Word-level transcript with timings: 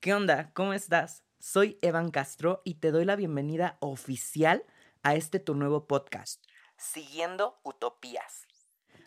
¿Qué 0.00 0.14
onda? 0.14 0.50
¿Cómo 0.54 0.72
estás? 0.72 1.24
Soy 1.40 1.78
Evan 1.82 2.10
Castro 2.10 2.62
y 2.64 2.76
te 2.76 2.90
doy 2.90 3.04
la 3.04 3.16
bienvenida 3.16 3.76
oficial 3.80 4.64
a 5.02 5.14
este 5.14 5.40
tu 5.40 5.54
nuevo 5.54 5.86
podcast, 5.86 6.42
Siguiendo 6.78 7.60
Utopías. 7.64 8.46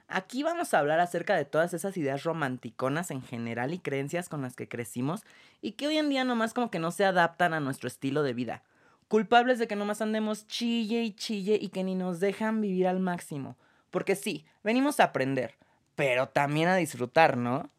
Aquí 0.07 0.43
vamos 0.43 0.71
a 0.71 0.77
hablar 0.77 0.99
acerca 0.99 1.35
de 1.35 1.45
todas 1.45 1.73
esas 1.73 1.97
ideas 1.97 2.21
romanticonas 2.21 3.09
en 3.09 3.23
general 3.23 3.73
y 3.73 3.79
creencias 3.79 4.29
con 4.29 4.43
las 4.43 4.55
que 4.55 4.67
crecimos 4.67 5.23
y 5.61 5.71
que 5.71 5.87
hoy 5.87 5.97
en 5.97 6.09
día 6.09 6.25
nomás 6.25 6.53
como 6.53 6.69
que 6.69 6.77
no 6.77 6.91
se 6.91 7.05
adaptan 7.05 7.55
a 7.55 7.59
nuestro 7.59 7.87
estilo 7.87 8.21
de 8.21 8.35
vida. 8.35 8.61
Culpables 9.07 9.57
de 9.57 9.67
que 9.67 9.75
nomás 9.75 9.99
andemos 10.03 10.45
chille 10.45 11.01
y 11.01 11.15
chille 11.15 11.57
y 11.59 11.69
que 11.69 11.83
ni 11.83 11.95
nos 11.95 12.19
dejan 12.19 12.61
vivir 12.61 12.87
al 12.87 12.99
máximo. 12.99 13.57
Porque 13.89 14.15
sí, 14.15 14.45
venimos 14.63 14.99
a 14.99 15.05
aprender, 15.05 15.57
pero 15.95 16.29
también 16.29 16.69
a 16.69 16.75
disfrutar, 16.75 17.35
¿no? 17.35 17.71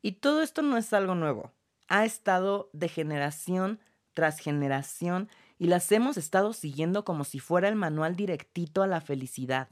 Y 0.00 0.12
todo 0.12 0.42
esto 0.42 0.62
no 0.62 0.76
es 0.76 0.92
algo 0.92 1.16
nuevo. 1.16 1.50
Ha 1.94 2.06
estado 2.06 2.70
de 2.72 2.88
generación 2.88 3.78
tras 4.14 4.38
generación 4.38 5.28
y 5.58 5.66
las 5.66 5.92
hemos 5.92 6.16
estado 6.16 6.54
siguiendo 6.54 7.04
como 7.04 7.22
si 7.24 7.38
fuera 7.38 7.68
el 7.68 7.76
manual 7.76 8.16
directito 8.16 8.82
a 8.82 8.86
la 8.86 9.02
felicidad. 9.02 9.68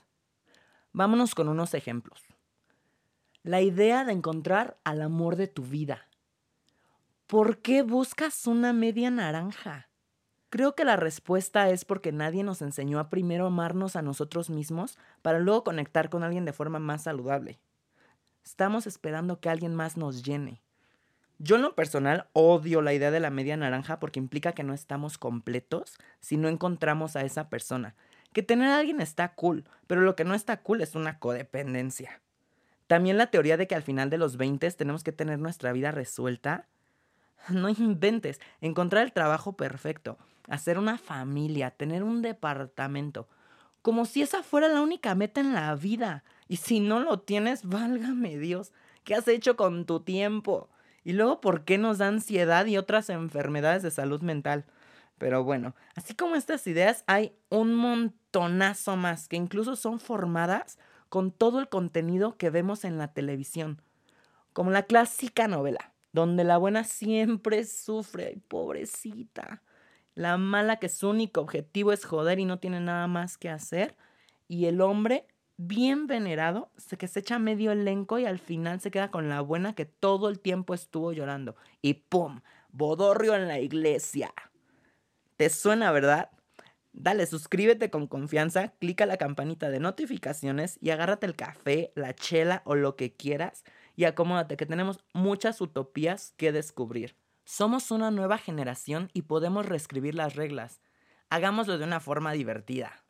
Vámonos 0.92 1.34
con 1.34 1.48
unos 1.48 1.72
ejemplos. 1.72 2.20
La 3.42 3.62
idea 3.62 4.04
de 4.04 4.12
encontrar 4.12 4.78
al 4.84 5.00
amor 5.00 5.36
de 5.36 5.46
tu 5.46 5.62
vida. 5.62 6.10
¿Por 7.26 7.62
qué 7.62 7.80
buscas 7.80 8.46
una 8.46 8.74
media 8.74 9.10
naranja? 9.10 9.88
Creo 10.50 10.74
que 10.74 10.84
la 10.84 10.96
respuesta 10.96 11.70
es 11.70 11.86
porque 11.86 12.12
nadie 12.12 12.44
nos 12.44 12.60
enseñó 12.60 12.98
a 12.98 13.08
primero 13.08 13.46
amarnos 13.46 13.96
a 13.96 14.02
nosotros 14.02 14.50
mismos 14.50 14.98
para 15.22 15.38
luego 15.38 15.64
conectar 15.64 16.10
con 16.10 16.22
alguien 16.22 16.44
de 16.44 16.52
forma 16.52 16.80
más 16.80 17.04
saludable. 17.04 17.62
Estamos 18.44 18.86
esperando 18.86 19.40
que 19.40 19.48
alguien 19.48 19.74
más 19.74 19.96
nos 19.96 20.22
llene. 20.22 20.60
Yo 21.42 21.56
en 21.56 21.62
lo 21.62 21.74
personal 21.74 22.26
odio 22.34 22.82
la 22.82 22.92
idea 22.92 23.10
de 23.10 23.18
la 23.18 23.30
media 23.30 23.56
naranja 23.56 23.98
porque 23.98 24.18
implica 24.18 24.52
que 24.52 24.62
no 24.62 24.74
estamos 24.74 25.16
completos 25.16 25.96
si 26.20 26.36
no 26.36 26.48
encontramos 26.48 27.16
a 27.16 27.22
esa 27.22 27.48
persona. 27.48 27.94
Que 28.34 28.42
tener 28.42 28.68
a 28.68 28.78
alguien 28.78 29.00
está 29.00 29.34
cool, 29.34 29.64
pero 29.86 30.02
lo 30.02 30.16
que 30.16 30.24
no 30.24 30.34
está 30.34 30.60
cool 30.60 30.82
es 30.82 30.94
una 30.94 31.18
codependencia. 31.18 32.20
También 32.88 33.16
la 33.16 33.28
teoría 33.28 33.56
de 33.56 33.66
que 33.66 33.74
al 33.74 33.82
final 33.82 34.10
de 34.10 34.18
los 34.18 34.36
20 34.36 34.70
tenemos 34.72 35.02
que 35.02 35.12
tener 35.12 35.38
nuestra 35.38 35.72
vida 35.72 35.90
resuelta. 35.90 36.68
No 37.48 37.70
inventes, 37.70 38.38
encontrar 38.60 39.02
el 39.02 39.14
trabajo 39.14 39.56
perfecto, 39.56 40.18
hacer 40.46 40.76
una 40.78 40.98
familia, 40.98 41.70
tener 41.70 42.02
un 42.02 42.20
departamento, 42.20 43.28
como 43.80 44.04
si 44.04 44.20
esa 44.20 44.42
fuera 44.42 44.68
la 44.68 44.82
única 44.82 45.14
meta 45.14 45.40
en 45.40 45.54
la 45.54 45.74
vida. 45.74 46.22
Y 46.48 46.56
si 46.56 46.80
no 46.80 47.00
lo 47.00 47.20
tienes, 47.20 47.64
válgame 47.66 48.36
Dios, 48.36 48.72
¿qué 49.04 49.14
has 49.14 49.26
hecho 49.26 49.56
con 49.56 49.86
tu 49.86 50.00
tiempo? 50.00 50.68
Y 51.04 51.12
luego, 51.12 51.40
¿por 51.40 51.64
qué 51.64 51.78
nos 51.78 51.98
da 51.98 52.08
ansiedad 52.08 52.66
y 52.66 52.76
otras 52.76 53.10
enfermedades 53.10 53.82
de 53.82 53.90
salud 53.90 54.20
mental? 54.22 54.64
Pero 55.18 55.44
bueno, 55.44 55.74
así 55.94 56.14
como 56.14 56.34
estas 56.34 56.66
ideas, 56.66 57.04
hay 57.06 57.34
un 57.50 57.74
montonazo 57.74 58.96
más 58.96 59.28
que 59.28 59.36
incluso 59.36 59.76
son 59.76 60.00
formadas 60.00 60.78
con 61.10 61.30
todo 61.30 61.60
el 61.60 61.68
contenido 61.68 62.36
que 62.36 62.50
vemos 62.50 62.84
en 62.84 62.96
la 62.96 63.12
televisión. 63.12 63.82
Como 64.52 64.70
la 64.70 64.84
clásica 64.84 65.48
novela, 65.48 65.92
donde 66.12 66.44
la 66.44 66.56
buena 66.56 66.84
siempre 66.84 67.64
sufre, 67.64 68.38
pobrecita. 68.48 69.62
La 70.14 70.38
mala 70.38 70.76
que 70.76 70.88
su 70.88 71.08
único 71.08 71.40
objetivo 71.40 71.92
es 71.92 72.04
joder 72.04 72.38
y 72.38 72.44
no 72.44 72.58
tiene 72.58 72.80
nada 72.80 73.06
más 73.06 73.38
que 73.38 73.48
hacer. 73.48 73.96
Y 74.48 74.66
el 74.66 74.80
hombre, 74.80 75.26
bien 75.66 76.06
venerado, 76.06 76.70
que 76.98 77.06
se 77.06 77.20
echa 77.20 77.38
medio 77.38 77.70
elenco 77.72 78.18
y 78.18 78.24
al 78.24 78.38
final 78.38 78.80
se 78.80 78.90
queda 78.90 79.10
con 79.10 79.28
la 79.28 79.42
buena 79.42 79.74
que 79.74 79.84
todo 79.84 80.28
el 80.28 80.40
tiempo 80.40 80.72
estuvo 80.72 81.12
llorando. 81.12 81.54
Y 81.82 81.94
¡pum! 81.94 82.40
Bodorrio 82.70 83.34
en 83.34 83.46
la 83.46 83.60
iglesia. 83.60 84.32
¿Te 85.36 85.50
suena, 85.50 85.92
verdad? 85.92 86.30
Dale, 86.92 87.26
suscríbete 87.26 87.90
con 87.90 88.06
confianza, 88.06 88.68
clica 88.80 89.04
la 89.06 89.18
campanita 89.18 89.70
de 89.70 89.80
notificaciones 89.80 90.78
y 90.80 90.90
agárrate 90.90 91.26
el 91.26 91.36
café, 91.36 91.92
la 91.94 92.14
chela 92.14 92.62
o 92.64 92.74
lo 92.74 92.96
que 92.96 93.12
quieras 93.12 93.64
y 93.96 94.04
acomódate 94.04 94.56
que 94.56 94.66
tenemos 94.66 95.04
muchas 95.12 95.60
utopías 95.60 96.32
que 96.36 96.52
descubrir. 96.52 97.16
Somos 97.44 97.90
una 97.90 98.10
nueva 98.10 98.38
generación 98.38 99.10
y 99.12 99.22
podemos 99.22 99.66
reescribir 99.66 100.14
las 100.14 100.36
reglas. 100.36 100.80
Hagámoslo 101.28 101.76
de 101.76 101.84
una 101.84 102.00
forma 102.00 102.32
divertida. 102.32 103.04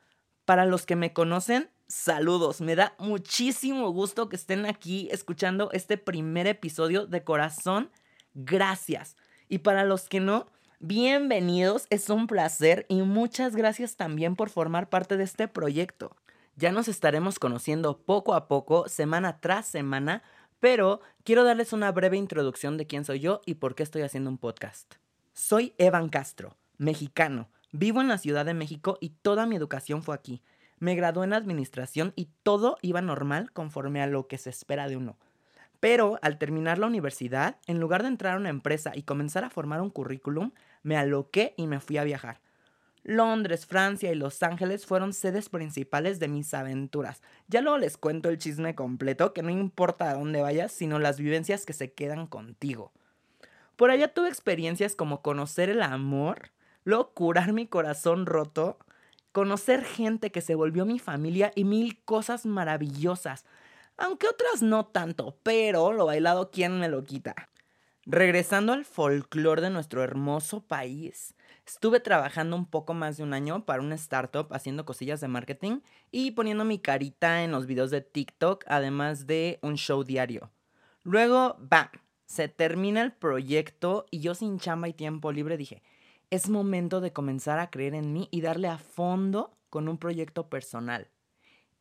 Para 0.44 0.66
los 0.66 0.84
que 0.84 0.96
me 0.96 1.12
conocen, 1.12 1.70
saludos. 1.90 2.60
Me 2.60 2.76
da 2.76 2.94
muchísimo 2.98 3.90
gusto 3.90 4.28
que 4.28 4.36
estén 4.36 4.64
aquí 4.64 5.08
escuchando 5.10 5.70
este 5.72 5.98
primer 5.98 6.46
episodio 6.46 7.06
de 7.06 7.24
corazón. 7.24 7.90
Gracias. 8.32 9.16
Y 9.48 9.58
para 9.58 9.84
los 9.84 10.08
que 10.08 10.20
no, 10.20 10.46
Bienvenidos, 10.82 11.86
es 11.90 12.08
un 12.08 12.26
placer 12.26 12.86
y 12.88 13.02
muchas 13.02 13.54
gracias 13.54 13.96
también 13.96 14.34
por 14.34 14.48
formar 14.48 14.88
parte 14.88 15.18
de 15.18 15.24
este 15.24 15.46
proyecto. 15.46 16.16
Ya 16.56 16.72
nos 16.72 16.88
estaremos 16.88 17.38
conociendo 17.38 17.98
poco 17.98 18.32
a 18.32 18.48
poco, 18.48 18.88
semana 18.88 19.40
tras 19.40 19.66
semana, 19.66 20.22
pero 20.58 21.02
quiero 21.22 21.44
darles 21.44 21.74
una 21.74 21.92
breve 21.92 22.16
introducción 22.16 22.78
de 22.78 22.86
quién 22.86 23.04
soy 23.04 23.20
yo 23.20 23.42
y 23.44 23.56
por 23.56 23.74
qué 23.74 23.82
estoy 23.82 24.00
haciendo 24.00 24.30
un 24.30 24.38
podcast. 24.38 24.94
Soy 25.34 25.74
Evan 25.76 26.08
Castro, 26.08 26.56
mexicano. 26.78 27.50
Vivo 27.72 28.00
en 28.00 28.08
la 28.08 28.16
Ciudad 28.16 28.46
de 28.46 28.54
México 28.54 28.96
y 29.02 29.10
toda 29.10 29.44
mi 29.44 29.56
educación 29.56 30.02
fue 30.02 30.14
aquí. 30.14 30.40
Me 30.80 30.94
gradué 30.94 31.26
en 31.26 31.34
administración 31.34 32.12
y 32.16 32.30
todo 32.42 32.78
iba 32.82 33.00
normal 33.00 33.52
conforme 33.52 34.02
a 34.02 34.06
lo 34.06 34.26
que 34.26 34.38
se 34.38 34.50
espera 34.50 34.88
de 34.88 34.96
uno. 34.96 35.16
Pero 35.78 36.18
al 36.22 36.38
terminar 36.38 36.78
la 36.78 36.86
universidad, 36.86 37.56
en 37.66 37.80
lugar 37.80 38.02
de 38.02 38.08
entrar 38.08 38.34
a 38.34 38.38
una 38.38 38.48
empresa 38.48 38.92
y 38.94 39.02
comenzar 39.02 39.44
a 39.44 39.50
formar 39.50 39.80
un 39.80 39.90
currículum, 39.90 40.52
me 40.82 40.96
aloqué 40.96 41.54
y 41.56 41.66
me 41.66 41.80
fui 41.80 41.98
a 41.98 42.04
viajar. 42.04 42.40
Londres, 43.02 43.66
Francia 43.66 44.12
y 44.12 44.14
Los 44.14 44.42
Ángeles 44.42 44.84
fueron 44.84 45.14
sedes 45.14 45.48
principales 45.48 46.18
de 46.18 46.28
mis 46.28 46.52
aventuras. 46.52 47.22
Ya 47.48 47.62
luego 47.62 47.78
les 47.78 47.96
cuento 47.96 48.28
el 48.28 48.38
chisme 48.38 48.74
completo, 48.74 49.32
que 49.32 49.42
no 49.42 49.50
importa 49.50 50.10
a 50.10 50.14
dónde 50.14 50.42
vayas, 50.42 50.72
sino 50.72 50.98
las 50.98 51.18
vivencias 51.18 51.64
que 51.64 51.72
se 51.72 51.92
quedan 51.92 52.26
contigo. 52.26 52.92
Por 53.76 53.90
allá 53.90 54.12
tuve 54.12 54.28
experiencias 54.28 54.94
como 54.94 55.22
conocer 55.22 55.70
el 55.70 55.80
amor, 55.80 56.50
luego 56.84 57.12
curar 57.14 57.54
mi 57.54 57.66
corazón 57.66 58.26
roto, 58.26 58.78
conocer 59.32 59.84
gente 59.84 60.30
que 60.30 60.40
se 60.40 60.54
volvió 60.54 60.84
mi 60.84 60.98
familia 60.98 61.52
y 61.54 61.64
mil 61.64 62.02
cosas 62.04 62.46
maravillosas. 62.46 63.44
Aunque 63.96 64.28
otras 64.28 64.62
no 64.62 64.86
tanto, 64.86 65.38
pero 65.42 65.92
lo 65.92 66.06
bailado, 66.06 66.50
¿quién 66.50 66.80
me 66.80 66.88
lo 66.88 67.04
quita? 67.04 67.34
Regresando 68.06 68.72
al 68.72 68.86
folclore 68.86 69.60
de 69.60 69.70
nuestro 69.70 70.02
hermoso 70.02 70.62
país, 70.62 71.34
estuve 71.66 72.00
trabajando 72.00 72.56
un 72.56 72.66
poco 72.66 72.94
más 72.94 73.18
de 73.18 73.22
un 73.22 73.34
año 73.34 73.66
para 73.66 73.82
una 73.82 73.94
startup 73.94 74.48
haciendo 74.52 74.86
cosillas 74.86 75.20
de 75.20 75.28
marketing 75.28 75.80
y 76.10 76.30
poniendo 76.30 76.64
mi 76.64 76.78
carita 76.78 77.44
en 77.44 77.52
los 77.52 77.66
videos 77.66 77.90
de 77.90 78.00
TikTok, 78.00 78.64
además 78.66 79.26
de 79.26 79.58
un 79.62 79.76
show 79.76 80.02
diario. 80.02 80.50
Luego, 81.02 81.56
¡bam! 81.60 81.88
Se 82.24 82.48
termina 82.48 83.02
el 83.02 83.12
proyecto 83.12 84.06
y 84.10 84.20
yo 84.20 84.34
sin 84.34 84.58
chamba 84.58 84.88
y 84.88 84.94
tiempo 84.94 85.30
libre 85.30 85.56
dije, 85.56 85.82
es 86.30 86.48
momento 86.48 87.00
de 87.00 87.12
comenzar 87.12 87.58
a 87.58 87.70
creer 87.70 87.94
en 87.94 88.12
mí 88.12 88.28
y 88.30 88.40
darle 88.40 88.68
a 88.68 88.78
fondo 88.78 89.56
con 89.68 89.88
un 89.88 89.98
proyecto 89.98 90.48
personal, 90.48 91.10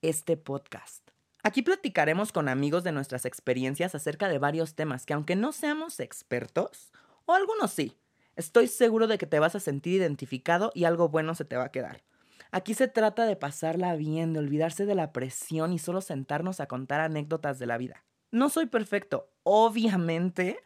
este 0.02 0.38
podcast. 0.38 1.08
Aquí 1.44 1.62
platicaremos 1.62 2.32
con 2.32 2.50
amigos 2.50 2.84
de 2.84 2.92
nuestras 2.92 3.26
experiencias 3.26 3.94
acerca 3.94 4.28
de 4.28 4.40
varios 4.40 4.74
temas 4.74 5.06
que 5.06 5.14
aunque 5.14 5.36
no 5.36 5.52
seamos 5.52 6.00
expertos, 6.00 6.92
o 7.26 7.34
algunos 7.34 7.72
sí, 7.72 7.96
estoy 8.36 8.68
seguro 8.68 9.06
de 9.06 9.20
que 9.20 9.28
te 9.28 9.40
vas 9.40 9.56
a 9.56 9.60
sentir 9.60 9.94
identificado 9.94 10.72
y 10.74 10.86
algo 10.86 11.10
bueno 11.10 11.36
se 11.36 11.46
te 11.46 11.56
va 11.56 11.66
a 11.66 11.72
quedar. 11.72 12.04
Aquí 12.52 12.74
se 12.74 12.88
trata 12.88 13.26
de 13.26 13.36
pasarla 13.36 13.96
bien, 13.96 14.34
de 14.34 14.40
olvidarse 14.40 14.88
de 14.88 14.96
la 14.96 15.14
presión 15.14 15.72
y 15.74 15.78
solo 15.78 16.02
sentarnos 16.02 16.60
a 16.60 16.66
contar 16.66 17.02
anécdotas 17.02 17.60
de 17.60 17.68
la 17.68 17.78
vida. 17.78 18.04
No 18.32 18.50
soy 18.50 18.66
perfecto, 18.66 19.30
obviamente, 19.44 20.60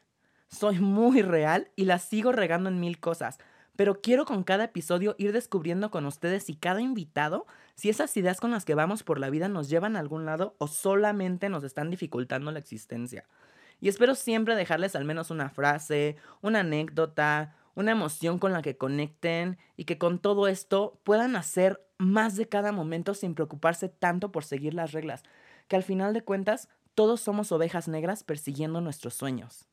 soy 0.47 0.79
muy 0.79 1.21
real 1.21 1.69
y 1.75 1.83
la 1.85 1.99
sigo 1.99 2.31
regando 2.31 2.69
en 2.69 2.79
mil 2.79 3.01
cosas, 3.01 3.39
pero 3.75 4.01
quiero 4.01 4.25
con 4.25 4.43
cada 4.43 4.65
episodio 4.65 5.15
ir 5.17 5.31
descubriendo 5.31 5.89
con 5.91 6.05
ustedes 6.05 6.49
y 6.49 6.55
cada 6.55 6.81
invitado 6.81 7.47
si 7.75 7.89
esas 7.89 8.15
ideas 8.17 8.39
con 8.39 8.51
las 8.51 8.65
que 8.65 8.75
vamos 8.75 9.03
por 9.03 9.19
la 9.19 9.29
vida 9.29 9.47
nos 9.47 9.69
llevan 9.69 9.95
a 9.95 9.99
algún 9.99 10.25
lado 10.25 10.55
o 10.59 10.67
solamente 10.67 11.49
nos 11.49 11.63
están 11.63 11.89
dificultando 11.89 12.51
la 12.51 12.59
existencia. 12.59 13.25
Y 13.81 13.89
espero 13.89 14.15
siempre 14.15 14.55
dejarles 14.55 14.95
al 14.95 15.05
menos 15.05 15.31
una 15.31 15.49
frase, 15.49 16.15
una 16.41 16.59
anécdota, 16.59 17.55
una 17.75 17.91
emoción 17.91 18.39
con 18.39 18.53
la 18.53 18.61
que 18.61 18.77
conecten 18.77 19.57
y 19.75 19.85
que 19.85 19.97
con 19.97 20.19
todo 20.19 20.47
esto 20.47 20.99
puedan 21.03 21.35
hacer 21.35 21.83
más 21.97 22.35
de 22.35 22.47
cada 22.47 22.71
momento 22.71 23.13
sin 23.13 23.33
preocuparse 23.33 23.89
tanto 23.89 24.31
por 24.31 24.43
seguir 24.43 24.73
las 24.73 24.91
reglas, 24.91 25.23
que 25.67 25.75
al 25.75 25.83
final 25.83 26.13
de 26.13 26.23
cuentas 26.23 26.69
todos 26.93 27.21
somos 27.21 27.51
ovejas 27.51 27.87
negras 27.87 28.23
persiguiendo 28.23 28.81
nuestros 28.81 29.15
sueños. 29.15 29.67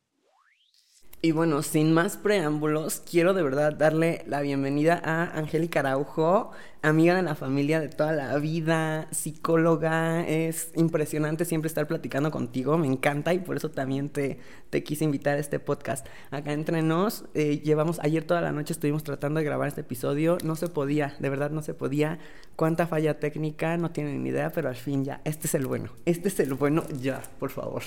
Y 1.23 1.33
bueno, 1.33 1.61
sin 1.63 1.93
más 1.93 2.17
preámbulos, 2.17 3.03
quiero 3.05 3.35
de 3.35 3.43
verdad 3.43 3.75
darle 3.75 4.25
la 4.27 4.41
bienvenida 4.41 4.99
a 5.05 5.25
Angélica 5.39 5.81
Araujo, 5.81 6.53
amiga 6.81 7.15
de 7.15 7.21
la 7.21 7.35
familia 7.35 7.79
de 7.79 7.91
toda 7.91 8.13
la 8.13 8.39
vida, 8.39 9.07
psicóloga. 9.11 10.27
Es 10.27 10.73
impresionante 10.77 11.45
siempre 11.45 11.69
estar 11.69 11.87
platicando 11.87 12.31
contigo, 12.31 12.79
me 12.79 12.87
encanta 12.87 13.35
y 13.35 13.39
por 13.39 13.59
eso 13.59 13.71
también 13.71 14.09
te, 14.09 14.39
te 14.71 14.83
quise 14.83 15.05
invitar 15.05 15.37
a 15.37 15.41
este 15.41 15.59
podcast. 15.61 16.07
Acá 16.31 16.55
entre 16.55 16.81
nos, 16.81 17.27
eh, 17.35 17.61
llevamos, 17.63 18.01
ayer 18.01 18.25
toda 18.25 18.41
la 18.41 18.53
noche 18.53 18.73
estuvimos 18.73 19.05
tratando 19.05 19.41
de 19.41 19.45
grabar 19.45 19.69
este 19.69 19.83
episodio, 19.83 20.39
no 20.43 20.57
se 20.57 20.69
podía, 20.69 21.17
de 21.19 21.29
verdad 21.29 21.51
no 21.51 21.61
se 21.61 21.75
podía. 21.75 22.19
Cuánta 22.57 22.87
falla 22.87 23.21
técnica, 23.21 23.77
no 23.77 23.91
tienen 23.91 24.25
ni 24.25 24.31
idea, 24.31 24.53
pero 24.53 24.71
al 24.71 24.77
fin 24.77 25.05
ya, 25.05 25.21
este 25.27 25.49
es 25.49 25.55
el 25.55 25.67
bueno, 25.67 25.91
este 26.07 26.29
es 26.29 26.41
el 26.41 26.55
bueno, 26.55 26.83
ya, 26.99 27.21
por 27.39 27.51
favor. 27.51 27.83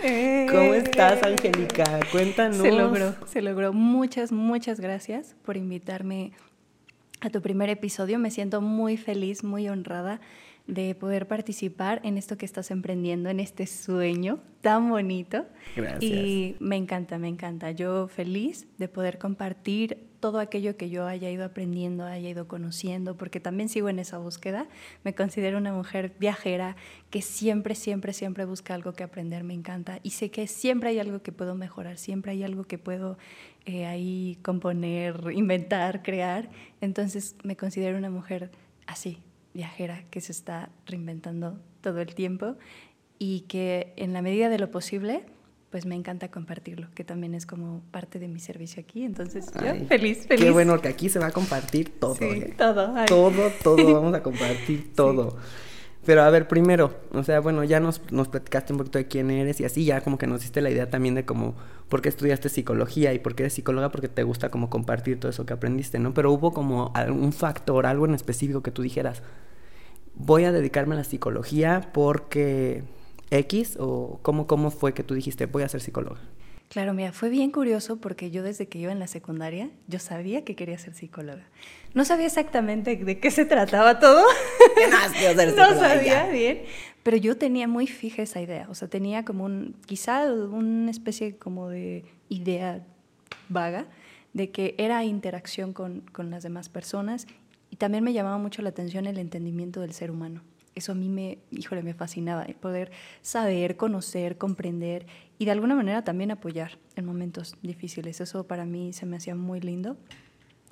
¿Cómo 0.00 0.74
estás, 0.74 1.22
Angélica? 1.22 2.00
Cuéntanos. 2.10 2.56
Se 2.56 2.72
logró, 2.72 3.14
se 3.26 3.42
logró. 3.42 3.72
Muchas, 3.72 4.32
muchas 4.32 4.80
gracias 4.80 5.36
por 5.44 5.56
invitarme 5.56 6.32
a 7.20 7.28
tu 7.28 7.42
primer 7.42 7.68
episodio. 7.68 8.18
Me 8.18 8.30
siento 8.30 8.62
muy 8.62 8.96
feliz, 8.96 9.44
muy 9.44 9.68
honrada 9.68 10.20
de 10.70 10.94
poder 10.94 11.26
participar 11.26 12.00
en 12.04 12.16
esto 12.16 12.38
que 12.38 12.46
estás 12.46 12.70
emprendiendo, 12.70 13.28
en 13.28 13.40
este 13.40 13.66
sueño 13.66 14.40
tan 14.60 14.88
bonito. 14.88 15.46
Gracias. 15.74 16.02
Y 16.02 16.56
me 16.60 16.76
encanta, 16.76 17.18
me 17.18 17.28
encanta. 17.28 17.72
Yo 17.72 18.08
feliz 18.08 18.66
de 18.78 18.88
poder 18.88 19.18
compartir 19.18 20.08
todo 20.20 20.38
aquello 20.38 20.76
que 20.76 20.90
yo 20.90 21.06
haya 21.06 21.30
ido 21.30 21.44
aprendiendo, 21.44 22.04
haya 22.04 22.28
ido 22.28 22.46
conociendo, 22.46 23.16
porque 23.16 23.40
también 23.40 23.68
sigo 23.68 23.88
en 23.88 23.98
esa 23.98 24.18
búsqueda. 24.18 24.68
Me 25.02 25.14
considero 25.14 25.58
una 25.58 25.72
mujer 25.72 26.12
viajera 26.20 26.76
que 27.08 27.22
siempre, 27.22 27.74
siempre, 27.74 28.12
siempre 28.12 28.44
busca 28.44 28.74
algo 28.74 28.92
que 28.92 29.02
aprender, 29.02 29.42
me 29.42 29.54
encanta. 29.54 29.98
Y 30.02 30.10
sé 30.10 30.30
que 30.30 30.46
siempre 30.46 30.90
hay 30.90 31.00
algo 31.00 31.22
que 31.22 31.32
puedo 31.32 31.54
mejorar, 31.54 31.96
siempre 31.96 32.32
hay 32.32 32.44
algo 32.44 32.64
que 32.64 32.78
puedo 32.78 33.18
eh, 33.64 33.86
ahí 33.86 34.38
componer, 34.42 35.32
inventar, 35.34 36.02
crear. 36.02 36.50
Entonces 36.80 37.34
me 37.42 37.56
considero 37.56 37.98
una 37.98 38.10
mujer 38.10 38.50
así, 38.86 39.18
viajera, 39.54 40.04
que 40.10 40.20
se 40.20 40.32
está 40.32 40.70
reinventando 40.86 41.58
todo 41.80 42.00
el 42.00 42.14
tiempo 42.14 42.56
y 43.18 43.40
que 43.42 43.92
en 43.96 44.12
la 44.12 44.22
medida 44.22 44.48
de 44.48 44.58
lo 44.58 44.70
posible 44.70 45.24
pues 45.70 45.86
me 45.86 45.94
encanta 45.94 46.30
compartirlo, 46.30 46.88
que 46.94 47.04
también 47.04 47.32
es 47.34 47.46
como 47.46 47.80
parte 47.92 48.18
de 48.18 48.26
mi 48.26 48.40
servicio 48.40 48.82
aquí. 48.82 49.04
Entonces, 49.04 49.46
yo 49.54 49.86
feliz, 49.86 50.26
feliz. 50.26 50.44
Qué 50.44 50.50
bueno 50.50 50.80
que 50.80 50.88
aquí 50.88 51.08
se 51.08 51.20
va 51.20 51.26
a 51.26 51.30
compartir 51.30 51.90
todo. 52.00 52.16
Sí, 52.16 52.24
¿eh? 52.24 52.54
todo. 52.58 52.92
ay. 52.96 53.06
Todo, 53.06 53.52
todo, 53.62 53.94
vamos 53.94 54.14
a 54.14 54.22
compartir 54.24 54.92
todo. 54.94 55.38
Pero 56.04 56.22
a 56.22 56.30
ver, 56.30 56.48
primero, 56.48 56.94
o 57.12 57.22
sea, 57.22 57.40
bueno, 57.40 57.62
ya 57.62 57.78
nos, 57.78 58.00
nos 58.10 58.28
platicaste 58.28 58.72
un 58.72 58.78
poquito 58.78 58.98
de 58.98 59.06
quién 59.06 59.30
eres 59.30 59.60
y 59.60 59.64
así 59.64 59.84
ya 59.84 60.00
como 60.00 60.16
que 60.16 60.26
nos 60.26 60.40
diste 60.40 60.62
la 60.62 60.70
idea 60.70 60.88
también 60.88 61.14
de 61.14 61.26
cómo, 61.26 61.54
por 61.88 62.00
qué 62.00 62.08
estudiaste 62.08 62.48
psicología 62.48 63.12
y 63.12 63.18
por 63.18 63.34
qué 63.34 63.42
eres 63.42 63.52
psicóloga, 63.52 63.90
porque 63.90 64.08
te 64.08 64.22
gusta 64.22 64.50
como 64.50 64.70
compartir 64.70 65.20
todo 65.20 65.30
eso 65.30 65.44
que 65.44 65.52
aprendiste, 65.52 65.98
¿no? 65.98 66.14
Pero 66.14 66.32
hubo 66.32 66.52
como 66.52 66.90
algún 66.94 67.32
factor, 67.34 67.84
algo 67.84 68.06
en 68.06 68.14
específico 68.14 68.62
que 68.62 68.70
tú 68.70 68.80
dijeras, 68.80 69.22
voy 70.14 70.44
a 70.44 70.52
dedicarme 70.52 70.94
a 70.94 70.98
la 70.98 71.04
psicología 71.04 71.90
porque 71.92 72.82
X 73.30 73.76
o 73.78 74.20
cómo, 74.22 74.46
cómo 74.46 74.70
fue 74.70 74.94
que 74.94 75.04
tú 75.04 75.14
dijiste, 75.14 75.46
voy 75.46 75.64
a 75.64 75.68
ser 75.68 75.82
psicóloga. 75.82 76.20
Claro, 76.70 76.94
mira, 76.94 77.12
fue 77.12 77.30
bien 77.30 77.50
curioso 77.50 77.96
porque 77.96 78.30
yo 78.30 78.42
desde 78.44 78.68
que 78.68 78.78
iba 78.78 78.92
en 78.92 79.00
la 79.00 79.08
secundaria, 79.08 79.70
yo 79.88 79.98
sabía 79.98 80.44
que 80.44 80.54
quería 80.54 80.78
ser 80.78 80.94
psicóloga. 80.94 81.44
No 81.94 82.04
sabía 82.04 82.26
exactamente 82.26 82.96
de 82.96 83.18
qué 83.18 83.30
se 83.30 83.44
trataba 83.44 83.98
todo. 83.98 84.24
¿Qué 84.76 84.88
más 84.88 85.56
no 85.56 85.80
sabía 85.80 86.26
bien, 86.28 86.62
pero 87.02 87.16
yo 87.16 87.36
tenía 87.36 87.66
muy 87.66 87.86
fija 87.86 88.22
esa 88.22 88.40
idea. 88.40 88.66
O 88.70 88.74
sea, 88.74 88.88
tenía 88.88 89.24
como 89.24 89.44
un, 89.44 89.76
quizá 89.86 90.32
una 90.32 90.90
especie 90.90 91.36
como 91.36 91.68
de 91.68 92.04
idea 92.28 92.84
vaga 93.48 93.86
de 94.32 94.50
que 94.50 94.74
era 94.78 95.04
interacción 95.04 95.72
con, 95.72 96.02
con 96.12 96.30
las 96.30 96.42
demás 96.42 96.68
personas 96.68 97.26
y 97.70 97.76
también 97.76 98.04
me 98.04 98.12
llamaba 98.12 98.38
mucho 98.38 98.62
la 98.62 98.68
atención 98.68 99.06
el 99.06 99.18
entendimiento 99.18 99.80
del 99.80 99.92
ser 99.92 100.10
humano. 100.10 100.42
Eso 100.74 100.92
a 100.92 100.94
mí 100.94 101.08
me, 101.08 101.38
híjole, 101.50 101.82
me 101.82 101.94
fascinaba, 101.94 102.44
el 102.44 102.54
poder 102.54 102.92
saber, 103.22 103.76
conocer, 103.76 104.38
comprender 104.38 105.06
y 105.38 105.44
de 105.44 105.50
alguna 105.50 105.74
manera 105.74 106.04
también 106.04 106.30
apoyar 106.30 106.78
en 106.94 107.04
momentos 107.04 107.56
difíciles. 107.62 108.20
Eso 108.20 108.46
para 108.46 108.64
mí 108.64 108.92
se 108.92 109.06
me 109.06 109.16
hacía 109.16 109.34
muy 109.34 109.60
lindo. 109.60 109.96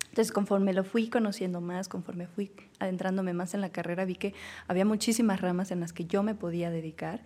Entonces, 0.08 0.32
conforme 0.32 0.72
lo 0.72 0.84
fui 0.84 1.08
conociendo 1.08 1.60
más, 1.60 1.88
conforme 1.88 2.26
fui 2.26 2.50
adentrándome 2.78 3.32
más 3.32 3.54
en 3.54 3.60
la 3.60 3.70
carrera, 3.70 4.04
vi 4.04 4.16
que 4.16 4.34
había 4.66 4.84
muchísimas 4.84 5.40
ramas 5.40 5.70
en 5.70 5.80
las 5.80 5.92
que 5.92 6.04
yo 6.04 6.22
me 6.22 6.34
podía 6.34 6.70
dedicar. 6.70 7.22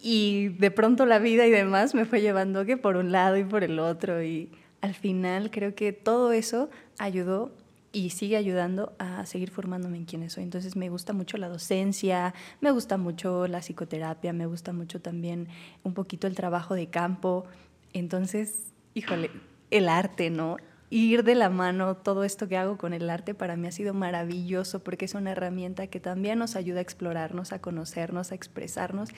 Y 0.00 0.48
de 0.48 0.70
pronto 0.70 1.06
la 1.06 1.18
vida 1.18 1.46
y 1.46 1.50
demás 1.50 1.94
me 1.94 2.04
fue 2.04 2.20
llevando 2.20 2.64
que 2.64 2.76
por 2.76 2.96
un 2.96 3.12
lado 3.12 3.36
y 3.36 3.44
por 3.44 3.64
el 3.64 3.78
otro. 3.78 4.22
Y 4.22 4.50
al 4.80 4.94
final 4.94 5.50
creo 5.50 5.74
que 5.74 5.92
todo 5.92 6.32
eso 6.32 6.70
ayudó 6.98 7.52
y 7.92 8.10
sigue 8.10 8.36
ayudando 8.36 8.94
a 8.98 9.24
seguir 9.26 9.50
formándome 9.50 9.98
en 9.98 10.04
quien 10.06 10.28
soy. 10.30 10.42
Entonces 10.42 10.76
me 10.76 10.88
gusta 10.88 11.12
mucho 11.12 11.36
la 11.36 11.48
docencia, 11.48 12.34
me 12.60 12.70
gusta 12.70 12.96
mucho 12.96 13.46
la 13.46 13.60
psicoterapia, 13.60 14.32
me 14.32 14.46
gusta 14.46 14.72
mucho 14.72 15.00
también 15.00 15.48
un 15.84 15.94
poquito 15.94 16.26
el 16.26 16.34
trabajo 16.34 16.74
de 16.74 16.88
campo. 16.88 17.44
Entonces, 17.92 18.72
híjole, 18.94 19.30
el 19.70 19.88
arte, 19.88 20.30
¿no? 20.30 20.56
Ir 20.94 21.24
de 21.24 21.34
la 21.34 21.48
mano 21.48 21.96
todo 21.96 22.22
esto 22.22 22.48
que 22.48 22.58
hago 22.58 22.76
con 22.76 22.92
el 22.92 23.08
arte 23.08 23.32
para 23.32 23.56
mí 23.56 23.66
ha 23.66 23.72
sido 23.72 23.94
maravilloso 23.94 24.80
porque 24.80 25.06
es 25.06 25.14
una 25.14 25.32
herramienta 25.32 25.86
que 25.86 26.00
también 26.00 26.38
nos 26.38 26.54
ayuda 26.54 26.80
a 26.80 26.82
explorarnos, 26.82 27.54
a 27.54 27.62
conocernos, 27.62 28.30
a 28.30 28.34
expresarnos. 28.34 29.08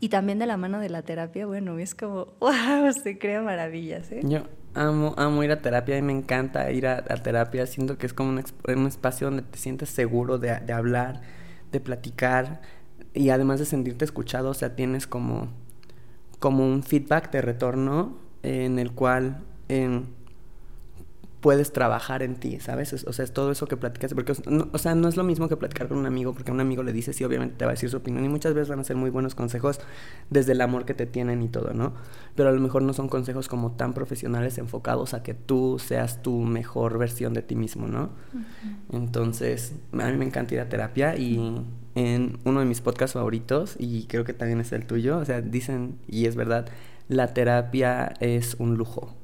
Y 0.00 0.10
también 0.10 0.38
de 0.38 0.44
la 0.44 0.58
mano 0.58 0.80
de 0.80 0.90
la 0.90 1.00
terapia, 1.00 1.46
bueno, 1.46 1.78
es 1.78 1.94
como, 1.94 2.26
wow, 2.40 2.92
se 3.02 3.16
crea 3.16 3.40
maravillas, 3.40 4.12
¿eh? 4.12 4.20
Yo 4.22 4.42
amo, 4.74 5.14
amo 5.16 5.42
ir 5.42 5.50
a 5.50 5.62
terapia 5.62 5.96
y 5.96 6.02
me 6.02 6.12
encanta 6.12 6.70
ir 6.70 6.86
a, 6.86 7.02
terapia. 7.02 7.64
Siento 7.64 7.96
que 7.96 8.04
es 8.04 8.12
como 8.12 8.28
un, 8.28 8.86
espacio 8.86 9.28
donde 9.28 9.44
te 9.44 9.56
sientes 9.56 9.88
seguro 9.88 10.36
de, 10.36 10.50
hablar, 10.74 11.22
de 11.72 11.80
platicar 11.80 12.60
y 13.14 13.30
además 13.30 13.60
de 13.60 13.64
sentirte 13.64 14.04
escuchado, 14.04 14.50
o 14.50 14.54
sea, 14.54 14.76
tienes 14.76 15.06
como, 15.06 15.48
como 16.38 16.66
un 16.66 16.82
feedback 16.82 17.30
de 17.30 17.40
retorno 17.40 18.18
en 18.42 18.78
el 18.78 18.92
cual 18.92 19.42
puedes 21.44 21.74
trabajar 21.74 22.22
en 22.22 22.36
ti, 22.36 22.58
¿sabes? 22.58 22.94
Es- 22.94 23.06
O 23.06 23.12
sea, 23.12 23.22
es 23.22 23.30
todo 23.34 23.50
eso 23.52 23.66
que 23.66 23.76
platicas, 23.76 24.14
porque, 24.14 24.32
no- 24.48 24.68
o 24.72 24.78
sea, 24.78 24.94
no 24.94 25.08
es 25.08 25.16
lo 25.18 25.24
mismo 25.24 25.46
que 25.46 25.58
platicar 25.58 25.88
con 25.88 25.98
un 25.98 26.06
amigo, 26.06 26.32
porque 26.32 26.50
a 26.50 26.54
un 26.54 26.60
amigo 26.60 26.82
le 26.82 26.94
dices 26.94 27.20
y 27.20 27.24
obviamente 27.24 27.54
te 27.58 27.66
va 27.66 27.72
a 27.72 27.74
decir 27.74 27.90
su 27.90 27.98
opinión 27.98 28.24
y 28.24 28.30
muchas 28.30 28.54
veces 28.54 28.70
van 28.70 28.80
a 28.80 28.84
ser 28.84 28.96
muy 28.96 29.10
buenos 29.10 29.34
consejos 29.34 29.78
desde 30.30 30.52
el 30.52 30.62
amor 30.62 30.86
que 30.86 30.94
te 30.94 31.04
tienen 31.04 31.42
y 31.42 31.48
todo, 31.50 31.74
¿no? 31.74 31.92
Pero 32.34 32.48
a 32.48 32.52
lo 32.52 32.60
mejor 32.62 32.80
no 32.80 32.94
son 32.94 33.08
consejos 33.10 33.48
como 33.48 33.72
tan 33.72 33.92
profesionales 33.92 34.56
enfocados 34.56 35.12
a 35.12 35.22
que 35.22 35.34
tú 35.34 35.78
seas 35.78 36.22
tu 36.22 36.40
mejor 36.40 36.96
versión 36.96 37.34
de 37.34 37.42
ti 37.42 37.56
mismo, 37.56 37.88
¿no? 37.88 38.08
Entonces, 38.90 39.74
a 39.92 40.06
mí 40.10 40.16
me 40.16 40.24
encanta 40.24 40.54
ir 40.54 40.60
a 40.60 40.68
terapia 40.70 41.16
y 41.16 41.62
en 41.94 42.38
uno 42.44 42.60
de 42.60 42.66
mis 42.66 42.80
podcasts 42.80 43.12
favoritos, 43.14 43.76
y 43.78 44.04
creo 44.06 44.24
que 44.24 44.32
también 44.32 44.60
es 44.60 44.72
el 44.72 44.86
tuyo, 44.86 45.18
o 45.18 45.24
sea, 45.26 45.42
dicen, 45.42 45.98
y 46.08 46.24
es 46.24 46.36
verdad, 46.36 46.68
la 47.08 47.34
terapia 47.34 48.14
es 48.20 48.56
un 48.58 48.76
lujo. 48.76 49.14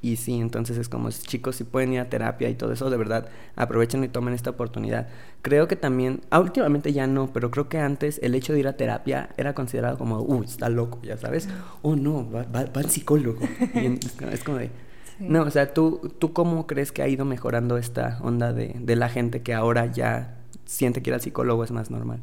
Y 0.00 0.14
sí, 0.16 0.34
entonces 0.40 0.78
es 0.78 0.88
como, 0.88 1.10
chicos, 1.10 1.56
si 1.56 1.64
pueden 1.64 1.92
ir 1.92 1.98
a 2.00 2.08
terapia 2.08 2.48
y 2.48 2.54
todo 2.54 2.72
eso, 2.72 2.88
de 2.88 2.96
verdad, 2.96 3.28
aprovechen 3.56 4.04
y 4.04 4.08
tomen 4.08 4.32
esta 4.32 4.50
oportunidad. 4.50 5.08
Creo 5.42 5.66
que 5.66 5.74
también, 5.74 6.20
ah, 6.30 6.38
últimamente 6.38 6.92
ya 6.92 7.08
no, 7.08 7.32
pero 7.32 7.50
creo 7.50 7.68
que 7.68 7.78
antes 7.78 8.20
el 8.22 8.36
hecho 8.36 8.52
de 8.52 8.60
ir 8.60 8.68
a 8.68 8.76
terapia 8.76 9.30
era 9.36 9.54
considerado 9.54 9.98
como, 9.98 10.20
uy, 10.20 10.46
está 10.46 10.68
loco, 10.68 11.00
ya 11.02 11.16
sabes. 11.16 11.48
Oh, 11.82 11.96
no, 11.96 12.30
va, 12.30 12.44
va- 12.44 12.64
va 12.66 12.80
al 12.80 12.90
psicólogo. 12.90 13.40
Y 13.74 13.86
es 13.86 14.12
como- 14.12 14.30
es 14.30 14.44
como 14.44 14.58
de, 14.58 14.66
Sí. 15.18 15.26
no, 15.28 15.42
o 15.42 15.50
sea, 15.50 15.74
¿tú, 15.74 16.12
¿tú 16.20 16.32
cómo 16.32 16.68
crees 16.68 16.92
que 16.92 17.02
ha 17.02 17.08
ido 17.08 17.24
mejorando 17.24 17.76
esta 17.76 18.18
onda 18.22 18.52
de, 18.52 18.76
de 18.78 18.94
la 18.94 19.08
gente 19.08 19.42
que 19.42 19.52
ahora 19.52 19.86
ya 19.86 20.38
siente 20.64 21.02
que 21.02 21.10
ir 21.10 21.14
al 21.14 21.20
psicólogo 21.20 21.64
es 21.64 21.72
más 21.72 21.90
normal? 21.90 22.20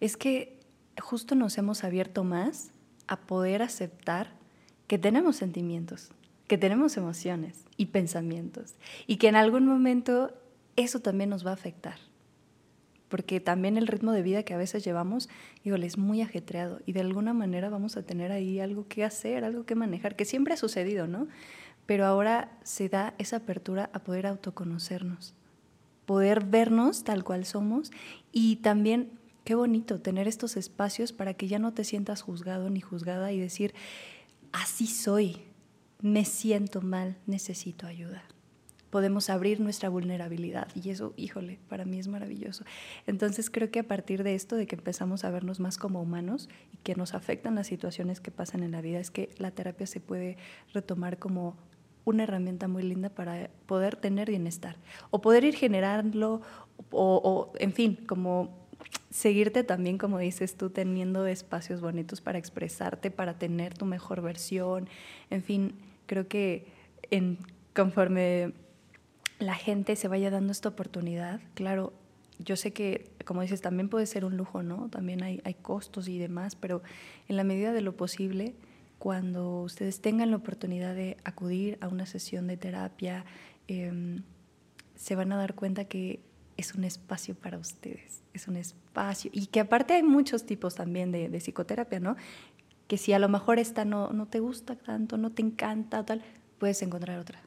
Es 0.00 0.16
que 0.16 0.60
justo 0.98 1.34
nos 1.34 1.58
hemos 1.58 1.84
abierto 1.84 2.24
más 2.24 2.70
a 3.06 3.18
poder 3.20 3.60
aceptar 3.60 4.32
que 4.86 4.96
tenemos 4.96 5.36
sentimientos, 5.36 6.10
que 6.46 6.58
tenemos 6.58 6.96
emociones 6.96 7.64
y 7.76 7.86
pensamientos 7.86 8.74
y 9.06 9.16
que 9.16 9.28
en 9.28 9.36
algún 9.36 9.66
momento 9.66 10.32
eso 10.76 11.00
también 11.00 11.30
nos 11.30 11.44
va 11.44 11.50
a 11.50 11.54
afectar. 11.54 11.98
Porque 13.08 13.40
también 13.40 13.76
el 13.76 13.86
ritmo 13.86 14.12
de 14.12 14.22
vida 14.22 14.42
que 14.42 14.54
a 14.54 14.56
veces 14.56 14.84
llevamos, 14.84 15.28
híjole, 15.64 15.86
es 15.86 15.96
muy 15.96 16.22
ajetreado 16.22 16.80
y 16.86 16.92
de 16.92 17.00
alguna 17.00 17.32
manera 17.32 17.70
vamos 17.70 17.96
a 17.96 18.02
tener 18.02 18.32
ahí 18.32 18.58
algo 18.58 18.88
que 18.88 19.04
hacer, 19.04 19.44
algo 19.44 19.64
que 19.64 19.76
manejar, 19.76 20.16
que 20.16 20.24
siempre 20.24 20.54
ha 20.54 20.56
sucedido, 20.56 21.06
¿no? 21.06 21.28
Pero 21.86 22.04
ahora 22.04 22.58
se 22.64 22.88
da 22.88 23.14
esa 23.18 23.36
apertura 23.36 23.90
a 23.92 24.00
poder 24.00 24.26
autoconocernos, 24.26 25.34
poder 26.04 26.44
vernos 26.44 27.04
tal 27.04 27.22
cual 27.22 27.44
somos 27.44 27.92
y 28.32 28.56
también 28.56 29.12
qué 29.44 29.54
bonito 29.54 30.00
tener 30.00 30.26
estos 30.26 30.56
espacios 30.56 31.12
para 31.12 31.34
que 31.34 31.46
ya 31.46 31.60
no 31.60 31.72
te 31.72 31.84
sientas 31.84 32.22
juzgado 32.22 32.70
ni 32.70 32.80
juzgada 32.80 33.30
y 33.30 33.38
decir, 33.38 33.72
así 34.50 34.88
soy, 34.88 35.45
me 36.00 36.24
siento 36.24 36.82
mal, 36.82 37.16
necesito 37.26 37.86
ayuda. 37.86 38.22
podemos 38.90 39.28
abrir 39.28 39.60
nuestra 39.60 39.88
vulnerabilidad 39.90 40.68
y 40.74 40.88
eso, 40.90 41.12
híjole, 41.16 41.58
para 41.68 41.84
mí 41.84 41.98
es 41.98 42.08
maravilloso. 42.08 42.64
Entonces 43.06 43.50
creo 43.50 43.70
que 43.70 43.80
a 43.80 43.88
partir 43.88 44.22
de 44.22 44.34
esto, 44.34 44.56
de 44.56 44.66
que 44.66 44.76
empezamos 44.76 45.24
a 45.24 45.30
vernos 45.30 45.60
más 45.60 45.76
como 45.76 46.00
humanos 46.00 46.48
y 46.72 46.78
que 46.78 46.94
nos 46.94 47.12
afectan 47.12 47.56
las 47.56 47.66
situaciones 47.66 48.20
que 48.20 48.30
pasan 48.30 48.62
en 48.62 48.70
la 48.72 48.80
vida, 48.80 48.98
es 48.98 49.10
que 49.10 49.28
la 49.38 49.50
terapia 49.50 49.86
se 49.86 50.00
puede 50.00 50.38
retomar 50.72 51.18
como 51.18 51.56
una 52.04 52.22
herramienta 52.22 52.68
muy 52.68 52.84
linda 52.84 53.10
para 53.10 53.50
poder 53.66 53.96
tener 53.96 54.30
bienestar 54.30 54.76
o 55.10 55.20
poder 55.20 55.44
ir 55.44 55.56
generando 55.56 56.40
o, 56.90 57.20
o 57.22 57.52
en 57.58 57.72
fin, 57.72 57.96
como 58.06 58.65
seguirte 59.10 59.64
también, 59.64 59.98
como 59.98 60.18
dices 60.18 60.56
tú, 60.56 60.70
teniendo 60.70 61.26
espacios 61.26 61.80
bonitos 61.80 62.20
para 62.20 62.38
expresarte, 62.38 63.10
para 63.10 63.38
tener 63.38 63.74
tu 63.74 63.86
mejor 63.86 64.20
versión. 64.20 64.88
En 65.30 65.42
fin, 65.42 65.74
creo 66.06 66.28
que 66.28 66.66
conforme 67.74 68.52
la 69.38 69.54
gente 69.54 69.96
se 69.96 70.08
vaya 70.08 70.30
dando 70.30 70.52
esta 70.52 70.68
oportunidad, 70.68 71.40
claro, 71.54 71.92
yo 72.38 72.56
sé 72.56 72.72
que, 72.72 73.10
como 73.24 73.42
dices, 73.42 73.62
también 73.62 73.88
puede 73.88 74.06
ser 74.06 74.24
un 74.24 74.36
lujo, 74.36 74.62
¿no? 74.62 74.88
También 74.90 75.22
hay, 75.22 75.40
hay 75.44 75.54
costos 75.54 76.08
y 76.08 76.18
demás, 76.18 76.54
pero 76.54 76.82
en 77.28 77.36
la 77.36 77.44
medida 77.44 77.72
de 77.72 77.80
lo 77.80 77.96
posible, 77.96 78.54
cuando 78.98 79.62
ustedes 79.62 80.00
tengan 80.00 80.30
la 80.30 80.36
oportunidad 80.36 80.94
de 80.94 81.16
acudir 81.24 81.78
a 81.80 81.88
una 81.88 82.06
sesión 82.06 82.46
de 82.46 82.56
terapia, 82.56 83.24
em, 83.68 84.22
se 84.94 85.14
van 85.14 85.32
a 85.32 85.36
dar 85.36 85.54
cuenta 85.54 85.84
que 85.84 86.20
es 86.56 86.74
un 86.74 86.84
espacio 86.84 87.34
para 87.34 87.58
ustedes, 87.58 88.22
es 88.32 88.48
un 88.48 88.56
espacio. 88.56 89.30
Y 89.32 89.46
que 89.46 89.60
aparte 89.60 89.94
hay 89.94 90.02
muchos 90.02 90.46
tipos 90.46 90.74
también 90.74 91.12
de, 91.12 91.28
de 91.28 91.38
psicoterapia, 91.38 92.00
¿no? 92.00 92.16
Que 92.86 92.98
si 92.98 93.12
a 93.12 93.18
lo 93.18 93.28
mejor 93.28 93.58
esta 93.58 93.84
no, 93.84 94.10
no 94.12 94.26
te 94.26 94.40
gusta 94.40 94.76
tanto, 94.76 95.16
no 95.16 95.30
te 95.30 95.42
encanta 95.42 96.04
tal, 96.04 96.22
puedes 96.58 96.80
encontrar 96.82 97.18
otra. 97.18 97.40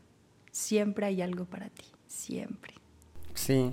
Siempre 0.52 1.06
hay 1.06 1.22
algo 1.22 1.46
para 1.46 1.70
ti, 1.70 1.86
siempre. 2.08 2.74
Sí, 3.34 3.72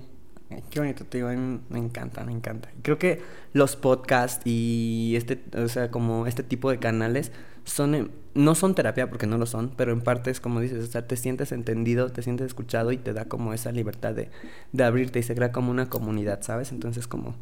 qué 0.69 0.79
bonito, 0.79 1.05
te 1.05 1.17
digo, 1.17 1.29
me 1.69 1.79
encanta, 1.79 2.23
me 2.23 2.31
encanta. 2.31 2.69
Creo 2.81 2.97
que 2.97 3.21
los 3.53 3.75
podcasts 3.75 4.41
y 4.45 5.13
este, 5.15 5.43
o 5.57 5.67
sea, 5.67 5.91
como 5.91 6.27
este 6.27 6.43
tipo 6.43 6.69
de 6.69 6.79
canales 6.79 7.31
son, 7.67 8.11
no 8.33 8.55
son 8.55 8.75
terapia 8.75 9.09
porque 9.09 9.27
no 9.27 9.37
lo 9.37 9.45
son, 9.45 9.71
pero 9.75 9.91
en 9.91 10.01
parte 10.01 10.31
es 10.31 10.39
como 10.39 10.61
dices, 10.61 10.83
o 10.83 10.91
sea, 10.91 11.05
te 11.05 11.17
sientes 11.17 11.51
entendido, 11.51 12.09
te 12.11 12.21
sientes 12.21 12.47
escuchado 12.47 12.91
y 12.91 12.97
te 12.97 13.13
da 13.13 13.25
como 13.25 13.53
esa 13.53 13.71
libertad 13.71 14.13
de, 14.13 14.29
de 14.71 14.83
abrirte 14.83 15.19
y 15.19 15.23
se 15.23 15.35
crea 15.35 15.51
como 15.51 15.69
una 15.69 15.89
comunidad, 15.89 16.41
¿sabes? 16.41 16.71
Entonces 16.71 17.07
como, 17.07 17.35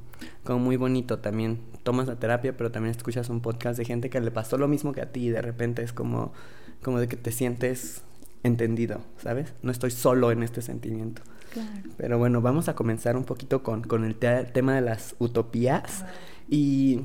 como 0.43 0.59
muy 0.59 0.77
bonito 0.77 1.19
también. 1.19 1.59
Tomas 1.83 2.07
la 2.07 2.15
terapia, 2.15 2.57
pero 2.57 2.71
también 2.71 2.95
escuchas 2.95 3.29
un 3.29 3.41
podcast 3.41 3.77
de 3.77 3.85
gente 3.85 4.09
que 4.09 4.19
le 4.19 4.31
pasó 4.31 4.57
lo 4.57 4.67
mismo 4.67 4.93
que 4.93 5.01
a 5.01 5.11
ti 5.11 5.27
y 5.27 5.29
de 5.29 5.41
repente 5.41 5.83
es 5.83 5.93
como, 5.93 6.33
como 6.81 6.99
de 6.99 7.07
que 7.07 7.17
te 7.17 7.31
sientes 7.31 8.01
entendido, 8.43 9.01
¿sabes? 9.17 9.53
No 9.61 9.71
estoy 9.71 9.91
solo 9.91 10.31
en 10.31 10.43
este 10.43 10.61
sentimiento. 10.61 11.21
Claro. 11.53 11.69
Pero 11.97 12.17
bueno, 12.17 12.41
vamos 12.41 12.67
a 12.67 12.75
comenzar 12.75 13.15
un 13.15 13.23
poquito 13.23 13.63
con, 13.63 13.83
con 13.83 14.03
el 14.03 14.15
tema 14.15 14.75
de 14.75 14.81
las 14.81 15.15
utopías. 15.19 16.03
Y 16.49 17.01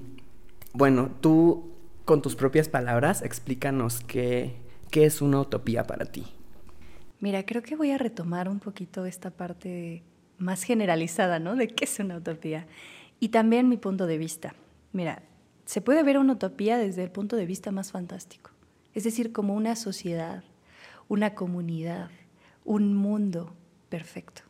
bueno, 0.72 1.10
tú 1.20 1.69
con 2.04 2.22
tus 2.22 2.36
propias 2.36 2.68
palabras, 2.68 3.22
explícanos 3.22 4.00
qué, 4.00 4.56
qué 4.90 5.04
es 5.04 5.22
una 5.22 5.40
utopía 5.40 5.86
para 5.86 6.06
ti. 6.06 6.26
Mira, 7.20 7.44
creo 7.44 7.62
que 7.62 7.76
voy 7.76 7.90
a 7.90 7.98
retomar 7.98 8.48
un 8.48 8.60
poquito 8.60 9.04
esta 9.06 9.30
parte 9.30 10.02
más 10.38 10.62
generalizada, 10.62 11.38
¿no? 11.38 11.54
De 11.54 11.68
qué 11.68 11.84
es 11.84 11.98
una 12.00 12.16
utopía. 12.16 12.66
Y 13.20 13.28
también 13.28 13.68
mi 13.68 13.76
punto 13.76 14.06
de 14.06 14.18
vista. 14.18 14.54
Mira, 14.92 15.22
se 15.66 15.80
puede 15.80 16.02
ver 16.02 16.18
una 16.18 16.32
utopía 16.32 16.78
desde 16.78 17.04
el 17.04 17.10
punto 17.10 17.36
de 17.36 17.46
vista 17.46 17.70
más 17.70 17.92
fantástico. 17.92 18.50
Es 18.94 19.04
decir, 19.04 19.32
como 19.32 19.54
una 19.54 19.76
sociedad, 19.76 20.42
una 21.08 21.34
comunidad, 21.34 22.10
un 22.64 22.94
mundo 22.94 23.54
perfecto 23.88 24.49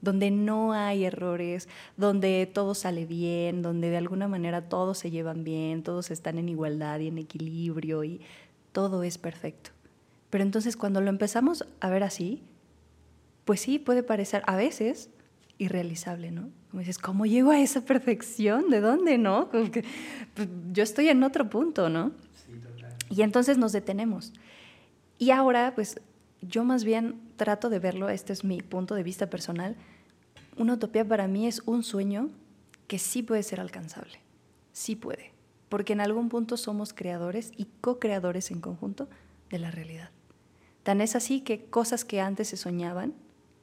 donde 0.00 0.30
no 0.30 0.72
hay 0.72 1.04
errores, 1.04 1.68
donde 1.96 2.50
todo 2.52 2.74
sale 2.74 3.06
bien, 3.06 3.62
donde 3.62 3.90
de 3.90 3.96
alguna 3.96 4.28
manera 4.28 4.68
todos 4.68 4.98
se 4.98 5.10
llevan 5.10 5.44
bien, 5.44 5.82
todos 5.82 6.10
están 6.10 6.38
en 6.38 6.48
igualdad 6.48 7.00
y 7.00 7.08
en 7.08 7.18
equilibrio 7.18 8.04
y 8.04 8.20
todo 8.72 9.02
es 9.02 9.18
perfecto. 9.18 9.70
Pero 10.30 10.42
entonces 10.42 10.76
cuando 10.76 11.00
lo 11.00 11.10
empezamos 11.10 11.66
a 11.80 11.90
ver 11.90 12.02
así, 12.02 12.42
pues 13.44 13.60
sí, 13.60 13.78
puede 13.78 14.02
parecer 14.02 14.42
a 14.46 14.56
veces 14.56 15.10
irrealizable, 15.58 16.30
¿no? 16.30 16.48
Como 16.70 16.80
dices, 16.80 16.98
¿cómo 16.98 17.26
llego 17.26 17.50
a 17.50 17.60
esa 17.60 17.84
perfección? 17.84 18.70
¿De 18.70 18.80
dónde, 18.80 19.18
no? 19.18 19.50
Como 19.50 19.70
que, 19.70 19.84
pues, 20.34 20.48
yo 20.72 20.82
estoy 20.82 21.08
en 21.08 21.22
otro 21.24 21.50
punto, 21.50 21.88
¿no? 21.88 22.12
Sí, 22.46 22.52
total. 22.60 22.94
Y 23.10 23.22
entonces 23.22 23.58
nos 23.58 23.72
detenemos. 23.72 24.32
Y 25.18 25.32
ahora, 25.32 25.74
pues 25.74 26.00
yo 26.42 26.64
más 26.64 26.84
bien 26.84 27.20
trato 27.36 27.70
de 27.70 27.78
verlo, 27.78 28.08
este 28.08 28.32
es 28.32 28.44
mi 28.44 28.62
punto 28.62 28.94
de 28.94 29.02
vista 29.02 29.28
personal, 29.28 29.76
una 30.56 30.74
utopía 30.74 31.06
para 31.06 31.28
mí 31.28 31.46
es 31.46 31.62
un 31.66 31.82
sueño 31.82 32.30
que 32.86 32.98
sí 32.98 33.22
puede 33.22 33.42
ser 33.42 33.60
alcanzable, 33.60 34.18
sí 34.72 34.96
puede, 34.96 35.32
porque 35.68 35.92
en 35.92 36.00
algún 36.00 36.28
punto 36.28 36.56
somos 36.56 36.92
creadores 36.92 37.52
y 37.56 37.66
co-creadores 37.80 38.50
en 38.50 38.60
conjunto 38.60 39.08
de 39.48 39.58
la 39.58 39.70
realidad. 39.70 40.10
Tan 40.82 41.00
es 41.00 41.14
así 41.14 41.42
que 41.42 41.66
cosas 41.66 42.04
que 42.04 42.20
antes 42.20 42.48
se 42.48 42.56
soñaban, 42.56 43.14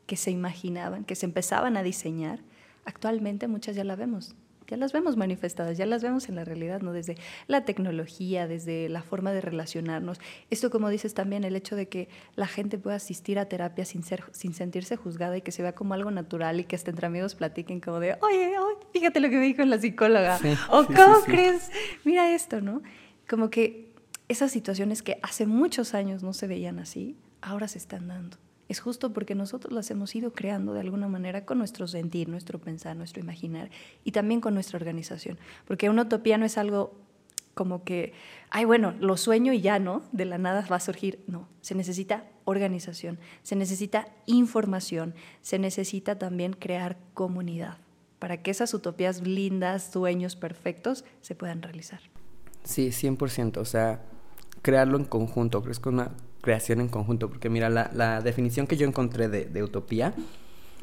que 0.06 0.18
se 0.18 0.32
imaginaban, 0.32 1.04
que 1.04 1.16
se 1.16 1.26
empezaban 1.26 1.78
a 1.78 1.84
diseñar, 1.84 2.40
actualmente 2.86 3.48
muchas 3.48 3.76
ya 3.76 3.84
las 3.84 3.98
vemos, 3.98 4.36
ya 4.68 4.78
las 4.78 4.92
vemos 4.92 5.18
manifestadas, 5.18 5.78
ya 5.78 5.86
las 5.86 6.04
vemos 6.04 6.30
en 6.30 6.36
la 6.36 6.44
realidad, 6.44 6.82
¿no? 6.82 6.92
Desde 6.92 7.16
la 7.48 7.64
tecnología, 7.66 8.48
desde 8.48 8.90
la 8.90 9.02
forma 9.02 9.32
de 9.32 9.42
relacionarnos. 9.42 10.20
Esto, 10.50 10.70
como 10.70 10.90
dices 10.90 11.14
también, 11.14 11.44
el 11.44 11.56
hecho 11.56 11.76
de 11.76 11.88
que 11.88 12.10
la 12.36 12.48
gente 12.48 12.78
pueda 12.78 12.98
asistir 12.98 13.40
a 13.40 13.46
terapia 13.46 13.86
sin, 13.86 14.04
ser, 14.04 14.24
sin 14.32 14.54
sentirse 14.54 14.98
juzgada 14.98 15.38
y 15.38 15.42
que 15.42 15.52
se 15.52 15.62
vea 15.62 15.74
como 15.74 15.94
algo 15.94 16.12
natural 16.12 16.60
y 16.60 16.66
que 16.66 16.76
hasta 16.76 16.92
entre 16.92 17.08
amigos 17.08 17.36
platiquen 17.36 17.80
como 17.80 18.00
de, 18.00 18.18
oye, 18.22 18.54
fíjate 18.92 19.20
lo 19.20 19.30
que 19.30 19.38
me 19.38 19.46
dijo 19.46 19.64
la 19.64 19.80
psicóloga, 19.80 20.40
o 20.70 20.86
cómo 20.86 21.22
crees, 21.26 21.72
mira 22.04 22.34
esto, 22.34 22.62
¿no? 22.62 22.82
Como 23.28 23.50
que 23.50 23.94
esas 24.28 24.52
situaciones 24.52 25.02
que 25.02 25.20
hace 25.22 25.46
muchos 25.46 25.94
años 25.94 26.24
no 26.24 26.34
se 26.34 26.48
veían 26.48 26.80
así, 26.80 27.16
ahora 27.42 27.68
se 27.68 27.78
están 27.78 28.08
dando 28.08 28.38
es 28.70 28.80
justo 28.80 29.14
porque 29.14 29.36
nosotros 29.36 29.74
las 29.74 29.90
hemos 29.92 30.16
ido 30.16 30.34
creando 30.34 30.74
de 30.74 30.82
alguna 30.82 31.08
manera 31.08 31.46
con 31.46 31.58
nuestro 31.58 31.88
sentir, 31.88 32.30
nuestro 32.30 32.60
pensar, 32.60 32.96
nuestro 32.96 33.22
imaginar 33.22 33.70
y 34.04 34.12
también 34.12 34.42
con 34.42 34.54
nuestra 34.54 34.78
organización. 34.78 35.38
Porque 35.66 35.90
una 35.90 36.04
utopía 36.04 36.38
no 36.38 36.46
es 36.46 36.58
algo 36.58 36.94
como 37.54 37.84
que, 37.84 38.14
ay, 38.52 38.66
bueno, 38.66 38.94
lo 39.00 39.18
sueño 39.18 39.52
y 39.52 39.62
ya, 39.62 39.80
¿no? 39.80 40.04
De 40.12 40.26
la 40.26 40.38
nada 40.38 40.66
va 40.72 40.76
a 40.76 40.80
surgir. 40.80 41.24
No, 41.28 41.48
se 41.62 41.76
necesita 41.76 42.26
organización, 42.46 43.20
se 43.42 43.56
necesita 43.56 44.08
información, 44.26 45.16
se 45.42 45.60
necesita 45.60 46.20
también 46.20 46.54
crear 46.54 46.98
comunidad 47.14 47.78
para 48.20 48.42
que 48.42 48.52
esas 48.52 48.74
utopías 48.74 49.22
lindas, 49.22 49.92
sueños 49.92 50.36
perfectos, 50.36 51.04
se 51.22 51.36
puedan 51.36 51.62
realizar. 51.62 52.00
Sí, 52.64 52.90
100%. 52.90 53.58
O 53.58 53.66
sea, 53.66 54.02
crearlo 54.62 54.98
en 54.98 55.06
conjunto. 55.06 55.62
Creo 55.62 55.74
que 55.74 55.80
es 55.80 55.86
una 55.86 56.12
creación 56.41 56.82
en 56.82 56.88
conjunto, 56.88 57.29
porque 57.29 57.50
mira, 57.50 57.70
la, 57.70 58.22
definición 58.22 58.67
que 58.67 58.77
yo 58.77 58.88
encontré 58.88 59.27
de, 59.27 59.63
utopía 59.63 60.13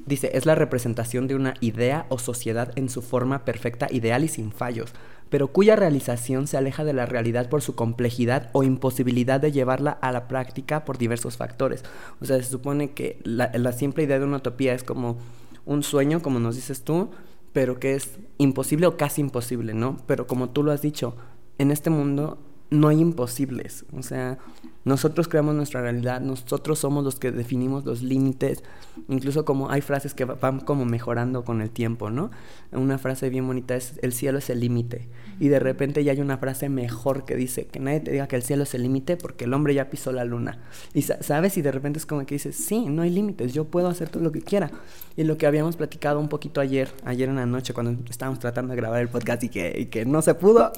dice, 0.07 0.31
es 0.35 0.47
la 0.47 0.55
representación 0.55 1.27
de 1.27 1.35
una 1.35 1.55
idea 1.61 2.07
o 2.09 2.19
sociedad 2.19 2.73
en 2.77 2.89
su 2.89 3.03
forma 3.03 3.45
perfecta, 3.45 3.89
ideal 3.91 4.25
y 4.25 4.29
sin 4.29 4.53
fallos, 4.53 4.93
pero 5.31 5.49
cuya 5.49 5.77
realización 5.77 6.47
se 6.47 6.57
aleja 6.57 6.85
de 6.85 6.93
la 6.93 7.07
realidad 7.07 7.49
por 7.49 7.63
su 7.63 7.75
complejidad 7.75 8.51
o 8.53 8.63
imposibilidad 8.63 9.41
de 9.41 9.53
llevarla 9.53 9.93
a 9.93 10.13
la 10.13 10.29
práctica 10.29 10.85
por 10.85 10.99
diversos 10.99 11.37
factores. 11.37 11.83
O 12.21 12.25
sea, 12.25 12.37
se 12.37 12.45
supone 12.45 12.91
que 12.93 13.19
la, 13.25 13.51
la 13.55 13.73
simple 13.73 14.05
idea 14.05 14.19
de 14.19 14.25
una 14.25 14.37
utopía 14.39 14.75
es 14.75 14.85
como 14.85 15.19
un 15.65 15.83
sueño, 15.83 16.21
como 16.21 16.41
nos 16.41 16.57
dices 16.57 16.83
tú, 16.83 17.11
pero 17.53 17.79
que 17.79 17.95
es 17.95 18.19
imposible 18.39 18.87
o 18.87 18.97
casi 18.97 19.21
imposible, 19.21 19.75
¿no? 19.75 19.97
Pero 20.07 20.27
como 20.27 20.51
tú 20.51 20.63
lo 20.63 20.73
has 20.73 20.83
dicho, 20.83 21.17
en 21.59 21.71
este 21.71 21.89
mundo 21.89 22.39
no 22.71 22.89
hay 22.89 23.01
imposibles. 23.01 23.85
O 23.97 24.03
sea, 24.03 24.39
nosotros 24.85 25.29
creamos 25.29 25.55
nuestra 25.55 25.81
realidad, 25.81 26.21
nosotros 26.21 26.79
somos 26.79 27.05
los 27.05 27.19
que 27.19 27.33
definimos 27.33 27.87
los 27.87 28.03
límites, 28.03 28.63
incluso 29.09 29.47
como 29.47 29.71
hay 29.71 29.81
frases 29.81 30.13
que 30.13 30.27
van 30.27 30.61
como 30.61 30.85
mejorando 30.85 31.43
con 31.43 31.63
el 31.63 31.71
tiempo, 31.71 32.11
¿no? 32.11 32.31
Una 32.71 32.99
frase 32.99 33.31
bien 33.31 33.47
bonita 33.47 33.77
es, 33.77 33.99
el 34.03 34.13
cielo 34.13 34.39
es 34.39 34.51
el 34.51 34.61
límite. 34.61 35.09
Y 35.41 35.49
de 35.49 35.59
repente 35.59 36.05
ya 36.05 36.13
hay 36.13 36.21
una 36.21 36.37
frase 36.37 36.69
mejor 36.69 37.25
que 37.25 37.35
dice, 37.35 37.67
que 37.67 37.81
nadie 37.81 38.01
te 38.01 38.11
diga 38.11 38.29
que 38.29 38.37
el 38.37 38.43
cielo 38.43 38.65
es 38.65 38.75
el 38.75 38.83
límite 38.83 39.17
porque 39.17 39.45
el 39.45 39.55
hombre 39.55 39.73
ya 39.73 39.89
pisó 39.89 40.13
la 40.13 40.25
luna. 40.25 40.59
Y 40.93 41.03
sabes, 41.03 41.57
y 41.57 41.63
de 41.63 41.73
repente 41.73 41.99
es 41.99 42.07
como 42.07 42.27
que 42.27 42.35
dices, 42.35 42.55
sí, 42.55 42.85
no 42.87 43.03
hay 43.03 43.11
límites, 43.11 43.55
yo 43.55 43.65
puedo 43.65 43.89
hacer 43.89 44.11
todo 44.11 44.23
lo 44.23 44.33
que 44.33 44.43
quiera. 44.43 44.71
Y 45.17 45.25
lo 45.25 45.39
que 45.39 45.47
habíamos 45.47 45.77
platicado 45.77 46.21
un 46.21 46.29
poquito 46.29 46.61
ayer, 46.61 46.91
ayer 47.05 47.29
en 47.31 47.37
la 47.37 47.47
noche, 47.47 47.73
cuando 47.73 47.97
estábamos 48.11 48.39
tratando 48.39 48.73
de 48.73 48.77
grabar 48.77 49.01
el 49.01 49.09
podcast 49.09 49.43
y 49.45 49.49
que, 49.49 49.75
y 49.79 49.87
que 49.87 50.05
no 50.05 50.21
se 50.21 50.35
pudo, 50.35 50.73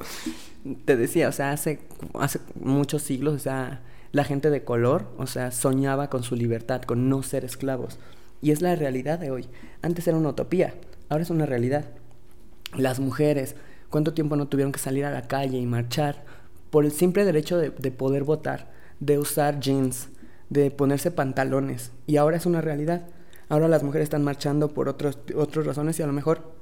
te 0.85 0.97
decía, 0.97 1.29
o 1.29 1.33
sea, 1.33 1.51
hace, 1.51 1.81
hace 2.15 2.39
muchos 2.55 3.03
siglos, 3.03 3.35
o 3.35 3.39
sea 3.41 3.83
la 4.17 4.25
gente 4.25 4.49
de 4.49 4.65
color, 4.65 5.07
o 5.19 5.27
sea, 5.27 5.51
soñaba 5.51 6.09
con 6.09 6.23
su 6.23 6.37
libertad, 6.37 6.81
con 6.83 7.11
no 7.11 7.23
ser 7.23 7.45
esclavos. 7.45 7.99
Y 8.41 8.51
es 8.51 8.63
la 8.63 8.75
realidad 8.75 9.19
de 9.19 9.31
hoy. 9.31 9.47
Antes 9.83 10.09
era 10.09 10.17
una 10.17 10.31
utopía, 10.31 10.75
ahora 11.11 11.23
es 11.23 11.29
una 11.29 11.45
realidad. 11.45 11.85
Las 12.75 12.99
mujeres, 12.99 13.57
¿cuánto 13.91 14.15
tiempo 14.15 14.35
no 14.37 14.49
tuvieron 14.49 14.73
que 14.73 14.79
salir 14.79 15.05
a 15.05 15.11
la 15.11 15.29
calle 15.29 15.59
y 15.59 15.67
marchar 15.67 16.25
por 16.71 16.87
el 16.87 16.93
simple 16.93 17.27
derecho 17.27 17.59
de, 17.59 17.71
poder 17.91 18.25
votar, 18.25 18.71
de 19.01 19.19
usar 19.19 19.61
jeans, 19.61 20.09
de 20.49 20.71
ponerse 20.71 21.11
pantalones 21.11 21.93
y 22.07 22.17
ahora 22.17 22.39
es 22.39 22.47
una 22.47 22.63
realidad. 22.63 23.07
Ahora 23.51 23.69
las 23.69 23.83
mujeres 23.83 24.07
están 24.07 24.25
marchando 24.25 24.73
por 24.73 24.89
otros, 24.89 25.19
otras 25.37 25.67
razones 25.67 25.99
y 26.01 26.03
a 26.03 26.07
lo 26.07 26.15
mejor 26.15 26.55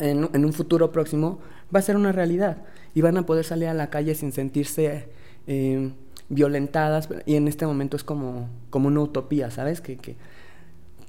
en, 0.00 0.44
un 0.44 0.52
futuro 0.52 0.90
próximo 0.90 1.38
va 1.74 1.78
a 1.78 1.82
ser 1.82 1.94
una 1.94 2.10
realidad 2.10 2.58
y 2.92 3.02
van 3.02 3.16
a 3.18 3.24
poder 3.24 3.44
salir 3.44 3.68
a 3.68 3.74
la 3.74 3.88
calle 3.88 4.16
sin 4.16 4.32
sentirse 4.32 5.08
eh, 5.46 5.92
violentadas 6.32 7.08
y 7.26 7.36
en 7.36 7.46
este 7.46 7.66
momento 7.66 7.96
es 7.96 8.04
como, 8.04 8.48
como 8.70 8.88
una 8.88 9.00
utopía, 9.00 9.50
¿sabes? 9.50 9.80
Que, 9.80 9.98
que 9.98 10.16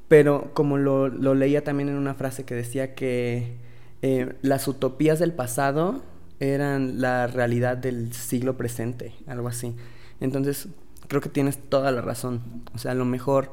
pero 0.07 0.51
como 0.53 0.77
lo, 0.77 1.07
lo, 1.07 1.33
leía 1.33 1.63
también 1.63 1.89
en 1.89 1.95
una 1.95 2.13
frase 2.13 2.43
que 2.43 2.53
decía 2.53 2.93
que 2.93 3.55
eh, 4.01 4.35
las 4.41 4.67
utopías 4.67 5.17
del 5.17 5.31
pasado 5.31 6.03
eran 6.39 6.99
la 6.99 7.27
realidad 7.27 7.77
del 7.77 8.13
siglo 8.13 8.57
presente, 8.57 9.15
algo 9.25 9.47
así. 9.47 9.75
Entonces, 10.19 10.67
creo 11.07 11.21
que 11.21 11.29
tienes 11.29 11.57
toda 11.57 11.91
la 11.91 12.01
razón. 12.01 12.41
O 12.75 12.77
sea, 12.77 12.91
a 12.91 12.95
lo 12.95 13.05
mejor 13.05 13.51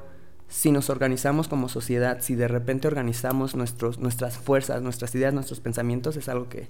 si 0.48 0.72
nos 0.72 0.90
organizamos 0.90 1.46
como 1.46 1.68
sociedad, 1.68 2.18
si 2.20 2.34
de 2.34 2.48
repente 2.48 2.88
organizamos 2.88 3.54
nuestros, 3.54 4.00
nuestras 4.00 4.36
fuerzas, 4.36 4.82
nuestras 4.82 5.14
ideas, 5.14 5.32
nuestros 5.32 5.60
pensamientos, 5.60 6.16
es 6.16 6.28
algo 6.28 6.48
que, 6.48 6.66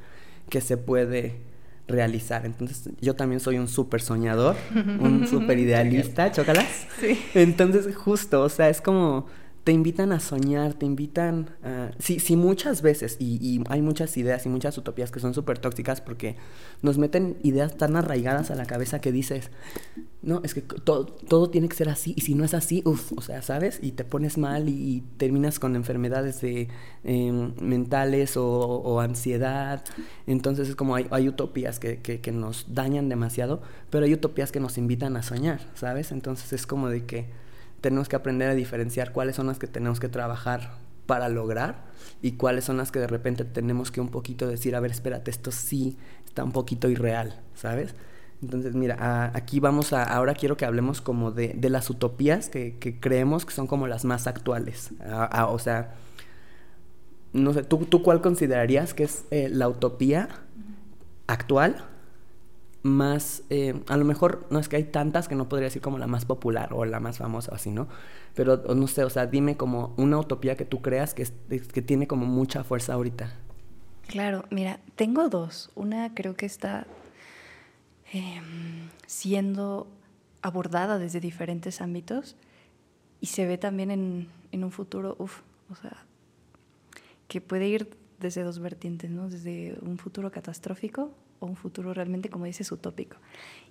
que 0.50 0.60
se 0.60 0.76
puede 0.76 1.40
realizar. 1.88 2.46
Entonces, 2.46 2.90
yo 3.00 3.14
también 3.14 3.40
soy 3.40 3.58
un 3.58 3.68
súper 3.68 4.00
soñador, 4.00 4.56
un 4.74 5.26
súper 5.28 5.58
idealista, 5.58 6.30
chócalas. 6.32 6.86
Sí. 7.00 7.20
Entonces, 7.34 7.94
justo, 7.96 8.42
o 8.42 8.48
sea, 8.48 8.68
es 8.68 8.80
como 8.80 9.26
te 9.70 9.74
invitan 9.74 10.10
a 10.10 10.18
soñar, 10.18 10.74
te 10.74 10.84
invitan 10.84 11.50
a... 11.62 11.92
Sí, 12.00 12.18
sí 12.18 12.34
muchas 12.34 12.82
veces, 12.82 13.16
y, 13.20 13.62
hay 13.68 13.82
muchas 13.82 14.16
ideas 14.16 14.44
y 14.44 14.48
muchas 14.48 14.76
utopías 14.76 15.12
que 15.12 15.20
son 15.20 15.32
súper 15.32 15.60
tóxicas 15.60 16.00
porque 16.00 16.34
nos 16.82 16.98
meten 16.98 17.36
ideas 17.44 17.76
tan 17.76 17.94
arraigadas 17.94 18.50
a 18.50 18.56
la 18.56 18.66
cabeza 18.66 19.00
que 19.00 19.12
dices, 19.12 19.52
no, 20.22 20.40
es 20.42 20.54
que 20.54 20.62
todo, 20.62 21.06
todo 21.06 21.50
tiene 21.50 21.68
que 21.68 21.76
ser 21.76 21.88
así, 21.88 22.14
y 22.16 22.22
si 22.22 22.34
no 22.34 22.44
es 22.44 22.52
así, 22.52 22.82
uff, 22.84 23.12
o 23.16 23.20
sea, 23.20 23.42
¿sabes? 23.42 23.78
Y 23.80 23.92
te 23.92 24.02
pones 24.02 24.38
mal 24.38 24.68
y, 24.68 25.04
terminas 25.18 25.60
con 25.60 25.76
enfermedades 25.76 26.40
de, 26.40 26.66
em, 27.04 27.52
mentales 27.60 28.36
o, 28.36 28.98
ansiedad. 28.98 29.84
Entonces 30.26 30.68
es 30.68 30.74
como 30.74 30.96
hay, 30.96 31.06
hay 31.12 31.28
utopías 31.28 31.78
que, 31.78 32.00
que, 32.00 32.20
que 32.20 32.32
nos 32.32 32.74
dañan 32.74 33.08
demasiado, 33.08 33.62
pero 33.88 34.04
hay 34.04 34.14
utopías 34.14 34.50
que 34.50 34.58
nos 34.58 34.78
invitan 34.78 35.16
a 35.16 35.22
soñar, 35.22 35.60
¿sabes? 35.74 36.10
Entonces 36.10 36.52
es 36.52 36.66
como 36.66 36.88
de 36.88 37.04
que 37.06 37.26
tenemos 37.80 38.08
que 38.08 38.16
aprender 38.16 38.48
a 38.48 38.54
diferenciar 38.54 39.12
cuáles 39.12 39.36
son 39.36 39.46
las 39.46 39.58
que 39.58 39.66
tenemos 39.66 40.00
que 40.00 40.08
trabajar 40.08 40.78
para 41.06 41.28
lograr 41.28 41.84
y 42.22 42.32
cuáles 42.32 42.64
son 42.64 42.76
las 42.76 42.92
que 42.92 43.00
de 43.00 43.06
repente 43.06 43.44
tenemos 43.44 43.90
que 43.90 44.00
un 44.00 44.10
poquito 44.10 44.46
decir, 44.46 44.76
a 44.76 44.80
ver, 44.80 44.90
espérate, 44.90 45.30
esto 45.30 45.50
sí 45.50 45.96
está 46.24 46.44
un 46.44 46.52
poquito 46.52 46.88
irreal, 46.88 47.40
¿sabes? 47.54 47.94
Entonces, 48.42 48.74
mira, 48.74 49.32
aquí 49.34 49.60
vamos 49.60 49.92
a, 49.92 50.02
ahora 50.02 50.34
quiero 50.34 50.56
que 50.56 50.64
hablemos 50.64 51.00
como 51.00 51.30
de, 51.30 51.54
de 51.56 51.68
las 51.68 51.90
utopías 51.90 52.48
que, 52.48 52.76
que, 52.78 52.98
creemos 52.98 53.44
que 53.44 53.52
son 53.52 53.66
como 53.66 53.86
las 53.86 54.04
más 54.04 54.26
actuales. 54.26 54.92
o 55.48 55.58
sea, 55.58 55.94
no 57.32 57.52
sé, 57.52 57.64
¿tú, 57.64 57.78
¿tú 57.86 58.02
cuál 58.02 58.22
considerarías 58.22 58.94
que 58.94 59.04
es 59.04 59.24
eh, 59.30 59.48
la 59.50 59.68
utopía 59.68 60.28
actual 61.26 61.84
más, 62.82 63.42
eh, 63.50 63.82
a 63.88 63.96
lo 63.96 64.04
mejor 64.04 64.46
no 64.50 64.58
es 64.58 64.68
que 64.68 64.76
hay 64.76 64.84
tantas 64.84 65.28
que 65.28 65.34
no 65.34 65.48
podría 65.48 65.66
decir 65.66 65.82
como 65.82 65.98
la 65.98 66.06
más 66.06 66.24
popular 66.24 66.72
o 66.72 66.84
la 66.84 67.00
más 67.00 67.18
famosa 67.18 67.52
o 67.52 67.54
así, 67.54 67.70
¿no? 67.70 67.88
Pero 68.34 68.56
no 68.74 68.86
sé, 68.86 69.04
o 69.04 69.10
sea, 69.10 69.26
dime 69.26 69.56
como 69.56 69.94
una 69.96 70.18
utopía 70.18 70.56
que 70.56 70.64
tú 70.64 70.80
creas 70.80 71.12
que, 71.12 71.26
que 71.48 71.82
tiene 71.82 72.06
como 72.06 72.26
mucha 72.26 72.64
fuerza 72.64 72.94
ahorita. 72.94 73.34
Claro, 74.06 74.44
mira, 74.50 74.80
tengo 74.96 75.28
dos. 75.28 75.70
Una 75.74 76.14
creo 76.14 76.34
que 76.34 76.46
está 76.46 76.86
em, 78.12 78.88
siendo 79.06 79.86
abordada 80.42 80.98
desde 80.98 81.20
diferentes 81.20 81.80
ámbitos 81.80 82.36
y 83.20 83.26
se 83.26 83.46
ve 83.46 83.58
también 83.58 83.90
en, 83.90 84.28
en 84.52 84.64
un 84.64 84.72
futuro, 84.72 85.16
uff, 85.18 85.40
o 85.70 85.74
sea, 85.74 86.04
que 87.28 87.42
puede 87.42 87.68
ir 87.68 87.90
desde 88.18 88.42
dos 88.42 88.58
vertientes, 88.58 89.10
¿no? 89.10 89.28
Desde 89.28 89.76
un 89.82 89.98
futuro 89.98 90.30
catastrófico 90.32 91.12
o 91.40 91.46
un 91.46 91.56
futuro 91.56 91.92
realmente, 91.92 92.28
como 92.28 92.44
dices, 92.44 92.70
utópico. 92.70 93.16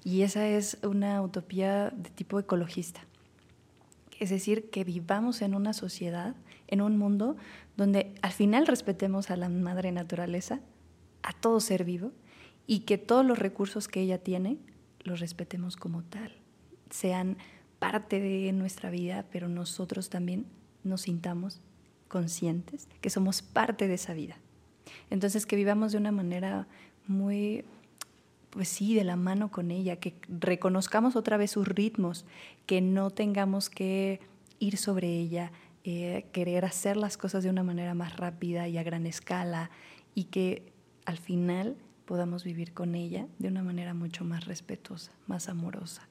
Y 0.03 0.23
esa 0.23 0.47
es 0.47 0.77
una 0.83 1.21
utopía 1.21 1.91
de 1.91 2.09
tipo 2.09 2.39
ecologista. 2.39 3.01
Es 4.19 4.29
decir, 4.29 4.69
que 4.69 4.83
vivamos 4.83 5.41
en 5.41 5.55
una 5.55 5.73
sociedad, 5.73 6.35
en 6.67 6.81
un 6.81 6.97
mundo 6.97 7.37
donde 7.77 8.13
al 8.21 8.33
final 8.33 8.67
respetemos 8.67 9.31
a 9.31 9.37
la 9.37 9.47
madre 9.47 9.91
naturaleza, 9.91 10.59
a 11.23 11.31
todo 11.31 11.59
ser 11.61 11.85
vivo, 11.85 12.11
y 12.67 12.81
que 12.81 12.97
todos 12.97 13.25
los 13.25 13.39
recursos 13.39 13.87
que 13.87 14.01
ella 14.01 14.21
tiene 14.21 14.57
los 15.01 15.21
respetemos 15.21 15.77
como 15.77 16.03
tal, 16.03 16.35
sean 16.89 17.37
parte 17.79 18.19
de 18.19 18.51
nuestra 18.51 18.89
vida, 18.89 19.25
pero 19.31 19.47
nosotros 19.47 20.09
también 20.09 20.45
nos 20.83 21.01
sintamos 21.01 21.61
conscientes 22.07 22.89
que 23.01 23.09
somos 23.09 23.41
parte 23.41 23.87
de 23.87 23.93
esa 23.93 24.13
vida. 24.13 24.37
Entonces, 25.09 25.45
que 25.45 25.55
vivamos 25.55 25.91
de 25.91 25.97
una 25.97 26.11
manera 26.11 26.67
muy, 27.09 27.65
pues 28.51 28.69
sí, 28.69 28.95
de 28.95 29.03
la 29.03 29.15
mano 29.15 29.51
con 29.51 29.71
ella, 29.71 29.97
que 29.97 30.15
reconozcamos 30.27 31.15
otra 31.15 31.37
vez 31.37 31.51
sus 31.51 31.67
ritmos, 31.67 32.25
que 32.65 32.81
no 32.81 33.09
tengamos 33.09 33.69
que 33.69 34.19
ir 34.59 34.77
sobre 34.77 35.07
ella, 35.07 35.51
eh, 35.83 36.25
querer 36.31 36.65
hacer 36.65 36.97
las 36.97 37.17
cosas 37.17 37.43
de 37.43 37.49
una 37.49 37.63
manera 37.63 37.93
más 37.93 38.17
rápida 38.17 38.67
y 38.67 38.77
a 38.77 38.83
gran 38.83 39.05
escala, 39.05 39.71
y 40.15 40.25
que 40.25 40.71
al 41.05 41.17
final 41.17 41.75
podamos 42.05 42.43
vivir 42.43 42.73
con 42.73 42.95
ella 42.95 43.27
de 43.39 43.47
una 43.47 43.63
manera 43.63 43.93
mucho 43.93 44.23
más 44.23 44.45
respetuosa, 44.45 45.11
más 45.27 45.49
amorosa. 45.49 46.07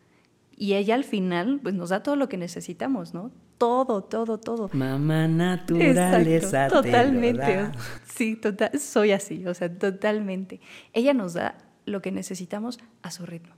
Y 0.61 0.75
ella 0.75 0.97
al 0.97 1.05
final 1.05 1.61
pues 1.63 1.77
nos 1.77 1.91
da 1.91 2.03
todo 2.03 2.17
lo 2.17 2.29
que 2.29 2.37
necesitamos, 2.37 3.15
¿no? 3.15 3.31
Todo, 3.59 4.03
todo, 4.03 4.39
todo. 4.39 4.69
Mamá 4.73 5.29
naturaleza. 5.29 6.67
totalmente. 6.67 7.71
Sí, 8.05 8.35
total, 8.35 8.77
soy 8.81 9.13
así, 9.13 9.47
o 9.47 9.55
sea, 9.55 9.73
totalmente. 9.73 10.61
Ella 10.93 11.15
nos 11.15 11.35
da 11.35 11.57
lo 11.87 12.03
que 12.03 12.11
necesitamos 12.11 12.81
a 13.03 13.13
su 13.13 13.25
ritmo. 13.25 13.55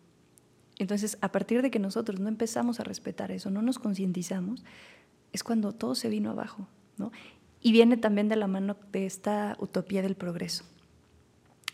Entonces, 0.78 1.16
a 1.22 1.32
partir 1.32 1.62
de 1.62 1.70
que 1.70 1.78
nosotros 1.78 2.20
no 2.20 2.28
empezamos 2.28 2.80
a 2.80 2.84
respetar 2.84 3.32
eso, 3.32 3.50
no 3.50 3.62
nos 3.62 3.78
concientizamos, 3.78 4.62
es 5.32 5.42
cuando 5.42 5.72
todo 5.72 5.94
se 5.94 6.10
vino 6.10 6.30
abajo, 6.30 6.68
¿no? 6.98 7.12
Y 7.62 7.72
viene 7.72 7.96
también 7.96 8.28
de 8.28 8.36
la 8.36 8.46
mano 8.46 8.76
de 8.92 9.06
esta 9.06 9.56
utopía 9.58 10.02
del 10.02 10.16
progreso 10.16 10.64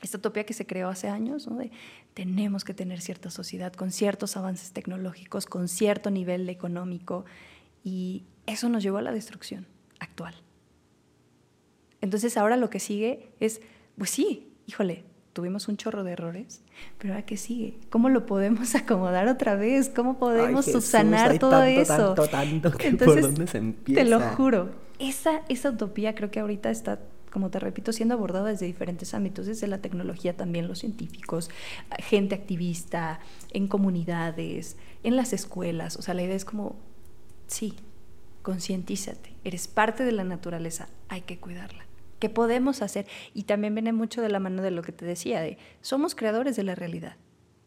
esta 0.03 0.19
utopía 0.19 0.45
que 0.45 0.55
se 0.55 0.67
creó 0.67 0.89
hace 0.89 1.09
años, 1.09 1.47
¿no? 1.47 1.57
de 1.57 1.71
tenemos 2.15 2.65
que 2.65 2.75
tener 2.75 3.01
cierta 3.01 3.31
sociedad 3.31 3.73
con 3.73 3.91
ciertos 3.91 4.37
avances 4.37 4.73
tecnológicos, 4.73 5.47
con 5.47 5.69
cierto 5.69 6.11
nivel 6.11 6.49
económico, 6.49 7.25
y 7.85 8.25
eso 8.47 8.69
nos 8.69 8.83
llevó 8.83 8.99
a 8.99 9.03
la 9.03 9.13
destrucción 9.13 9.67
actual. 9.99 10.35
Entonces 12.01 12.37
ahora 12.37 12.57
lo 12.57 12.71
que 12.71 12.81
sigue 12.81 13.31
es, 13.41 13.61
pues 13.97 14.11
sí, 14.11 14.53
híjole, 14.67 15.05
tuvimos 15.33 15.69
un 15.69 15.77
chorro 15.77 16.05
de 16.05 16.13
errores, 16.13 16.63
pero 16.99 17.15
ahora 17.15 17.27
qué 17.27 17.37
sigue? 17.37 17.79
¿Cómo 17.91 18.09
lo 18.09 18.27
podemos 18.27 18.75
acomodar 18.75 19.29
otra 19.29 19.55
vez? 19.57 19.89
¿Cómo 19.89 20.19
podemos 20.19 20.65
subsanar 20.65 21.39
todo 21.39 21.63
eso? 21.65 22.15
Tanto, 22.15 22.29
tanto, 22.29 22.71
que 22.73 22.93
¿por 22.93 23.21
dónde 23.21 23.47
se 23.47 23.59
empieza? 23.59 24.03
Te 24.03 24.09
lo 24.09 24.21
juro, 24.21 24.71
esa, 24.99 25.43
esa 25.49 25.71
utopía 25.71 26.15
creo 26.15 26.31
que 26.31 26.41
ahorita 26.41 26.71
está 26.71 27.01
como 27.37 27.51
te 27.51 27.61
repito, 27.61 27.93
siendo 27.93 28.15
abordada 28.15 28.49
desde 28.49 28.65
diferentes 28.65 29.13
ámbitos, 29.13 29.45
desde 29.45 29.67
la 29.67 29.83
tecnología 29.83 30.35
también, 30.35 30.69
los 30.69 30.79
científicos, 30.79 31.51
gente 31.99 32.35
activista, 32.35 33.21
en 33.51 33.69
comunidades, 33.69 34.79
en 35.03 35.17
las 35.17 35.35
escuelas. 35.35 35.99
O 35.99 36.01
sea, 36.01 36.15
la 36.15 36.23
idea 36.23 36.35
es 36.35 36.47
como, 36.47 36.77
sí, 37.47 37.75
concientízate, 38.41 39.35
eres 39.45 39.69
parte 39.69 40.03
de 40.03 40.13
la 40.13 40.25
naturaleza, 40.25 40.89
hay 41.11 41.21
que 41.21 41.39
cuidarla. 41.39 41.85
¿Qué 42.21 42.31
podemos 42.31 42.81
hacer? 42.81 43.07
Y 43.35 43.43
también 43.43 43.75
viene 43.75 43.93
mucho 43.93 44.23
de 44.23 44.31
la 44.31 44.41
mano 44.41 44.63
de 44.63 44.71
lo 44.71 44.81
que 44.81 44.93
te 44.93 45.05
decía, 45.05 45.43
de 45.43 45.59
somos 45.83 46.15
creadores 46.15 46.57
de 46.57 46.63
la 46.63 46.75
realidad. 46.75 47.17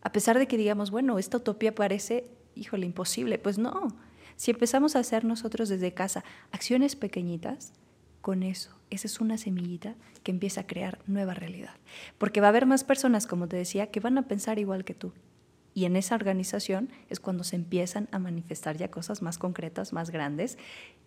A 0.02 0.12
pesar 0.12 0.40
de 0.40 0.48
que 0.48 0.58
digamos, 0.58 0.90
bueno, 0.90 1.20
esta 1.20 1.38
utopía 1.38 1.76
parece, 1.76 2.28
híjole, 2.56 2.88
imposible, 2.88 3.38
pues 3.38 3.60
no. 3.60 3.96
Si 4.36 4.50
empezamos 4.50 4.96
a 4.96 5.00
hacer 5.00 5.26
nosotros 5.26 5.70
desde 5.70 5.94
casa 5.94 6.24
acciones 6.52 6.96
pequeñitas, 6.96 7.74
con 8.22 8.44
eso 8.44 8.80
esa 8.90 9.08
es 9.08 9.20
una 9.20 9.38
semillita 9.38 9.96
que 10.24 10.32
empieza 10.32 10.62
a 10.62 10.68
crear 10.68 11.00
nueva 11.08 11.34
realidad. 11.34 11.76
Porque 12.18 12.42
va 12.42 12.48
a 12.48 12.50
haber 12.50 12.66
más 12.66 12.84
personas, 12.84 13.28
como 13.28 13.48
te 13.48 13.58
decía, 13.58 13.88
que 13.88 14.00
van 14.00 14.18
a 14.18 14.28
pensar 14.28 14.60
igual 14.60 14.84
que 14.84 14.94
tú. 14.94 15.14
Y 15.74 15.86
en 15.86 15.96
esa 15.96 16.16
organización 16.16 16.90
es 17.10 17.20
cuando 17.20 17.44
se 17.44 17.56
empiezan 17.56 18.10
a 18.12 18.20
manifestar 18.20 18.78
ya 18.78 18.90
cosas 18.90 19.22
más 19.22 19.38
concretas, 19.38 19.94
más 19.94 20.10
grandes. 20.10 20.58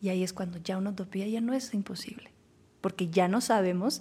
Y 0.01 0.09
ahí 0.09 0.22
es 0.22 0.33
cuando 0.33 0.59
ya 0.59 0.79
una 0.79 0.90
utopía 0.90 1.27
ya 1.27 1.40
no 1.40 1.53
es 1.53 1.75
imposible. 1.75 2.31
Porque 2.81 3.09
ya 3.09 3.29
no 3.29 3.40
sabemos 3.40 4.01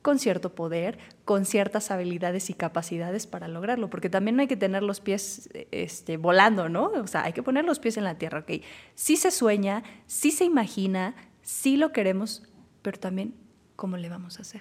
con 0.00 0.18
cierto 0.18 0.54
poder, 0.54 0.98
con 1.24 1.44
ciertas 1.44 1.90
habilidades 1.90 2.48
y 2.48 2.54
capacidades 2.54 3.26
para 3.26 3.48
lograrlo, 3.48 3.90
porque 3.90 4.08
también 4.08 4.36
no 4.36 4.42
hay 4.42 4.48
que 4.48 4.56
tener 4.56 4.82
los 4.82 5.00
pies 5.00 5.50
este, 5.70 6.16
volando, 6.16 6.68
¿no? 6.68 6.86
O 6.86 7.06
sea, 7.06 7.24
hay 7.24 7.32
que 7.32 7.42
poner 7.42 7.64
los 7.64 7.78
pies 7.78 7.96
en 7.96 8.04
la 8.04 8.16
tierra, 8.16 8.40
¿ok? 8.40 8.62
Sí 8.94 9.16
se 9.16 9.30
sueña, 9.30 9.82
sí 10.06 10.30
se 10.30 10.44
imagina, 10.44 11.14
sí 11.48 11.78
lo 11.78 11.92
queremos, 11.92 12.42
pero 12.82 13.00
también 13.00 13.34
cómo 13.74 13.96
le 13.96 14.10
vamos 14.10 14.38
a 14.38 14.42
hacer. 14.42 14.60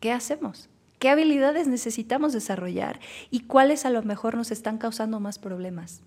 ¿Qué 0.00 0.10
hacemos? 0.10 0.70
¿Qué 0.98 1.10
habilidades 1.10 1.68
necesitamos 1.68 2.32
desarrollar? 2.32 2.98
¿Y 3.30 3.40
cuáles 3.40 3.84
a 3.84 3.90
lo 3.90 4.02
mejor 4.02 4.36
nos 4.36 4.50
están 4.50 4.78
causando 4.78 5.20
más 5.20 5.38
problemas? 5.38 6.00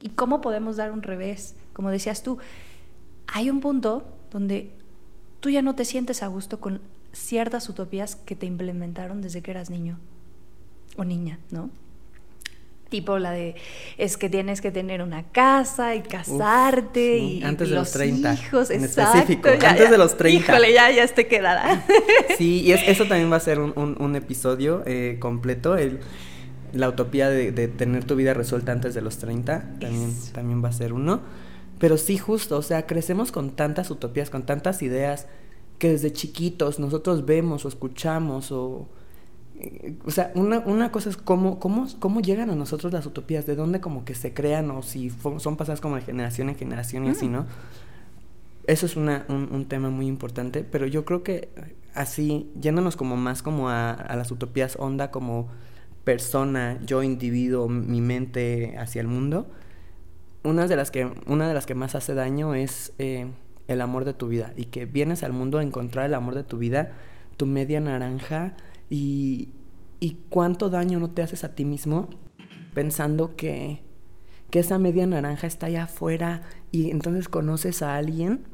¿Y 0.00 0.10
cómo 0.10 0.40
podemos 0.40 0.76
dar 0.76 0.92
un 0.92 1.02
revés? 1.02 1.56
Como 1.72 1.90
decías 1.90 2.22
tú, 2.22 2.38
hay 3.26 3.50
un 3.50 3.58
punto 3.60 4.06
donde 4.30 4.70
tú 5.40 5.50
ya 5.50 5.62
no 5.62 5.74
te 5.74 5.84
sientes 5.84 6.22
a 6.22 6.28
gusto 6.28 6.60
con 6.60 6.80
ciertas 7.12 7.68
utopías 7.68 8.14
que 8.14 8.36
te 8.36 8.46
implementaron 8.46 9.20
desde 9.20 9.42
que 9.42 9.50
eras 9.50 9.68
niño 9.68 9.98
o 10.96 11.04
niña, 11.04 11.40
¿no? 11.50 11.70
Tipo 12.92 13.18
la 13.18 13.30
de, 13.32 13.54
es 13.96 14.16
que 14.18 14.28
tienes 14.28 14.60
que 14.60 14.70
tener 14.70 15.00
una 15.00 15.24
casa 15.32 15.94
y 15.94 16.02
casarte 16.02 17.16
y 17.18 17.42
antes 17.42 17.70
de 17.70 17.74
los, 17.74 17.84
los 17.88 17.92
30, 17.92 18.34
hijos, 18.34 18.70
en 18.70 18.84
exacto, 18.84 19.18
específico, 19.18 19.48
ya, 19.60 19.70
antes 19.70 19.84
ya. 19.86 19.90
de 19.90 19.98
los 19.98 20.16
30. 20.18 20.52
Híjole, 20.52 20.72
ya, 20.74 20.90
ya 20.90 21.08
te 21.08 21.26
quedará. 21.26 21.84
Sí, 22.38 22.60
y 22.60 22.72
es- 22.72 22.86
eso 22.86 23.06
también 23.06 23.32
va 23.32 23.36
a 23.36 23.40
ser 23.40 23.58
un, 23.60 23.72
un- 23.76 23.96
un 23.98 24.14
episodio 24.14 24.82
eh, 24.84 25.16
completo, 25.20 25.76
el, 25.76 26.00
la 26.74 26.88
utopía 26.90 27.28
de, 27.30 27.50
de 27.50 27.66
tener 27.68 28.04
tu 28.04 28.14
vida 28.14 28.34
resuelta 28.34 28.72
antes 28.72 28.94
de 28.94 29.00
los 29.00 29.16
30, 29.18 29.76
también, 29.80 30.10
Eso. 30.10 30.32
también 30.32 30.62
va 30.62 30.68
a 30.68 30.72
ser 30.72 30.92
uno. 30.92 31.20
Pero 31.78 31.96
sí, 31.96 32.18
justo, 32.18 32.58
o 32.58 32.62
sea, 32.62 32.86
crecemos 32.86 33.32
con 33.32 33.50
tantas 33.56 33.90
utopías, 33.90 34.28
con 34.30 34.44
tantas 34.44 34.82
ideas 34.82 35.26
que 35.78 35.88
desde 35.90 36.12
chiquitos 36.12 36.78
nosotros 36.78 37.24
vemos 37.24 37.64
o 37.64 37.68
escuchamos 37.68 38.52
o... 38.52 38.86
O 40.04 40.10
sea, 40.10 40.32
una, 40.34 40.60
una 40.60 40.90
cosa 40.90 41.10
es 41.10 41.16
cómo, 41.16 41.58
cómo, 41.58 41.86
cómo 41.98 42.20
llegan 42.20 42.50
a 42.50 42.54
nosotros 42.54 42.92
las 42.92 43.06
utopías, 43.06 43.46
de 43.46 43.54
dónde 43.54 43.80
como 43.80 44.04
que 44.04 44.14
se 44.14 44.34
crean 44.34 44.70
o 44.70 44.82
si 44.82 45.10
son 45.38 45.56
pasadas 45.56 45.80
como 45.80 45.96
de 45.96 46.02
generación 46.02 46.48
en 46.48 46.56
generación 46.56 47.06
y 47.06 47.10
así, 47.10 47.28
Mm. 47.28 47.32
¿no? 47.32 47.46
Eso 48.66 48.86
es 48.86 48.96
una, 48.96 49.24
un, 49.28 49.48
un 49.50 49.66
tema 49.66 49.90
muy 49.90 50.06
importante, 50.06 50.62
pero 50.62 50.86
yo 50.86 51.04
creo 51.04 51.24
que 51.24 51.48
así, 51.94 52.50
yéndonos 52.60 52.96
como 52.96 53.16
más 53.16 53.42
como 53.42 53.68
a, 53.68 53.90
a 53.92 54.16
las 54.16 54.30
utopías 54.30 54.76
onda 54.78 55.10
como 55.10 55.48
persona, 56.04 56.78
yo 56.84 57.02
individuo, 57.02 57.68
mi 57.68 58.00
mente 58.00 58.76
hacia 58.78 59.00
el 59.00 59.08
mundo, 59.08 59.46
una 60.44 60.66
de 60.66 60.76
las 60.76 60.90
que, 60.90 61.10
una 61.26 61.48
de 61.48 61.54
las 61.54 61.66
que 61.66 61.74
más 61.74 61.94
hace 61.94 62.14
daño 62.14 62.54
es 62.54 62.92
eh, 62.98 63.26
el 63.68 63.80
amor 63.80 64.04
de 64.04 64.14
tu 64.14 64.28
vida 64.28 64.52
y 64.56 64.66
que 64.66 64.86
vienes 64.86 65.22
al 65.22 65.32
mundo 65.32 65.58
a 65.58 65.62
encontrar 65.62 66.06
el 66.06 66.14
amor 66.14 66.34
de 66.34 66.42
tu 66.42 66.58
vida, 66.58 66.92
tu 67.36 67.46
media 67.46 67.80
naranja 67.80 68.54
y, 68.92 69.48
y 70.00 70.18
cuánto 70.28 70.68
daño 70.68 71.00
no 71.00 71.10
te 71.10 71.22
haces 71.22 71.44
a 71.44 71.54
ti 71.54 71.64
mismo 71.64 72.10
pensando 72.74 73.36
que, 73.36 73.80
que 74.50 74.58
esa 74.58 74.78
media 74.78 75.06
naranja 75.06 75.46
está 75.46 75.66
allá 75.66 75.84
afuera 75.84 76.42
y 76.72 76.90
entonces 76.90 77.30
conoces 77.30 77.80
a 77.80 77.96
alguien 77.96 78.44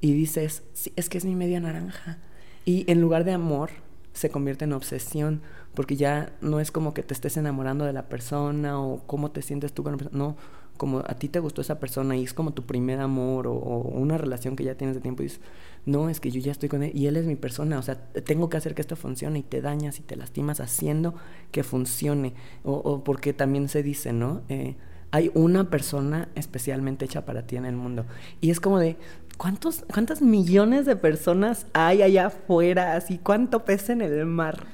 y 0.00 0.12
dices, 0.12 0.62
sí, 0.72 0.94
es 0.96 1.10
que 1.10 1.18
es 1.18 1.26
mi 1.26 1.36
media 1.36 1.60
naranja. 1.60 2.18
Y 2.64 2.90
en 2.90 3.02
lugar 3.02 3.24
de 3.24 3.32
amor 3.32 3.68
se 4.14 4.30
convierte 4.30 4.64
en 4.64 4.72
obsesión 4.72 5.42
porque 5.74 5.96
ya 5.96 6.32
no 6.40 6.58
es 6.58 6.70
como 6.70 6.94
que 6.94 7.02
te 7.02 7.12
estés 7.12 7.36
enamorando 7.36 7.84
de 7.84 7.92
la 7.92 8.08
persona 8.08 8.80
o 8.80 9.06
cómo 9.06 9.30
te 9.30 9.42
sientes 9.42 9.74
tú 9.74 9.82
con 9.82 9.92
la 9.92 9.98
persona, 9.98 10.18
no, 10.18 10.36
como 10.82 10.98
a 10.98 11.14
ti 11.14 11.28
te 11.28 11.38
gustó 11.38 11.60
esa 11.60 11.78
persona 11.78 12.16
y 12.16 12.24
es 12.24 12.34
como 12.34 12.54
tu 12.54 12.64
primer 12.64 12.98
amor 12.98 13.46
o, 13.46 13.52
o 13.52 14.00
una 14.00 14.18
relación 14.18 14.56
que 14.56 14.64
ya 14.64 14.74
tienes 14.74 14.96
de 14.96 15.00
tiempo 15.00 15.22
y 15.22 15.26
dices, 15.26 15.40
no, 15.86 16.08
es 16.08 16.18
que 16.18 16.32
yo 16.32 16.40
ya 16.40 16.50
estoy 16.50 16.68
con 16.68 16.82
él 16.82 16.90
y 16.92 17.06
él 17.06 17.16
es 17.16 17.24
mi 17.24 17.36
persona, 17.36 17.78
o 17.78 17.82
sea, 17.82 17.94
tengo 18.24 18.50
que 18.50 18.56
hacer 18.56 18.74
que 18.74 18.82
esto 18.82 18.96
funcione 18.96 19.38
y 19.38 19.42
te 19.44 19.60
dañas 19.60 20.00
y 20.00 20.02
te 20.02 20.16
lastimas 20.16 20.58
haciendo 20.58 21.14
que 21.52 21.62
funcione. 21.62 22.34
O, 22.64 22.72
o 22.72 23.04
porque 23.04 23.32
también 23.32 23.68
se 23.68 23.84
dice, 23.84 24.12
¿no? 24.12 24.42
Eh, 24.48 24.74
hay 25.12 25.30
una 25.34 25.70
persona 25.70 26.30
especialmente 26.34 27.04
hecha 27.04 27.24
para 27.24 27.46
ti 27.46 27.54
en 27.54 27.64
el 27.64 27.76
mundo. 27.76 28.04
Y 28.40 28.50
es 28.50 28.58
como 28.58 28.80
de, 28.80 28.96
¿cuántos, 29.36 29.84
¿cuántas 29.94 30.20
millones 30.20 30.84
de 30.84 30.96
personas 30.96 31.66
hay 31.74 32.02
allá 32.02 32.26
afuera? 32.26 32.96
Así, 32.96 33.18
¿cuánto 33.18 33.64
pesa 33.64 33.92
en 33.92 34.02
el 34.02 34.26
mar? 34.26 34.66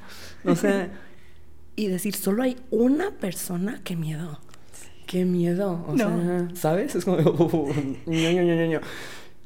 O 0.46 0.56
sea, 0.56 0.90
y 1.76 1.88
decir, 1.88 2.14
solo 2.16 2.44
hay 2.44 2.56
una 2.70 3.10
persona, 3.10 3.82
qué 3.84 3.94
miedo. 3.94 4.40
Qué 5.08 5.24
miedo. 5.24 5.84
O 5.88 5.94
No. 5.96 5.96
sea, 5.96 6.48
¿sabes? 6.54 6.94
Es 6.94 7.04
como, 7.04 7.16
"Uh, 7.18 7.72
ño, 8.06 8.30
ño, 8.30 8.42
ño, 8.42 8.54
ño, 8.54 8.66
ño". 8.66 8.80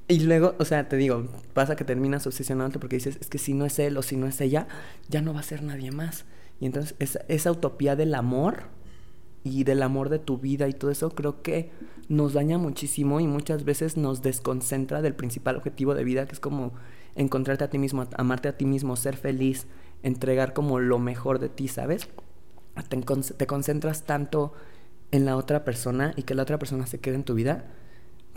Y 0.08 0.20
luego, 0.20 0.54
o 0.58 0.64
sea, 0.66 0.88
te 0.88 0.96
digo, 0.96 1.26
pasa 1.54 1.76
que 1.76 1.84
terminas 1.84 2.26
obsesionándote 2.26 2.78
porque 2.78 2.96
dices, 2.96 3.16
es 3.20 3.28
que 3.28 3.38
si 3.38 3.54
no 3.54 3.64
es 3.64 3.78
él 3.78 3.96
o 3.96 4.02
si 4.02 4.16
no 4.16 4.26
es 4.26 4.40
ella, 4.40 4.66
ya 5.08 5.22
no 5.22 5.32
va 5.32 5.40
a 5.40 5.44
ser 5.44 5.62
nadie 5.62 5.90
más. 5.92 6.24
Y 6.60 6.66
entonces 6.66 6.94
esa, 6.98 7.20
esa 7.28 7.50
utopía 7.52 7.96
del 7.96 8.14
amor 8.14 8.64
y 9.44 9.64
del 9.64 9.82
amor 9.82 10.08
de 10.10 10.18
tu 10.18 10.38
vida 10.38 10.68
y 10.68 10.72
todo 10.74 10.90
eso 10.90 11.10
creo 11.10 11.42
que 11.42 11.70
nos 12.08 12.34
daña 12.34 12.58
muchísimo 12.58 13.20
y 13.20 13.26
muchas 13.26 13.64
veces 13.64 13.96
nos 13.96 14.20
desconcentra 14.22 15.00
del 15.00 15.14
principal 15.14 15.56
objetivo 15.56 15.94
de 15.94 16.04
vida 16.04 16.26
que 16.26 16.32
es 16.34 16.40
como 16.40 16.72
encontrarte 17.14 17.64
a 17.64 17.70
ti 17.70 17.78
mismo, 17.78 18.06
amarte 18.16 18.48
a 18.48 18.56
ti 18.56 18.66
mismo, 18.66 18.96
ser 18.96 19.16
feliz, 19.16 19.66
entregar 20.02 20.52
como 20.52 20.78
lo 20.80 20.98
mejor 20.98 21.38
de 21.38 21.48
ti, 21.48 21.68
¿sabes? 21.68 22.08
Te, 22.88 22.96
te 23.36 23.46
concentras 23.46 24.02
tanto 24.04 24.52
en 25.12 25.24
la 25.24 25.36
otra 25.36 25.64
persona 25.64 26.12
y 26.16 26.24
que 26.24 26.34
la 26.34 26.42
otra 26.42 26.58
persona 26.58 26.86
se 26.86 26.98
quede 26.98 27.14
en 27.14 27.24
tu 27.24 27.34
vida 27.34 27.64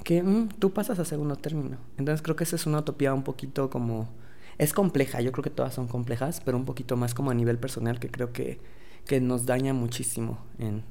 que 0.04 0.22
mm, 0.22 0.50
tú 0.60 0.74
pasas 0.74 1.00
a 1.00 1.06
segundo 1.06 1.38
término. 1.38 1.78
Entonces 1.98 2.22
creo 2.22 2.36
que 2.36 2.44
esa 2.44 2.56
es 2.56 2.66
una 2.68 2.80
utopía 2.80 3.14
un 3.14 3.24
poquito 3.24 3.70
como... 3.70 4.10
Es 4.58 4.72
compleja, 4.72 5.20
yo 5.20 5.34
creo 5.34 5.44
que 5.44 5.50
todas 5.50 5.74
son 5.74 5.88
complejas, 5.88 6.42
pero 6.46 6.56
un 6.56 6.64
poquito 6.64 6.96
más 6.96 7.14
como 7.14 7.32
a 7.32 7.34
nivel 7.34 7.58
personal 7.58 8.00
que 8.00 8.10
creo 8.10 8.32
que, 8.32 8.62
que 9.06 9.20
nos 9.20 9.46
daña 9.46 9.74
muchísimo 9.74 10.46
en, 10.60 10.84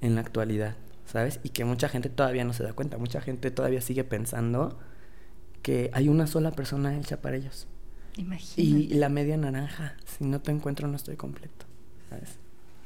en 0.00 0.14
la 0.14 0.20
actualidad, 0.20 0.76
¿sabes? 1.06 1.40
Y 1.42 1.48
que 1.48 1.64
mucha 1.64 1.88
gente 1.88 2.08
todavía 2.08 2.44
no 2.44 2.52
se 2.52 2.62
da 2.62 2.72
cuenta, 2.72 2.98
mucha 2.98 3.20
gente 3.20 3.50
todavía 3.50 3.80
sigue 3.80 4.04
pensando 4.04 4.78
que 5.62 5.90
hay 5.92 6.08
una 6.08 6.28
sola 6.28 6.52
persona 6.52 6.96
hecha 6.96 7.20
para 7.20 7.36
ellos. 7.36 7.66
Imagínate. 8.16 8.62
Y 8.62 8.94
la 8.94 9.08
media 9.08 9.36
naranja, 9.36 9.96
si 10.04 10.24
no 10.24 10.40
te 10.40 10.52
encuentro 10.52 10.86
no 10.86 10.94
estoy 10.94 11.16
completo, 11.16 11.66
¿sabes? 12.10 12.38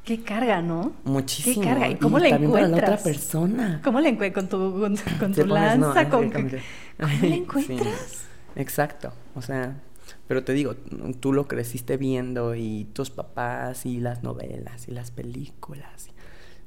Qué 0.05 0.23
carga, 0.23 0.61
¿no? 0.61 0.93
Muchísimo. 1.05 1.63
Qué 1.63 1.69
carga. 1.69 1.89
¿Y 1.89 1.97
cómo 1.97 2.19
le 2.19 2.31
también 2.31 2.53
para 2.53 2.69
la 2.69 2.77
encuentras? 2.77 3.01
otra 3.01 3.05
persona. 3.13 3.81
¿Cómo 3.83 4.01
le 4.01 4.11
encuentras 4.11 4.49
con 4.49 4.49
tu, 4.51 4.81
con, 4.81 4.97
con 5.19 5.35
tu 5.35 5.47
pones, 5.49 5.79
no, 5.79 5.95
lanza? 5.95 6.01
ay, 6.01 6.07
con, 6.07 6.31
¿Cómo 6.31 6.49
le 6.49 6.61
sí. 7.21 7.33
encuentras? 7.33 8.25
Exacto, 8.55 9.13
o 9.35 9.43
sea, 9.43 9.81
pero 10.29 10.45
te 10.45 10.53
digo, 10.53 10.75
tú 11.21 11.33
lo 11.33 11.49
creciste 11.49 11.97
viendo 11.97 12.55
y 12.55 12.85
tus 12.93 13.11
papás 13.11 13.87
y 13.87 13.99
las 14.01 14.23
novelas 14.23 14.89
y 14.89 14.93
las 14.93 15.11
películas. 15.11 16.09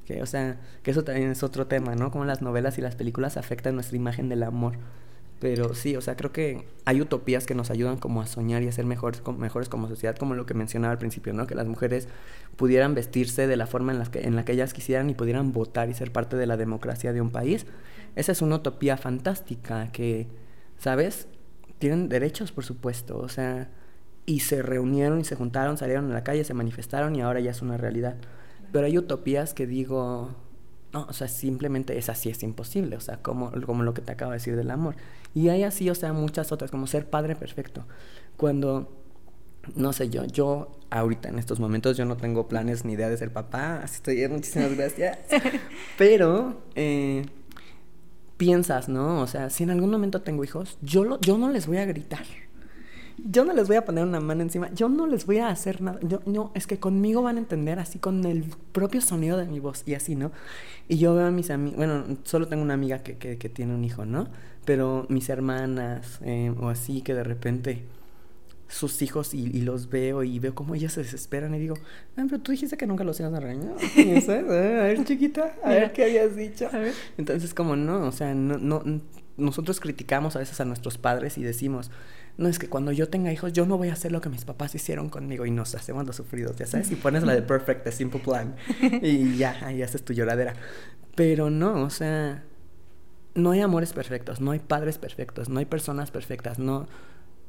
Que, 0.04 0.22
o 0.22 0.26
sea, 0.26 0.58
que 0.82 0.90
eso 0.90 1.04
también 1.04 1.30
es 1.30 1.42
otro 1.42 1.66
tema, 1.66 1.94
¿no? 1.94 2.10
Cómo 2.10 2.24
las 2.24 2.42
novelas 2.42 2.78
y 2.78 2.80
las 2.82 2.96
películas 2.96 3.36
afectan 3.36 3.74
nuestra 3.74 3.96
imagen 3.96 4.28
del 4.28 4.42
amor. 4.42 4.76
Pero 5.40 5.74
sí, 5.74 5.94
o 5.94 6.00
sea, 6.00 6.16
creo 6.16 6.32
que 6.32 6.66
hay 6.84 7.00
utopías 7.00 7.46
que 7.46 7.54
nos 7.54 7.70
ayudan 7.70 7.96
como 7.98 8.20
a 8.22 8.26
soñar 8.26 8.62
y 8.64 8.68
a 8.68 8.72
ser 8.72 8.86
mejores, 8.86 9.20
como- 9.20 9.38
mejores 9.38 9.68
como 9.68 9.88
sociedad, 9.88 10.16
como 10.16 10.34
lo 10.34 10.46
que 10.46 10.54
mencionaba 10.54 10.90
al 10.92 10.98
principio, 10.98 11.32
¿no? 11.32 11.46
Que 11.46 11.54
las 11.54 11.68
mujeres 11.68 12.08
pudieran 12.56 12.94
vestirse 12.94 13.46
de 13.46 13.56
la 13.56 13.68
forma 13.68 13.92
en 13.92 14.00
la, 14.00 14.06
que, 14.06 14.22
en 14.26 14.34
la 14.34 14.44
que 14.44 14.52
ellas 14.52 14.74
quisieran 14.74 15.10
y 15.10 15.14
pudieran 15.14 15.52
votar 15.52 15.88
y 15.90 15.94
ser 15.94 16.10
parte 16.10 16.36
de 16.36 16.46
la 16.46 16.56
democracia 16.56 17.12
de 17.12 17.20
un 17.20 17.30
país. 17.30 17.66
Esa 18.16 18.32
es 18.32 18.42
una 18.42 18.56
utopía 18.56 18.96
fantástica 18.96 19.92
que, 19.92 20.26
¿sabes? 20.76 21.28
Tienen 21.78 22.08
derechos, 22.08 22.50
por 22.50 22.64
supuesto, 22.64 23.18
o 23.18 23.28
sea, 23.28 23.70
y 24.26 24.40
se 24.40 24.60
reunieron 24.62 25.20
y 25.20 25.24
se 25.24 25.36
juntaron, 25.36 25.78
salieron 25.78 26.10
a 26.10 26.14
la 26.14 26.24
calle, 26.24 26.42
se 26.42 26.52
manifestaron 26.52 27.14
y 27.14 27.20
ahora 27.22 27.38
ya 27.38 27.52
es 27.52 27.62
una 27.62 27.76
realidad. 27.76 28.16
Pero 28.72 28.86
hay 28.86 28.98
utopías 28.98 29.54
que 29.54 29.68
digo, 29.68 30.34
no, 30.92 31.06
o 31.08 31.12
sea, 31.12 31.28
simplemente 31.28 31.98
es 31.98 32.08
así, 32.08 32.30
es 32.30 32.42
imposible, 32.42 32.96
o 32.96 33.00
sea, 33.00 33.18
como, 33.18 33.52
como 33.66 33.82
lo 33.82 33.92
que 33.92 34.00
te 34.00 34.12
acabo 34.12 34.30
de 34.30 34.38
decir 34.38 34.56
del 34.56 34.70
amor. 34.70 34.96
Y 35.34 35.48
hay 35.50 35.62
así, 35.62 35.90
o 35.90 35.94
sea, 35.94 36.12
muchas 36.12 36.50
otras, 36.50 36.70
como 36.70 36.86
ser 36.86 37.08
padre 37.10 37.36
perfecto. 37.36 37.84
Cuando, 38.36 38.90
no 39.74 39.92
sé 39.92 40.08
yo, 40.08 40.24
yo 40.24 40.78
ahorita 40.90 41.28
en 41.28 41.38
estos 41.38 41.60
momentos 41.60 41.96
yo 41.96 42.06
no 42.06 42.16
tengo 42.16 42.48
planes 42.48 42.84
ni 42.84 42.94
idea 42.94 43.10
de 43.10 43.16
ser 43.18 43.32
papá, 43.32 43.80
así 43.82 43.96
estoy 43.96 44.26
muchísimas 44.28 44.74
gracias. 44.74 45.18
Pero, 45.98 46.62
eh, 46.74 47.26
piensas, 48.38 48.88
¿no? 48.88 49.20
O 49.20 49.26
sea, 49.26 49.50
si 49.50 49.64
en 49.64 49.70
algún 49.70 49.90
momento 49.90 50.22
tengo 50.22 50.42
hijos, 50.42 50.78
yo, 50.80 51.04
lo, 51.04 51.20
yo 51.20 51.36
no 51.36 51.50
les 51.50 51.66
voy 51.66 51.76
a 51.76 51.84
gritar. 51.84 52.24
Yo 53.24 53.44
no 53.44 53.52
les 53.52 53.66
voy 53.66 53.76
a 53.76 53.84
poner 53.84 54.04
una 54.04 54.20
mano 54.20 54.42
encima, 54.42 54.72
yo 54.72 54.88
no 54.88 55.06
les 55.06 55.26
voy 55.26 55.38
a 55.38 55.48
hacer 55.48 55.80
nada. 55.80 55.98
Yo, 56.02 56.20
no, 56.26 56.52
es 56.54 56.66
que 56.66 56.78
conmigo 56.78 57.22
van 57.22 57.36
a 57.36 57.38
entender 57.40 57.78
así 57.78 57.98
con 57.98 58.24
el 58.24 58.44
propio 58.72 59.00
sonido 59.00 59.36
de 59.36 59.46
mi 59.46 59.60
voz 59.60 59.82
y 59.86 59.94
así, 59.94 60.14
¿no? 60.14 60.30
Y 60.88 60.98
yo 60.98 61.14
veo 61.14 61.26
a 61.26 61.30
mis 61.30 61.50
amigas, 61.50 61.76
bueno, 61.76 62.04
solo 62.24 62.48
tengo 62.48 62.62
una 62.62 62.74
amiga 62.74 63.02
que, 63.02 63.16
que, 63.16 63.38
que 63.38 63.48
tiene 63.48 63.74
un 63.74 63.84
hijo, 63.84 64.04
¿no? 64.04 64.28
Pero 64.64 65.06
mis 65.08 65.28
hermanas 65.28 66.20
eh, 66.22 66.54
o 66.60 66.68
así 66.68 67.02
que 67.02 67.14
de 67.14 67.24
repente 67.24 67.84
sus 68.68 69.00
hijos 69.00 69.32
y, 69.34 69.44
y, 69.46 69.62
los 69.62 69.88
veo 69.88 70.22
y 70.22 70.38
veo 70.38 70.54
cómo 70.54 70.74
ellas 70.74 70.92
se 70.92 71.02
desesperan 71.02 71.54
y 71.54 71.58
digo, 71.58 71.74
ah, 72.16 72.24
pero 72.28 72.40
tú 72.40 72.52
dijiste 72.52 72.76
que 72.76 72.86
nunca 72.86 73.02
los 73.02 73.18
ibas 73.18 73.32
a 73.32 73.40
regañar. 73.40 73.74
¿sabes? 74.22 74.44
A 74.44 74.82
ver, 74.82 75.04
chiquita, 75.04 75.54
a 75.64 75.70
ver 75.70 75.92
qué 75.92 76.04
habías 76.04 76.36
dicho. 76.36 76.68
A 76.70 76.78
ver. 76.78 76.92
Entonces, 77.16 77.54
como 77.54 77.76
no, 77.76 78.06
o 78.06 78.12
sea, 78.12 78.34
no, 78.34 78.58
no, 78.58 78.82
nosotros 79.38 79.80
criticamos 79.80 80.36
a 80.36 80.40
veces 80.40 80.60
a 80.60 80.66
nuestros 80.66 80.98
padres 80.98 81.38
y 81.38 81.42
decimos, 81.42 81.90
no, 82.38 82.48
es 82.48 82.60
que 82.60 82.68
cuando 82.68 82.92
yo 82.92 83.08
tenga 83.08 83.32
hijos, 83.32 83.52
yo 83.52 83.66
no 83.66 83.76
voy 83.76 83.88
a 83.88 83.94
hacer 83.94 84.12
lo 84.12 84.20
que 84.20 84.28
mis 84.28 84.44
papás 84.44 84.72
hicieron 84.72 85.10
conmigo 85.10 85.44
y 85.44 85.50
nos 85.50 85.74
hacemos 85.74 86.06
los 86.06 86.14
sufridos, 86.14 86.56
ya 86.56 86.66
sabes, 86.66 86.88
y 86.92 86.94
pones 86.94 87.24
la 87.24 87.34
de 87.34 87.42
Perfect, 87.42 87.82
the 87.82 87.90
Simple 87.90 88.20
Plan, 88.20 88.54
y 89.02 89.36
ya, 89.36 89.58
ahí 89.66 89.82
haces 89.82 90.04
tu 90.04 90.12
lloradera. 90.12 90.54
Pero 91.16 91.50
no, 91.50 91.82
o 91.82 91.90
sea, 91.90 92.44
no 93.34 93.50
hay 93.50 93.60
amores 93.60 93.92
perfectos, 93.92 94.40
no 94.40 94.52
hay 94.52 94.60
padres 94.60 94.98
perfectos, 94.98 95.48
no 95.48 95.58
hay 95.58 95.64
personas 95.64 96.12
perfectas, 96.12 96.60
no, 96.60 96.86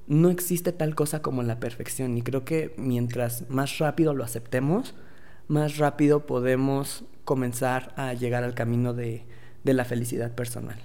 no 0.08 0.32
existe 0.32 0.72
tal 0.72 0.96
cosa 0.96 1.22
como 1.22 1.44
la 1.44 1.60
perfección. 1.60 2.18
Y 2.18 2.24
creo 2.24 2.44
que 2.44 2.74
mientras 2.76 3.48
más 3.48 3.78
rápido 3.78 4.16
lo 4.16 4.24
aceptemos, 4.24 4.96
más 5.48 5.78
rápido 5.78 6.26
podemos 6.26 7.06
comenzar 7.26 7.94
a 7.96 8.16
llegar 8.16 8.44
al 8.44 8.56
camino 8.56 8.96
de, 8.96 9.24
de 9.64 9.74
la 9.76 9.86
felicidad 9.86 10.34
personal. 10.34 10.80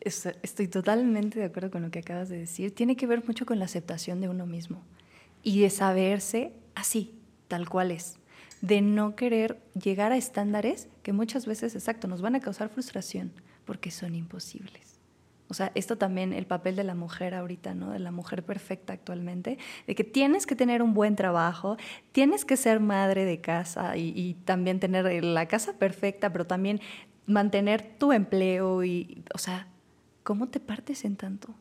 Estoy 0.00 0.68
totalmente 0.68 1.38
de 1.38 1.46
acuerdo 1.46 1.70
con 1.70 1.82
lo 1.82 1.90
que 1.90 2.00
acabas 2.00 2.28
de 2.28 2.38
decir. 2.38 2.74
Tiene 2.74 2.96
que 2.96 3.06
ver 3.06 3.24
mucho 3.26 3.46
con 3.46 3.58
la 3.58 3.64
aceptación 3.64 4.20
de 4.20 4.28
uno 4.28 4.46
mismo 4.46 4.82
y 5.42 5.60
de 5.60 5.70
saberse 5.70 6.52
así, 6.74 7.18
tal 7.48 7.68
cual 7.68 7.90
es. 7.90 8.18
De 8.60 8.80
no 8.80 9.16
querer 9.16 9.60
llegar 9.80 10.12
a 10.12 10.16
estándares 10.16 10.88
que 11.02 11.12
muchas 11.12 11.46
veces, 11.46 11.74
exacto, 11.74 12.08
nos 12.08 12.22
van 12.22 12.34
a 12.34 12.40
causar 12.40 12.68
frustración 12.68 13.32
porque 13.64 13.90
son 13.90 14.14
imposibles. 14.14 14.98
O 15.50 15.54
sea, 15.54 15.72
esto 15.74 15.96
también, 15.96 16.32
el 16.32 16.46
papel 16.46 16.76
de 16.76 16.84
la 16.84 16.94
mujer 16.94 17.34
ahorita, 17.34 17.74
¿no? 17.74 17.90
De 17.90 17.98
la 17.98 18.10
mujer 18.10 18.44
perfecta 18.44 18.92
actualmente, 18.92 19.58
de 19.86 19.94
que 19.94 20.04
tienes 20.04 20.46
que 20.46 20.54
tener 20.54 20.82
un 20.82 20.92
buen 20.92 21.16
trabajo, 21.16 21.78
tienes 22.12 22.44
que 22.44 22.56
ser 22.56 22.80
madre 22.80 23.24
de 23.24 23.40
casa 23.40 23.96
y, 23.96 24.34
también 24.44 24.78
tener 24.78 25.24
la 25.24 25.46
casa 25.46 25.72
perfecta, 25.78 26.30
pero 26.32 26.46
también 26.46 26.80
mantener 27.26 27.96
tu 27.98 28.12
empleo 28.12 28.84
y, 28.84 29.24
o 29.34 29.38
sea, 29.38 29.68
¿cómo 30.22 30.48
te 30.48 30.60
partes 30.60 31.04
en 31.04 31.16
tanto? 31.16 31.54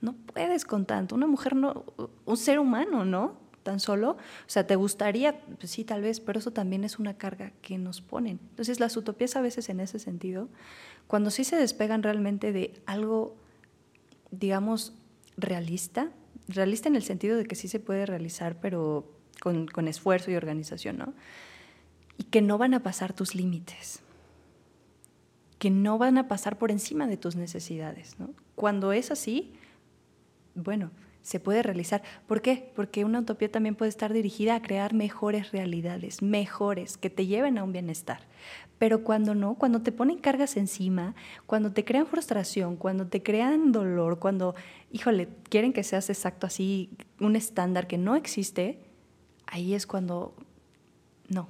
No 0.00 0.14
puedes 0.14 0.64
con 0.64 0.84
tanto. 0.84 1.14
Una 1.14 1.26
mujer 1.26 1.54
no, 1.54 1.84
un 2.24 2.36
ser 2.36 2.58
humano, 2.58 3.04
¿no? 3.04 3.40
Tan 3.62 3.78
solo, 3.78 4.12
o 4.12 4.18
sea, 4.48 4.66
te 4.66 4.74
gustaría, 4.74 5.40
pues 5.58 5.70
sí, 5.70 5.84
tal 5.84 6.02
vez, 6.02 6.18
pero 6.18 6.40
eso 6.40 6.50
también 6.50 6.82
es 6.82 6.98
una 6.98 7.14
carga 7.16 7.52
que 7.62 7.78
nos 7.78 8.00
ponen. 8.00 8.40
Entonces, 8.50 8.80
las 8.80 8.96
utopías 8.96 9.36
a 9.36 9.40
veces 9.40 9.68
en 9.68 9.78
ese 9.78 10.00
sentido 10.00 10.48
cuando 11.06 11.30
sí 11.30 11.44
se 11.44 11.56
despegan 11.56 12.02
realmente 12.02 12.52
de 12.52 12.80
algo, 12.86 13.36
digamos, 14.30 14.94
realista, 15.36 16.10
realista 16.48 16.88
en 16.88 16.96
el 16.96 17.02
sentido 17.02 17.36
de 17.36 17.44
que 17.44 17.54
sí 17.54 17.68
se 17.68 17.80
puede 17.80 18.06
realizar, 18.06 18.58
pero 18.60 19.12
con, 19.40 19.66
con 19.66 19.88
esfuerzo 19.88 20.30
y 20.30 20.36
organización, 20.36 20.98
¿no? 20.98 21.14
Y 22.18 22.24
que 22.24 22.42
no 22.42 22.58
van 22.58 22.74
a 22.74 22.82
pasar 22.82 23.12
tus 23.12 23.34
límites, 23.34 24.00
que 25.62 25.70
no 25.70 25.96
van 25.96 26.18
a 26.18 26.26
pasar 26.26 26.58
por 26.58 26.72
encima 26.72 27.06
de 27.06 27.16
tus 27.16 27.36
necesidades, 27.36 28.18
¿no? 28.18 28.30
Cuando 28.56 28.92
es 28.92 29.12
así, 29.12 29.52
bueno, 30.56 30.90
se 31.22 31.38
puede 31.38 31.62
realizar. 31.62 32.02
¿Por 32.26 32.42
qué? 32.42 32.72
Porque 32.74 33.04
una 33.04 33.20
utopía 33.20 33.48
también 33.48 33.76
puede 33.76 33.90
estar 33.90 34.12
dirigida 34.12 34.56
a 34.56 34.60
crear 34.60 34.92
mejores 34.92 35.52
realidades, 35.52 36.20
mejores, 36.20 36.96
que 36.96 37.10
te 37.10 37.26
lleven 37.26 37.58
a 37.58 37.62
un 37.62 37.70
bienestar. 37.70 38.22
Pero 38.80 39.04
cuando 39.04 39.36
no, 39.36 39.54
cuando 39.54 39.82
te 39.82 39.92
ponen 39.92 40.18
cargas 40.18 40.56
encima, 40.56 41.14
cuando 41.46 41.72
te 41.72 41.84
crean 41.84 42.08
frustración, 42.08 42.74
cuando 42.74 43.06
te 43.06 43.22
crean 43.22 43.70
dolor, 43.70 44.18
cuando, 44.18 44.56
híjole, 44.90 45.28
quieren 45.48 45.72
que 45.72 45.84
seas 45.84 46.10
exacto 46.10 46.48
así, 46.48 46.90
un 47.20 47.36
estándar 47.36 47.86
que 47.86 47.98
no 47.98 48.16
existe, 48.16 48.80
ahí 49.46 49.74
es 49.74 49.86
cuando 49.86 50.34
no, 51.28 51.46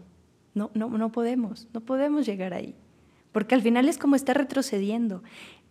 no, 0.53 0.71
no, 0.75 0.91
no 0.91 1.13
podemos, 1.13 1.67
no 1.73 1.81
podemos 1.81 2.27
llegar 2.27 2.53
ahí. 2.53 2.77
Porque 3.33 3.55
al 3.55 3.63
final 3.63 3.89
es 3.89 3.99
como 3.99 4.17
estar 4.17 4.37
retrocediendo. 4.37 5.23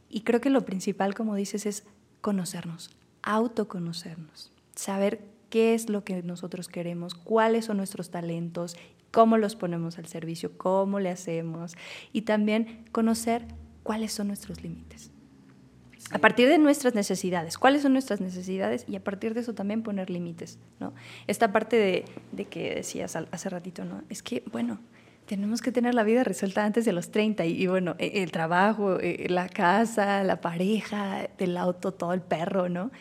Y 0.09 0.21
creo 0.21 0.41
que 0.41 0.49
lo 0.49 0.65
principal, 0.65 1.13
como 1.13 1.35
dices, 1.35 1.65
es 1.65 1.85
conocernos, 2.19 2.95
autoconocernos, 3.23 4.51
saber 4.75 5.21
qué 5.49 5.73
es 5.73 5.89
lo 5.89 6.03
que 6.03 6.21
nosotros 6.23 6.67
queremos, 6.67 7.13
cuáles 7.13 7.65
son 7.65 7.77
nuestros 7.77 8.09
talentos, 8.09 8.75
cómo 9.11 9.37
los 9.37 9.55
ponemos 9.55 9.97
al 9.97 10.07
servicio, 10.07 10.57
cómo 10.57 10.99
le 10.99 11.09
hacemos 11.09 11.75
y 12.13 12.21
también 12.21 12.85
conocer 12.91 13.45
cuáles 13.83 14.13
son 14.13 14.27
nuestros 14.27 14.63
límites. 14.63 15.11
A 16.11 16.19
partir 16.19 16.49
de 16.49 16.57
nuestras 16.57 16.95
necesidades, 16.95 17.57
cuáles 17.57 17.83
son 17.83 17.93
nuestras 17.93 18.19
necesidades 18.19 18.85
y 18.87 18.95
a 18.95 19.03
partir 19.03 19.33
de 19.33 19.41
eso 19.41 19.53
también 19.53 19.83
poner 19.83 20.09
límites, 20.09 20.57
¿no? 20.79 20.93
Esta 21.27 21.53
parte 21.53 21.77
de, 21.77 22.05
de 22.31 22.45
que 22.45 22.75
decías 22.75 23.15
hace 23.15 23.49
ratito, 23.49 23.85
¿no? 23.85 24.03
Es 24.09 24.21
que, 24.23 24.43
bueno, 24.51 24.79
tenemos 25.31 25.61
que 25.61 25.71
tener 25.71 25.95
la 25.95 26.03
vida 26.03 26.25
resuelta 26.25 26.65
antes 26.65 26.83
de 26.83 26.91
los 26.91 27.09
30 27.09 27.45
y, 27.45 27.65
bueno, 27.65 27.95
e, 27.99 28.21
el 28.21 28.33
trabajo, 28.33 28.99
e, 28.99 29.29
la 29.29 29.47
casa, 29.47 30.25
la 30.25 30.41
pareja, 30.41 31.29
el 31.37 31.55
auto, 31.55 31.93
todo 31.93 32.11
el 32.11 32.19
perro, 32.19 32.67
¿no? 32.67 32.91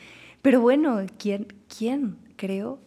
Pero 0.40 0.60
bueno, 0.60 1.04
¿quién, 1.18 1.48
quién 1.76 2.18
creó 2.36 2.78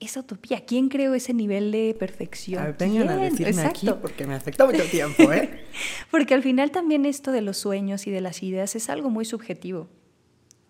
esa 0.00 0.18
utopía? 0.18 0.64
¿Quién 0.66 0.88
creó 0.88 1.14
ese 1.14 1.32
nivel 1.32 1.70
de 1.70 1.94
perfección? 1.96 2.60
A 2.60 2.72
vengan 2.72 3.08
a 3.08 3.16
decirme 3.18 3.62
aquí 3.62 3.88
porque 4.02 4.26
me 4.26 4.34
afectó 4.34 4.66
mucho 4.66 4.82
tiempo, 4.90 5.32
¿eh? 5.32 5.64
porque 6.10 6.34
al 6.34 6.42
final 6.42 6.72
también 6.72 7.06
esto 7.06 7.30
de 7.30 7.40
los 7.40 7.56
sueños 7.56 8.08
y 8.08 8.10
de 8.10 8.20
las 8.20 8.42
ideas 8.42 8.74
es 8.74 8.90
algo 8.90 9.10
muy 9.10 9.24
subjetivo. 9.24 9.88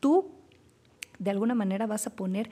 Tú, 0.01 0.33
de 1.19 1.31
alguna 1.31 1.55
manera, 1.55 1.87
vas 1.87 2.07
a 2.07 2.14
poner 2.14 2.51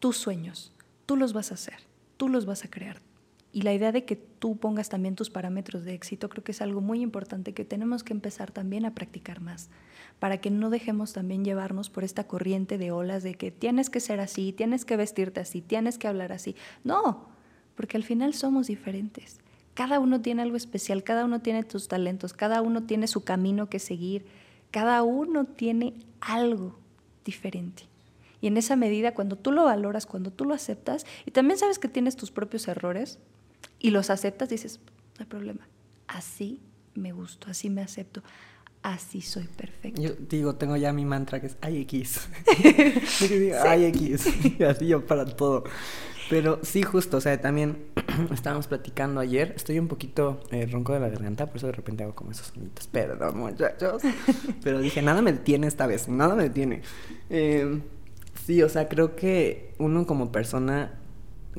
tus 0.00 0.16
sueños, 0.16 0.72
tú 1.06 1.14
los 1.14 1.32
vas 1.32 1.52
a 1.52 1.54
hacer, 1.54 1.76
tú 2.16 2.28
los 2.28 2.44
vas 2.44 2.64
a 2.64 2.70
crear, 2.70 3.00
y 3.52 3.62
la 3.62 3.74
idea 3.74 3.90
de 3.90 4.04
que 4.04 4.16
tú 4.16 4.56
pongas 4.56 4.88
también 4.88 5.16
tus 5.16 5.30
parámetros 5.30 5.84
de 5.84 5.94
éxito 5.94 6.28
creo 6.28 6.44
que 6.44 6.52
es 6.52 6.60
algo 6.60 6.80
muy 6.80 7.00
importante 7.00 7.52
que 7.52 7.64
tenemos 7.64 8.04
que 8.04 8.12
empezar 8.12 8.52
también 8.52 8.84
a 8.84 8.94
practicar 8.94 9.40
más, 9.40 9.70
para 10.18 10.40
que 10.40 10.50
no 10.50 10.70
dejemos 10.70 11.12
también 11.12 11.44
llevarnos 11.44 11.90
por 11.90 12.04
esta 12.04 12.24
corriente 12.28 12.78
de 12.78 12.92
olas 12.92 13.22
de 13.22 13.34
que 13.34 13.50
tienes 13.50 13.90
que 13.90 14.00
ser 14.00 14.20
así, 14.20 14.52
tienes 14.52 14.84
que 14.84 14.96
vestirte 14.96 15.40
así, 15.40 15.62
tienes 15.62 15.98
que 15.98 16.06
hablar 16.06 16.32
así. 16.32 16.54
No, 16.84 17.28
porque 17.74 17.96
al 17.96 18.04
final 18.04 18.34
somos 18.34 18.68
diferentes. 18.68 19.40
Cada 19.74 19.98
uno 19.98 20.20
tiene 20.20 20.42
algo 20.42 20.56
especial, 20.56 21.02
cada 21.02 21.24
uno 21.24 21.40
tiene 21.40 21.64
tus 21.64 21.88
talentos, 21.88 22.32
cada 22.32 22.60
uno 22.62 22.84
tiene 22.84 23.08
su 23.08 23.24
camino 23.24 23.68
que 23.68 23.78
seguir, 23.78 24.26
cada 24.70 25.02
uno 25.02 25.44
tiene 25.46 25.94
algo 26.20 26.78
diferente. 27.24 27.84
Y 28.40 28.46
en 28.46 28.56
esa 28.56 28.76
medida, 28.76 29.14
cuando 29.14 29.36
tú 29.36 29.52
lo 29.52 29.64
valoras, 29.64 30.06
cuando 30.06 30.30
tú 30.30 30.44
lo 30.44 30.54
aceptas, 30.54 31.04
y 31.26 31.30
también 31.30 31.58
sabes 31.58 31.78
que 31.78 31.88
tienes 31.88 32.16
tus 32.16 32.30
propios 32.30 32.68
errores, 32.68 33.18
y 33.80 33.90
los 33.90 34.10
aceptas, 34.10 34.48
dices, 34.48 34.78
no 35.18 35.24
hay 35.24 35.26
problema. 35.26 35.66
Así 36.06 36.60
me 36.94 37.12
gusto, 37.12 37.48
así 37.50 37.70
me 37.70 37.80
acepto, 37.80 38.22
así 38.82 39.20
soy 39.22 39.44
perfecto. 39.44 40.00
Yo 40.00 40.10
digo, 40.28 40.54
tengo 40.54 40.76
ya 40.76 40.92
mi 40.92 41.04
mantra 41.04 41.40
que 41.40 41.46
es 41.46 41.56
IX. 41.68 42.28
IX. 43.78 44.60
así 44.68 44.86
yo 44.86 45.04
para 45.06 45.24
todo. 45.24 45.64
Pero 46.28 46.60
sí, 46.62 46.82
justo, 46.82 47.16
o 47.16 47.20
sea, 47.20 47.40
también 47.40 47.86
estábamos 48.32 48.68
platicando 48.68 49.18
ayer. 49.18 49.52
Estoy 49.56 49.80
un 49.80 49.88
poquito 49.88 50.40
eh, 50.52 50.64
ronco 50.70 50.92
de 50.92 51.00
la 51.00 51.08
garganta, 51.08 51.46
por 51.46 51.56
eso 51.56 51.66
de 51.66 51.72
repente 51.72 52.04
hago 52.04 52.14
como 52.14 52.30
esos 52.30 52.48
sonidos. 52.48 52.86
Perdón, 52.86 53.38
muchachos. 53.38 54.02
Pero 54.62 54.80
dije, 54.80 55.02
nada 55.02 55.22
me 55.22 55.32
detiene 55.32 55.66
esta 55.66 55.88
vez, 55.88 56.08
nada 56.08 56.36
me 56.36 56.44
detiene. 56.44 56.82
Eh, 57.30 57.80
sí, 58.44 58.62
o 58.62 58.68
sea, 58.68 58.88
creo 58.88 59.16
que 59.16 59.74
uno 59.78 60.06
como 60.06 60.30
persona 60.30 60.99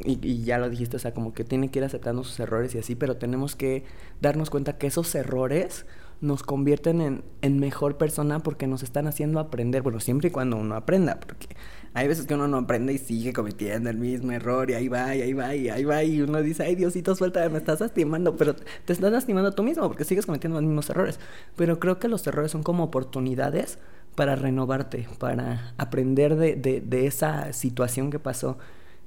y, 0.04 0.44
ya 0.44 0.58
lo 0.58 0.70
dijiste, 0.70 0.98
o 0.98 1.00
sea, 1.00 1.14
como 1.14 1.34
que 1.34 1.44
tiene 1.44 1.70
que 1.70 1.80
ir 1.80 1.86
aceptando 1.86 2.24
sus 2.24 2.40
errores 2.40 2.76
y 2.76 2.80
así, 2.80 2.96
pero 2.96 3.18
tenemos 3.18 3.56
que 3.56 3.84
darnos 4.22 4.50
cuenta 4.50 4.78
que 4.78 4.88
esos 4.88 5.14
errores 5.16 5.86
nos 6.22 6.44
convierten 6.44 7.02
en, 7.02 7.24
en, 7.42 7.60
mejor 7.60 7.98
persona 7.98 8.40
porque 8.40 8.68
nos 8.68 8.84
están 8.84 9.08
haciendo 9.08 9.40
aprender, 9.40 9.82
bueno, 9.82 10.00
siempre 10.00 10.30
y 10.30 10.32
cuando 10.32 10.58
uno 10.58 10.76
aprenda, 10.76 11.20
porque 11.20 11.48
hay 11.94 12.08
veces 12.08 12.26
que 12.26 12.36
uno 12.36 12.48
no 12.48 12.58
aprende 12.58 12.94
y 12.94 12.98
sigue 12.98 13.34
cometiendo 13.34 13.90
el 13.90 13.98
mismo 13.98 14.32
error 14.32 14.70
y 14.70 14.76
ahí 14.76 14.88
va, 14.88 15.16
y 15.16 15.22
ahí 15.22 15.34
va, 15.34 15.56
y 15.56 15.70
ahí 15.70 15.84
va, 15.84 16.04
y 16.04 16.22
uno 16.22 16.42
dice, 16.42 16.64
ay 16.64 16.76
Diosito, 16.76 17.16
suelta, 17.16 17.48
me 17.50 17.58
estás 17.58 17.82
lastimando, 17.82 18.38
pero 18.38 18.56
te 18.56 18.94
estás 18.94 19.12
lastimando 19.12 19.52
tú 19.52 19.64
mismo 19.64 19.88
porque 19.88 20.06
sigues 20.06 20.26
cometiendo 20.26 20.60
los 20.60 20.68
mismos 20.68 20.90
errores. 20.90 21.20
Pero 21.58 21.80
creo 21.80 22.00
que 22.00 22.08
los 22.08 22.26
errores 22.28 22.52
son 22.52 22.64
como 22.64 22.86
oportunidades 22.86 23.78
para 24.16 24.36
renovarte, 24.36 25.08
para 25.20 25.74
aprender 25.78 26.36
de, 26.36 26.56
de, 26.56 26.82
de 26.82 27.08
esa 27.08 27.52
situación 27.52 28.10
que 28.10 28.20
pasó 28.20 28.58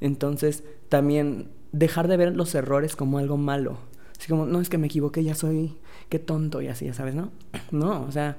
entonces, 0.00 0.64
también 0.88 1.50
dejar 1.72 2.09
de 2.09 2.16
ver 2.16 2.37
los 2.37 2.54
errores 2.54 2.96
como 2.96 3.18
algo 3.18 3.37
malo. 3.37 3.78
Así 4.18 4.28
como, 4.28 4.46
no, 4.46 4.61
es 4.61 4.68
que 4.68 4.78
me 4.78 4.87
equivoqué, 4.87 5.24
ya 5.24 5.35
soy, 5.35 5.76
qué 6.09 6.18
tonto 6.18 6.62
y 6.62 6.68
así, 6.68 6.87
ya 6.87 6.94
sabes, 6.94 7.14
¿no? 7.14 7.33
No, 7.72 8.02
o 8.02 8.12
sea, 8.12 8.38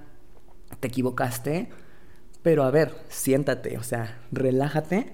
te 0.80 0.88
equivocaste, 0.88 1.70
pero 2.42 2.64
a 2.64 2.72
ver, 2.72 2.96
siéntate, 3.10 3.78
o 3.78 3.84
sea, 3.84 4.22
relájate 4.32 5.14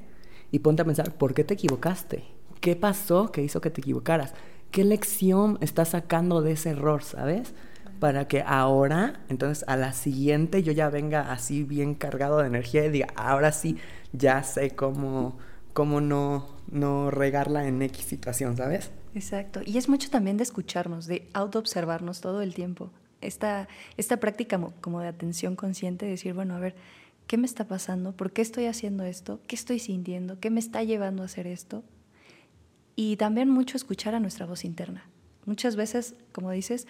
y 0.51 0.59
ponte 0.59 0.81
a 0.81 0.85
pensar, 0.85 1.13
¿por 1.15 1.33
qué 1.33 1.43
te 1.43 1.53
equivocaste? 1.55 2.23
¿Qué 2.59 2.75
pasó 2.75 3.31
que 3.31 3.41
hizo 3.41 3.61
que 3.61 3.69
te 3.69 3.81
equivocaras? 3.81 4.33
¿Qué 4.69 4.83
lección 4.83 5.57
estás 5.61 5.89
sacando 5.89 6.41
de 6.41 6.53
ese 6.53 6.69
error, 6.69 7.03
sabes? 7.03 7.53
Para 7.99 8.27
que 8.27 8.43
ahora, 8.45 9.21
entonces 9.29 9.65
a 9.67 9.75
la 9.77 9.93
siguiente 9.93 10.63
yo 10.63 10.71
ya 10.71 10.89
venga 10.89 11.31
así 11.31 11.63
bien 11.63 11.95
cargado 11.95 12.39
de 12.39 12.47
energía 12.47 12.85
y 12.85 12.89
diga, 12.89 13.07
ahora 13.15 13.51
sí, 13.51 13.77
ya 14.13 14.43
sé 14.43 14.71
cómo 14.71 15.37
cómo 15.73 16.01
no, 16.01 16.47
no 16.69 17.11
regarla 17.11 17.67
en 17.67 17.81
X 17.81 18.05
situación, 18.05 18.57
¿sabes? 18.57 18.91
Exacto. 19.13 19.61
Y 19.65 19.77
es 19.77 19.89
mucho 19.89 20.09
también 20.09 20.37
de 20.37 20.43
escucharnos, 20.43 21.07
de 21.07 21.27
autoobservarnos 21.33 22.21
todo 22.21 22.41
el 22.41 22.53
tiempo. 22.53 22.91
Esta, 23.21 23.67
esta 23.97 24.17
práctica 24.17 24.59
como 24.81 25.01
de 25.01 25.07
atención 25.07 25.55
consciente, 25.55 26.05
de 26.05 26.11
decir, 26.11 26.33
bueno, 26.33 26.55
a 26.55 26.59
ver, 26.59 26.75
¿qué 27.27 27.37
me 27.37 27.45
está 27.45 27.67
pasando? 27.67 28.13
¿Por 28.15 28.31
qué 28.31 28.41
estoy 28.41 28.65
haciendo 28.65 29.03
esto? 29.03 29.39
¿Qué 29.47 29.55
estoy 29.55 29.79
sintiendo? 29.79 30.39
¿Qué 30.39 30.49
me 30.49 30.59
está 30.59 30.83
llevando 30.83 31.21
a 31.23 31.25
hacer 31.25 31.47
esto? 31.47 31.83
Y 32.95 33.17
también 33.17 33.49
mucho 33.49 33.77
escuchar 33.77 34.15
a 34.15 34.19
nuestra 34.19 34.45
voz 34.45 34.65
interna. 34.65 35.05
Muchas 35.45 35.75
veces, 35.75 36.15
como 36.31 36.51
dices, 36.51 36.87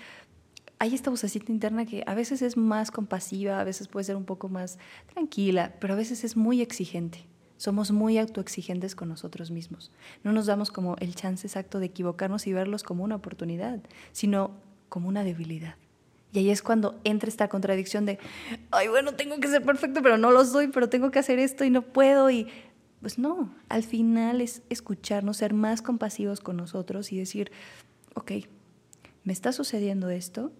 hay 0.79 0.95
esta 0.95 1.09
vocecita 1.09 1.51
interna 1.51 1.85
que 1.85 2.03
a 2.07 2.15
veces 2.15 2.41
es 2.41 2.57
más 2.57 2.91
compasiva, 2.91 3.59
a 3.59 3.63
veces 3.63 3.87
puede 3.87 4.03
ser 4.03 4.15
un 4.15 4.25
poco 4.25 4.49
más 4.49 4.79
tranquila, 5.13 5.75
pero 5.79 5.93
a 5.93 5.97
veces 5.97 6.23
es 6.23 6.35
muy 6.35 6.61
exigente. 6.61 7.30
Somos 7.61 7.91
muy 7.91 8.17
autoexigentes 8.17 8.95
con 8.95 9.07
nosotros 9.09 9.51
mismos. 9.51 9.91
No 10.23 10.31
nos 10.31 10.47
damos 10.47 10.71
como 10.71 10.95
el 10.95 11.13
chance 11.13 11.45
exacto 11.45 11.77
de 11.77 11.85
equivocarnos 11.85 12.47
y 12.47 12.53
verlos 12.53 12.81
como 12.81 13.03
una 13.03 13.17
oportunidad, 13.17 13.81
sino 14.13 14.49
como 14.89 15.07
una 15.07 15.23
debilidad. 15.23 15.75
Y 16.33 16.39
ahí 16.39 16.49
es 16.49 16.63
cuando 16.63 16.99
entra 17.03 17.29
esta 17.29 17.49
contradicción 17.49 18.07
de, 18.07 18.17
ay, 18.71 18.87
bueno, 18.87 19.13
tengo 19.13 19.39
que 19.39 19.47
ser 19.47 19.61
perfecto, 19.61 20.01
pero 20.01 20.17
no 20.17 20.31
lo 20.31 20.43
soy, 20.43 20.69
pero 20.69 20.89
tengo 20.89 21.11
que 21.11 21.19
hacer 21.19 21.37
esto 21.37 21.63
y 21.63 21.69
no 21.69 21.83
puedo. 21.83 22.31
Y 22.31 22.47
pues 22.99 23.19
no, 23.19 23.53
al 23.69 23.83
final 23.83 24.41
es 24.41 24.63
escucharnos, 24.71 25.37
ser 25.37 25.53
más 25.53 25.83
compasivos 25.83 26.39
con 26.39 26.57
nosotros 26.57 27.11
y 27.11 27.19
decir, 27.19 27.51
ok, 28.15 28.31
me 29.23 29.33
está 29.33 29.51
sucediendo 29.51 30.09
esto, 30.09 30.51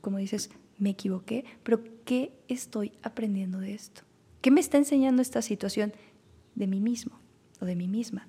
como 0.00 0.16
dices, 0.16 0.48
me 0.78 0.88
equivoqué, 0.88 1.44
pero 1.64 1.84
¿qué 2.06 2.32
estoy 2.48 2.92
aprendiendo 3.02 3.58
de 3.58 3.74
esto? 3.74 4.04
¿Qué 4.40 4.50
me 4.50 4.60
está 4.60 4.78
enseñando 4.78 5.20
esta 5.20 5.42
situación 5.42 5.92
de 6.54 6.66
mí 6.66 6.80
mismo 6.80 7.18
o 7.60 7.64
de 7.64 7.76
mí 7.76 7.88
misma? 7.88 8.28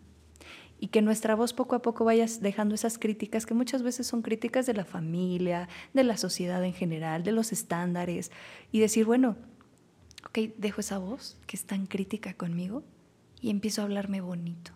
y 0.80 0.88
que 0.88 1.02
nuestra 1.02 1.36
voz 1.36 1.54
poco 1.54 1.76
a 1.76 1.82
poco 1.82 2.06
vaya 2.06 2.26
dejando 2.42 2.76
esas 2.76 2.98
críticas 2.98 3.46
que 3.46 3.54
muchas 3.54 3.82
veces 3.82 4.08
son 4.08 4.22
críticas 4.22 4.66
de 4.66 4.74
la 4.74 4.86
familia, 4.86 5.70
de 5.94 6.04
la 6.04 6.18
sociedad 6.18 6.64
en 6.64 6.74
general, 6.74 7.24
de 7.24 7.32
los 7.32 7.52
estándares, 7.52 8.32
y 8.72 8.80
decir, 8.80 9.06
bueno, 9.06 9.38
ok, 10.28 10.54
dejo 10.58 10.82
esa 10.82 10.98
voz 10.98 11.38
que 11.48 11.56
es 11.56 11.66
tan 11.66 11.86
crítica 11.86 12.34
conmigo 12.34 12.84
y 13.42 13.50
empiezo 13.50 13.82
a 13.82 13.86
hablarme 13.86 14.22
bonito, 14.22 14.72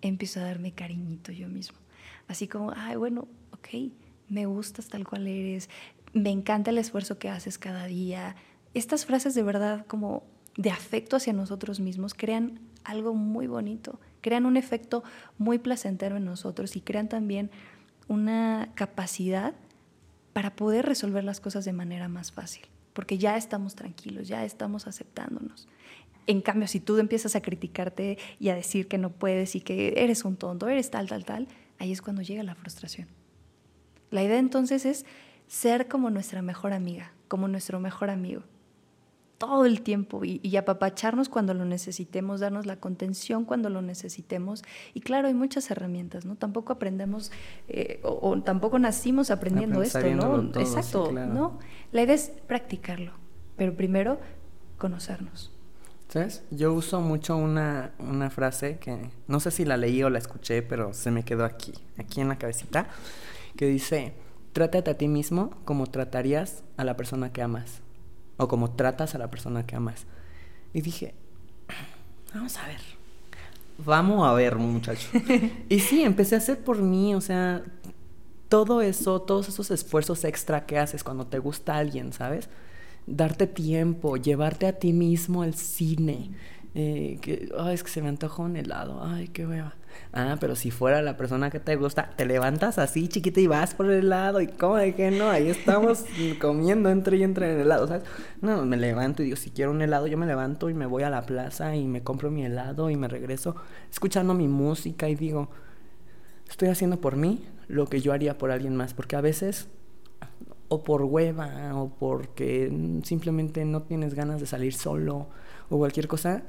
empiezo 0.00 0.40
a 0.40 0.44
darme 0.44 0.72
cariñito 0.72 1.32
yo 1.32 1.48
mismo. 1.48 1.78
Así 2.26 2.48
como, 2.48 2.72
ay, 2.74 2.96
bueno, 2.96 3.28
ok, 3.52 3.92
me 4.28 4.46
gustas 4.46 4.88
tal 4.88 5.06
cual 5.06 5.26
eres, 5.26 5.68
me 6.14 6.30
encanta 6.30 6.70
el 6.70 6.78
esfuerzo 6.78 7.18
que 7.18 7.28
haces 7.28 7.58
cada 7.58 7.84
día. 7.84 8.36
Estas 8.72 9.04
frases 9.04 9.34
de 9.34 9.42
verdad 9.42 9.84
como 9.86 10.24
de 10.56 10.70
afecto 10.70 11.16
hacia 11.16 11.32
nosotros 11.32 11.80
mismos 11.80 12.14
crean 12.14 12.60
algo 12.84 13.14
muy 13.14 13.46
bonito 13.46 13.98
crean 14.24 14.46
un 14.46 14.56
efecto 14.56 15.04
muy 15.36 15.58
placentero 15.58 16.16
en 16.16 16.24
nosotros 16.24 16.76
y 16.76 16.80
crean 16.80 17.10
también 17.10 17.50
una 18.08 18.70
capacidad 18.74 19.52
para 20.32 20.56
poder 20.56 20.86
resolver 20.86 21.22
las 21.24 21.40
cosas 21.40 21.66
de 21.66 21.74
manera 21.74 22.08
más 22.08 22.32
fácil, 22.32 22.64
porque 22.94 23.18
ya 23.18 23.36
estamos 23.36 23.74
tranquilos, 23.74 24.26
ya 24.26 24.42
estamos 24.46 24.86
aceptándonos. 24.86 25.68
En 26.26 26.40
cambio, 26.40 26.66
si 26.68 26.80
tú 26.80 26.96
empiezas 26.96 27.36
a 27.36 27.42
criticarte 27.42 28.16
y 28.40 28.48
a 28.48 28.54
decir 28.54 28.88
que 28.88 28.96
no 28.96 29.10
puedes 29.10 29.56
y 29.56 29.60
que 29.60 29.92
eres 29.98 30.24
un 30.24 30.36
tonto, 30.36 30.70
eres 30.70 30.90
tal, 30.90 31.06
tal, 31.06 31.26
tal, 31.26 31.46
ahí 31.78 31.92
es 31.92 32.00
cuando 32.00 32.22
llega 32.22 32.42
la 32.44 32.54
frustración. 32.54 33.08
La 34.10 34.22
idea 34.22 34.38
entonces 34.38 34.86
es 34.86 35.04
ser 35.48 35.86
como 35.86 36.08
nuestra 36.08 36.40
mejor 36.40 36.72
amiga, 36.72 37.12
como 37.28 37.46
nuestro 37.46 37.78
mejor 37.78 38.08
amigo 38.08 38.42
todo 39.38 39.66
el 39.66 39.82
tiempo 39.82 40.22
y, 40.24 40.56
apapacharnos 40.56 41.28
cuando 41.28 41.54
lo 41.54 41.64
necesitemos, 41.64 42.40
darnos 42.40 42.66
la 42.66 42.76
contención 42.76 43.44
cuando 43.44 43.68
lo 43.68 43.82
necesitemos. 43.82 44.62
Y 44.94 45.00
claro, 45.00 45.28
hay 45.28 45.34
muchas 45.34 45.70
herramientas, 45.70 46.24
¿no? 46.24 46.36
Tampoco 46.36 46.72
aprendemos 46.72 47.32
eh, 47.68 48.00
o, 48.02 48.40
tampoco 48.42 48.78
nacimos 48.78 49.30
aprendiendo 49.30 49.82
esto, 49.82 50.00
¿no? 50.14 50.50
Exacto, 50.58 51.12
¿no? 51.12 51.58
La 51.92 52.02
idea 52.02 52.14
es 52.14 52.30
practicarlo, 52.46 53.12
pero 53.56 53.76
primero 53.76 54.18
conocernos. 54.78 55.50
¿Sabes? 56.08 56.44
Yo 56.50 56.72
uso 56.72 57.00
mucho 57.00 57.36
una, 57.36 57.92
una 57.98 58.30
frase 58.30 58.78
que 58.78 59.10
no 59.26 59.40
sé 59.40 59.50
si 59.50 59.64
la 59.64 59.76
leí 59.76 60.02
o 60.02 60.10
la 60.10 60.18
escuché, 60.18 60.62
pero 60.62 60.94
se 60.94 61.10
me 61.10 61.24
quedó 61.24 61.44
aquí, 61.44 61.72
aquí 61.98 62.20
en 62.20 62.28
la 62.28 62.38
cabecita, 62.38 62.86
que 63.56 63.66
dice, 63.66 64.14
trátate 64.52 64.92
a 64.92 64.94
ti 64.96 65.08
mismo 65.08 65.50
como 65.64 65.86
tratarías 65.86 66.62
a 66.76 66.84
la 66.84 66.96
persona 66.96 67.32
que 67.32 67.42
amas 67.42 67.83
o 68.36 68.48
como 68.48 68.70
tratas 68.72 69.14
a 69.14 69.18
la 69.18 69.30
persona 69.30 69.66
que 69.66 69.76
amas. 69.76 70.06
Y 70.72 70.80
dije, 70.80 71.14
vamos 72.34 72.56
a 72.56 72.66
ver, 72.66 72.80
vamos 73.78 74.28
a 74.28 74.32
ver, 74.34 74.56
muchacho. 74.56 75.08
y 75.68 75.80
sí, 75.80 76.02
empecé 76.02 76.34
a 76.34 76.38
hacer 76.38 76.58
por 76.62 76.78
mí, 76.78 77.14
o 77.14 77.20
sea, 77.20 77.62
todo 78.48 78.82
eso, 78.82 79.22
todos 79.22 79.48
esos 79.48 79.70
esfuerzos 79.70 80.24
extra 80.24 80.66
que 80.66 80.78
haces 80.78 81.04
cuando 81.04 81.26
te 81.26 81.38
gusta 81.38 81.76
alguien, 81.76 82.12
¿sabes? 82.12 82.48
Darte 83.06 83.46
tiempo, 83.46 84.16
llevarte 84.16 84.66
a 84.66 84.78
ti 84.78 84.92
mismo 84.92 85.42
al 85.42 85.54
cine. 85.54 86.30
Eh, 86.76 87.18
que, 87.22 87.50
ay, 87.56 87.74
es 87.74 87.84
que 87.84 87.88
se 87.88 88.02
me 88.02 88.08
antojó 88.08 88.42
un 88.42 88.56
helado, 88.56 89.00
ay, 89.04 89.28
qué 89.28 89.46
hueva. 89.46 89.74
Ah, 90.12 90.36
pero 90.40 90.56
si 90.56 90.72
fuera 90.72 91.02
la 91.02 91.16
persona 91.16 91.48
que 91.48 91.60
te 91.60 91.76
gusta, 91.76 92.10
te 92.16 92.26
levantas 92.26 92.78
así 92.78 93.06
chiquita 93.06 93.40
y 93.40 93.46
vas 93.46 93.74
por 93.74 93.86
el 93.86 94.00
helado 94.00 94.40
y 94.40 94.48
cómo 94.48 94.74
de 94.74 94.92
que 94.92 95.12
no, 95.12 95.30
ahí 95.30 95.48
estamos 95.48 96.04
comiendo 96.40 96.90
entre 96.90 97.16
y 97.18 97.22
entre 97.22 97.46
en 97.46 97.56
el 97.56 97.60
helado, 97.66 97.86
¿sabes? 97.86 98.02
No, 98.40 98.64
me 98.64 98.76
levanto 98.76 99.22
y 99.22 99.26
digo, 99.26 99.36
si 99.36 99.50
quiero 99.50 99.70
un 99.70 99.82
helado, 99.82 100.08
yo 100.08 100.18
me 100.18 100.26
levanto 100.26 100.68
y 100.68 100.74
me 100.74 100.86
voy 100.86 101.04
a 101.04 101.10
la 101.10 101.22
plaza 101.22 101.76
y 101.76 101.86
me 101.86 102.02
compro 102.02 102.32
mi 102.32 102.44
helado 102.44 102.90
y 102.90 102.96
me 102.96 103.06
regreso 103.06 103.54
escuchando 103.88 104.34
mi 104.34 104.48
música 104.48 105.08
y 105.08 105.14
digo, 105.14 105.50
estoy 106.48 106.68
haciendo 106.68 107.00
por 107.00 107.14
mí 107.14 107.46
lo 107.68 107.86
que 107.86 108.00
yo 108.00 108.12
haría 108.12 108.36
por 108.36 108.50
alguien 108.50 108.74
más, 108.74 108.94
porque 108.94 109.14
a 109.14 109.20
veces 109.20 109.68
o 110.68 110.82
por 110.82 111.02
hueva 111.02 111.72
o 111.76 111.88
porque 111.88 113.00
simplemente 113.04 113.64
no 113.64 113.82
tienes 113.82 114.14
ganas 114.14 114.40
de 114.40 114.46
salir 114.46 114.74
solo 114.74 115.28
o 115.68 115.78
cualquier 115.78 116.08
cosa, 116.08 116.42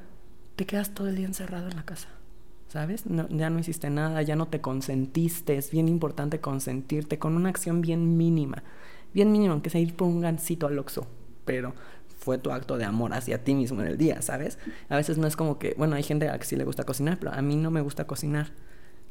te 0.55 0.65
quedas 0.65 0.93
todo 0.93 1.07
el 1.07 1.15
día 1.15 1.25
encerrado 1.25 1.69
en 1.69 1.75
la 1.75 1.83
casa. 1.83 2.09
¿sabes? 2.75 3.03
ya 3.29 3.49
no 3.49 3.59
hiciste 3.59 3.89
nada, 3.89 4.21
ya 4.21 4.35
no 4.35 4.47
te 4.47 4.59
consentiste. 4.59 5.57
Es 5.57 5.71
bien 5.71 5.87
importante 5.87 6.41
consentirte 6.41 7.17
con 7.17 7.37
una 7.37 7.47
acción 7.47 7.81
bien 7.81 8.17
mínima. 8.17 8.63
Bien 9.13 9.31
mínima, 9.31 9.53
aunque 9.53 9.69
sea 9.69 9.79
ir 9.79 9.95
por 9.95 10.09
un 10.09 10.19
gancito 10.19 10.67
al 10.67 10.77
oxo. 10.77 11.07
Pero 11.45 11.73
fue 12.19 12.37
tu 12.37 12.51
acto 12.51 12.77
de 12.77 12.83
amor 12.83 13.13
hacia 13.13 13.43
ti 13.45 13.55
mismo 13.55 13.81
en 13.81 13.87
el 13.87 13.97
día, 13.97 14.21
¿sabes? 14.21 14.59
A 14.89 14.97
veces 14.97 15.17
no 15.17 15.25
es 15.25 15.37
como 15.37 15.57
que, 15.57 15.73
bueno, 15.77 15.95
hay 15.95 16.03
gente 16.03 16.27
a 16.27 16.37
que 16.37 16.45
sí 16.45 16.57
le 16.57 16.65
gusta 16.65 16.83
cocinar, 16.83 17.17
pero 17.17 17.31
a 17.31 17.41
mí 17.41 17.55
no 17.55 17.71
me 17.71 17.79
gusta 17.79 18.07
cocinar. 18.07 18.47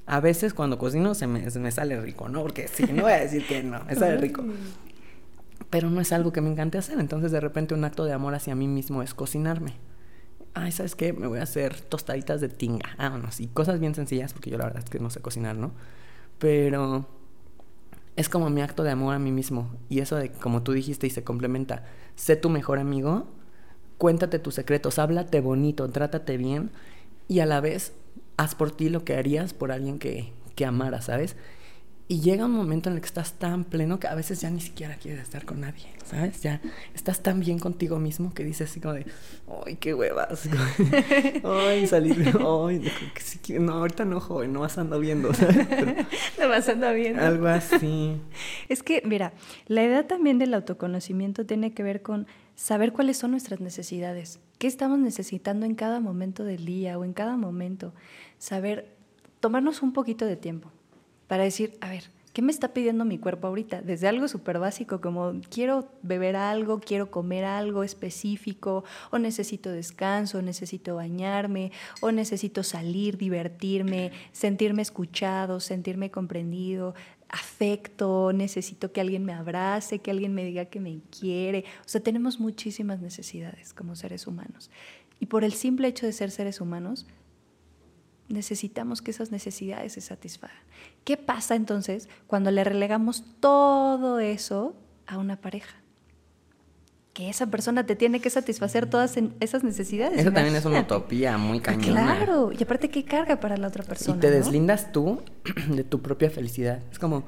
A 0.05 0.21
veces 0.21 0.53
cuando 0.53 0.77
cocino 0.77 1.15
se 1.15 1.27
me, 1.27 1.51
se 1.51 1.59
me 1.59 1.71
sale 1.71 1.99
rico, 1.99 2.29
¿no? 2.29 2.43
Porque 2.43 2.69
sí, 2.69 2.85
no 2.93 3.05
voy 3.05 3.13
a 3.13 3.21
decir 3.21 3.47
que 3.47 3.63
no, 3.63 3.83
me 3.85 3.95
sale 3.95 4.19
rico. 4.19 4.45
Pero 5.71 5.89
no 5.89 6.01
es 6.01 6.13
algo 6.13 6.33
que 6.33 6.41
me 6.41 6.51
encante 6.51 6.79
hacer. 6.79 7.01
Entonces, 7.01 7.33
de 7.33 7.41
repente, 7.41 7.75
un 7.75 7.83
acto 7.85 8.05
de 8.05 8.13
amor 8.13 8.35
hacia 8.35 8.55
mí 8.55 8.69
mismo 8.69 9.03
es 9.03 9.15
cocinarme 9.15 9.73
ay, 10.55 10.73
¿sabes 10.73 10.95
qué? 10.95 11.13
Me 11.13 11.27
voy 11.27 11.41
a 11.41 11.43
hacer 11.43 11.81
tostaditas 11.81 12.41
de 12.41 12.49
tinga, 12.49 12.95
vámonos, 12.97 13.41
y 13.41 13.49
cosas 13.49 13.81
bien 13.81 13.95
sencillas, 13.95 14.33
porque 14.33 14.51
yo 14.51 14.59
la 14.59 14.65
verdad 14.65 14.83
es 14.85 14.91
que 14.91 15.01
no 15.01 15.11
sé 15.11 15.21
cocinar, 15.21 15.57
¿no? 15.57 15.73
Pero 16.39 17.07
es 18.17 18.29
como 18.29 18.49
mi 18.51 18.63
acto 18.63 18.85
de 18.85 18.91
amor 18.91 19.15
a 19.15 19.19
mí 19.19 19.33
mismo, 19.33 19.71
y 19.89 20.01
eso 20.01 20.17
de, 20.17 20.31
como 20.31 20.63
tú 20.63 20.73
dijiste 20.73 21.07
y 21.07 21.11
se 21.11 21.25
complementa, 21.25 21.85
sé 22.15 22.37
tu 22.37 22.51
mejor 22.51 22.79
amigo, 22.79 23.27
cuéntate 23.99 24.39
tus 24.39 24.55
secretos, 24.55 24.99
háblate 24.99 25.41
bonito, 25.41 25.89
trátate 25.91 26.37
bien, 26.37 26.71
y 27.27 27.41
a 27.41 27.47
la 27.47 27.61
vez 27.61 27.93
haz 28.37 28.55
por 28.55 28.71
ti 28.71 28.89
lo 28.89 29.05
que 29.05 29.17
harías 29.17 29.55
por 29.55 29.73
alguien 29.73 29.99
que, 29.99 30.33
que 30.55 30.65
amara, 30.65 31.01
¿sabes? 31.01 31.37
Y 32.07 32.21
llega 32.21 32.45
un 32.45 32.53
momento 32.53 32.91
en 32.91 32.97
el 32.97 33.01
que 33.01 33.07
estás 33.07 33.33
tan 33.33 33.65
pleno 33.65 33.99
que 33.99 34.07
a 34.09 34.15
veces 34.15 34.39
ya 34.43 34.51
ni 34.51 34.61
siquiera 34.61 34.97
quieres 34.97 35.23
estar 35.23 35.47
con 35.47 35.61
nadie, 35.61 35.87
¿sabes? 36.05 36.43
Ya 36.43 36.61
estás 36.95 37.23
tan 37.23 37.41
bien 37.41 37.59
contigo 37.59 37.99
mismo 37.99 38.35
que 38.35 38.45
dices 38.45 38.71
así 38.71 38.79
como 38.79 38.93
de, 38.93 39.07
¡ay, 39.65 39.77
qué 39.77 39.95
huevas! 39.95 40.47
¡Ay, 41.45 41.87
salir! 41.87 42.37
¡Ay, 42.39 42.93
no, 43.59 43.73
ahorita 43.73 44.05
no, 44.05 44.21
joven, 44.21 44.53
no 44.53 44.61
vas 44.61 44.77
andando 44.77 45.01
viendo, 45.01 45.33
¿sabes? 45.33 45.67
no 46.39 46.49
vas 46.51 46.69
andando 46.69 46.95
viendo. 46.95 47.23
Algo 47.23 47.47
así. 47.47 48.21
Es 48.69 48.83
que, 48.83 49.01
mira, 49.07 49.33
la 49.67 49.83
idea 49.83 50.07
también 50.07 50.39
del 50.39 50.53
autoconocimiento 50.53 51.47
tiene 51.47 51.73
que 51.73 51.83
ver 51.83 52.03
con 52.03 52.27
saber 52.55 52.93
cuáles 52.93 53.17
son 53.17 53.31
nuestras 53.31 53.61
necesidades, 53.61 54.41
qué 54.59 54.67
estamos 54.67 54.99
necesitando 54.99 55.65
en 55.65 55.75
cada 55.75 56.01
momento 56.01 56.45
del 56.45 56.67
día 56.67 56.99
o 56.99 57.05
en 57.05 57.15
cada 57.15 57.39
momento. 57.39 57.95
Saber 58.37 58.95
tomarnos 59.41 59.81
un 59.81 59.95
poquito 59.95 60.27
de 60.27 60.37
tiempo 60.37 60.71
para 61.27 61.45
decir, 61.45 61.77
a 61.81 61.89
ver, 61.89 62.05
¿qué 62.33 62.43
me 62.43 62.53
está 62.53 62.75
pidiendo 62.75 63.05
mi 63.05 63.19
cuerpo 63.19 63.47
ahorita? 63.47 63.81
Desde 63.81 64.09
algo 64.09 64.29
súper 64.29 64.59
básico 64.59 65.01
como 65.01 65.41
quiero 65.51 65.89
beber 66.03 66.37
algo, 66.37 66.81
quiero 66.81 67.11
comer 67.11 67.45
algo 67.45 67.85
específico, 67.85 68.85
o 69.11 69.19
necesito 69.19 69.71
descanso, 69.71 70.39
o 70.39 70.43
necesito 70.43 70.97
bañarme, 70.97 71.73
o 72.01 72.11
necesito 72.11 72.63
salir, 72.63 73.17
divertirme, 73.17 74.11
sentirme 74.33 74.83
escuchado, 74.83 75.61
sentirme 75.61 76.11
comprendido, 76.11 76.95
afecto, 77.29 78.33
necesito 78.33 78.93
que 78.93 79.01
alguien 79.01 79.25
me 79.25 79.33
abrace, 79.33 80.01
que 80.01 80.11
alguien 80.11 80.35
me 80.35 80.45
diga 80.45 80.67
que 80.67 80.81
me 80.81 81.01
quiere. 81.11 81.65
O 81.81 81.89
sea, 81.89 82.01
tenemos 82.01 82.41
muchísimas 82.41 83.01
necesidades 83.01 83.73
como 83.73 83.97
seres 83.97 84.27
humanos. 84.27 84.71
Y 85.21 85.27
por 85.27 85.45
el 85.45 85.53
simple 85.53 85.89
hecho 85.89 86.07
de 86.07 86.13
ser 86.13 86.31
seres 86.31 86.61
humanos, 86.61 87.07
necesitamos 88.29 89.03
que 89.03 89.11
esas 89.11 89.31
necesidades 89.31 89.93
se 89.95 90.01
satisfagan. 90.01 90.57
¿Qué 91.05 91.19
pasa 91.19 91.55
entonces 91.55 92.09
cuando 92.27 92.51
le 92.51 92.65
relegamos 92.65 93.25
todo 93.41 94.19
eso 94.21 94.75
a 95.07 95.19
una 95.19 95.37
pareja? 95.37 95.77
Que 97.13 97.29
esa 97.29 97.47
persona 97.47 97.87
te 97.87 97.95
tiene 97.95 98.21
que 98.21 98.31
satisfacer 98.31 98.89
todas 98.91 99.17
esas 99.39 99.63
necesidades. 99.63 100.19
Eso 100.19 100.33
también 100.33 100.57
es 100.57 100.65
una 100.65 100.81
utopía 100.81 101.39
muy 101.39 101.59
ah, 101.59 101.63
cañona. 101.63 102.17
Claro, 102.17 102.51
y 102.53 102.61
aparte 102.61 102.89
qué 102.89 103.05
carga 103.05 103.39
para 103.39 103.57
la 103.57 103.69
otra 103.69 103.85
persona. 103.85 104.17
Y 104.17 104.21
te 104.21 104.31
deslindas 104.31 104.91
tú 104.91 105.23
de 105.69 105.85
tu 105.85 106.01
propia 106.01 106.31
felicidad. 106.31 106.81
Es 106.91 106.99
como, 106.99 107.25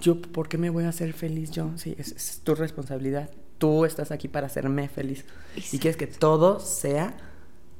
yo, 0.00 0.20
¿por 0.20 0.48
qué 0.48 0.58
me 0.58 0.68
voy 0.68 0.84
a 0.84 0.90
hacer 0.90 1.12
feliz 1.14 1.50
yo? 1.50 1.70
Sí, 1.76 1.94
es, 1.96 2.40
tu 2.42 2.54
responsabilidad. 2.54 3.30
Tú 3.56 3.86
estás 3.86 4.10
aquí 4.10 4.28
para 4.28 4.48
hacerme 4.48 4.88
feliz. 4.88 5.24
Y 5.72 5.78
quieres 5.78 5.96
que 5.96 6.06
todo 6.06 6.60
sea 6.60 7.16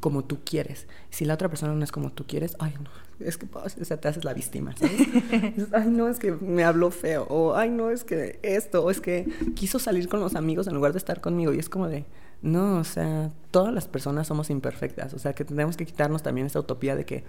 como 0.01 0.25
tú 0.25 0.41
quieres. 0.45 0.87
Si 1.11 1.25
la 1.25 1.35
otra 1.35 1.49
persona 1.49 1.75
no 1.75 1.83
es 1.85 1.93
como 1.93 2.13
tú 2.13 2.27
quieres, 2.27 2.57
ay, 2.59 2.75
no, 2.81 2.91
es 3.25 3.39
que 3.39 3.47
o 3.53 3.69
sea, 3.69 3.97
te 3.99 4.09
haces 4.09 4.25
la 4.25 4.35
víctima, 4.35 4.75
¿sabes? 4.77 5.01
ay, 5.73 5.89
no, 5.89 6.09
es 6.09 6.19
que 6.19 6.33
me 6.33 6.65
habló 6.65 6.91
feo, 6.91 7.27
o 7.29 7.55
ay, 7.55 7.71
no, 7.71 7.91
es 7.91 8.05
que 8.05 8.39
esto, 8.43 8.85
o 8.85 8.91
es 8.91 9.01
que 9.01 9.27
quiso 9.55 9.79
salir 9.79 10.09
con 10.09 10.21
los 10.21 10.35
amigos 10.35 10.67
en 10.67 10.75
lugar 10.75 10.93
de 10.93 10.99
estar 10.99 11.21
conmigo, 11.21 11.53
y 11.53 11.59
es 11.59 11.69
como 11.69 11.89
de, 11.89 12.05
no, 12.43 12.79
o 12.79 12.85
sea, 12.85 13.31
todas 13.51 13.73
las 13.73 13.89
personas 13.89 14.27
somos 14.27 14.51
imperfectas, 14.51 15.15
o 15.15 15.19
sea, 15.19 15.35
que 15.35 15.45
tenemos 15.45 15.77
que 15.77 15.87
quitarnos 15.87 16.23
también 16.23 16.47
esa 16.47 16.61
utopía 16.61 16.95
de 16.95 17.05
que 17.05 17.25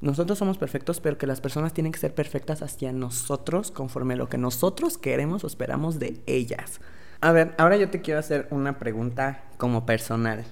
nosotros 0.00 0.38
somos 0.38 0.58
perfectos, 0.58 1.00
pero 1.00 1.18
que 1.18 1.26
las 1.26 1.40
personas 1.40 1.72
tienen 1.72 1.92
que 1.92 1.98
ser 1.98 2.14
perfectas 2.14 2.62
hacia 2.62 2.92
nosotros 2.92 3.70
conforme 3.70 4.16
lo 4.16 4.28
que 4.28 4.38
nosotros 4.38 4.98
queremos 4.98 5.44
o 5.44 5.46
esperamos 5.46 5.98
de 5.98 6.20
ellas. 6.26 6.80
A 7.20 7.32
ver, 7.32 7.54
ahora 7.58 7.76
yo 7.76 7.88
te 7.88 8.02
quiero 8.02 8.20
hacer 8.20 8.46
una 8.50 8.78
pregunta 8.78 9.44
como 9.56 9.86
personal. 9.86 10.44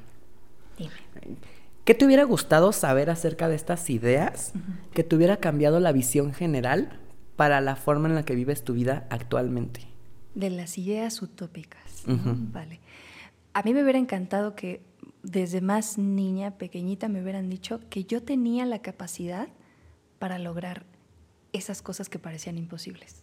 ¿Qué 1.84 1.94
te 1.94 2.04
hubiera 2.04 2.24
gustado 2.24 2.72
saber 2.72 3.10
acerca 3.10 3.48
de 3.48 3.56
estas 3.56 3.90
ideas 3.90 4.52
que 4.94 5.02
te 5.02 5.16
hubiera 5.16 5.38
cambiado 5.38 5.80
la 5.80 5.92
visión 5.92 6.32
general 6.32 7.00
para 7.34 7.60
la 7.60 7.74
forma 7.74 8.08
en 8.08 8.14
la 8.14 8.24
que 8.24 8.36
vives 8.36 8.62
tu 8.62 8.74
vida 8.74 9.06
actualmente? 9.10 9.88
De 10.34 10.50
las 10.50 10.78
ideas 10.78 11.20
utópicas. 11.22 12.04
Vale. 12.06 12.80
A 13.52 13.62
mí 13.62 13.74
me 13.74 13.82
hubiera 13.82 13.98
encantado 13.98 14.54
que 14.54 14.80
desde 15.22 15.60
más 15.60 15.98
niña, 15.98 16.52
pequeñita, 16.52 17.08
me 17.08 17.22
hubieran 17.22 17.50
dicho 17.50 17.80
que 17.90 18.04
yo 18.04 18.22
tenía 18.22 18.64
la 18.64 18.80
capacidad 18.80 19.48
para 20.18 20.38
lograr 20.38 20.84
esas 21.52 21.82
cosas 21.82 22.08
que 22.08 22.18
parecían 22.18 22.58
imposibles. 22.58 23.20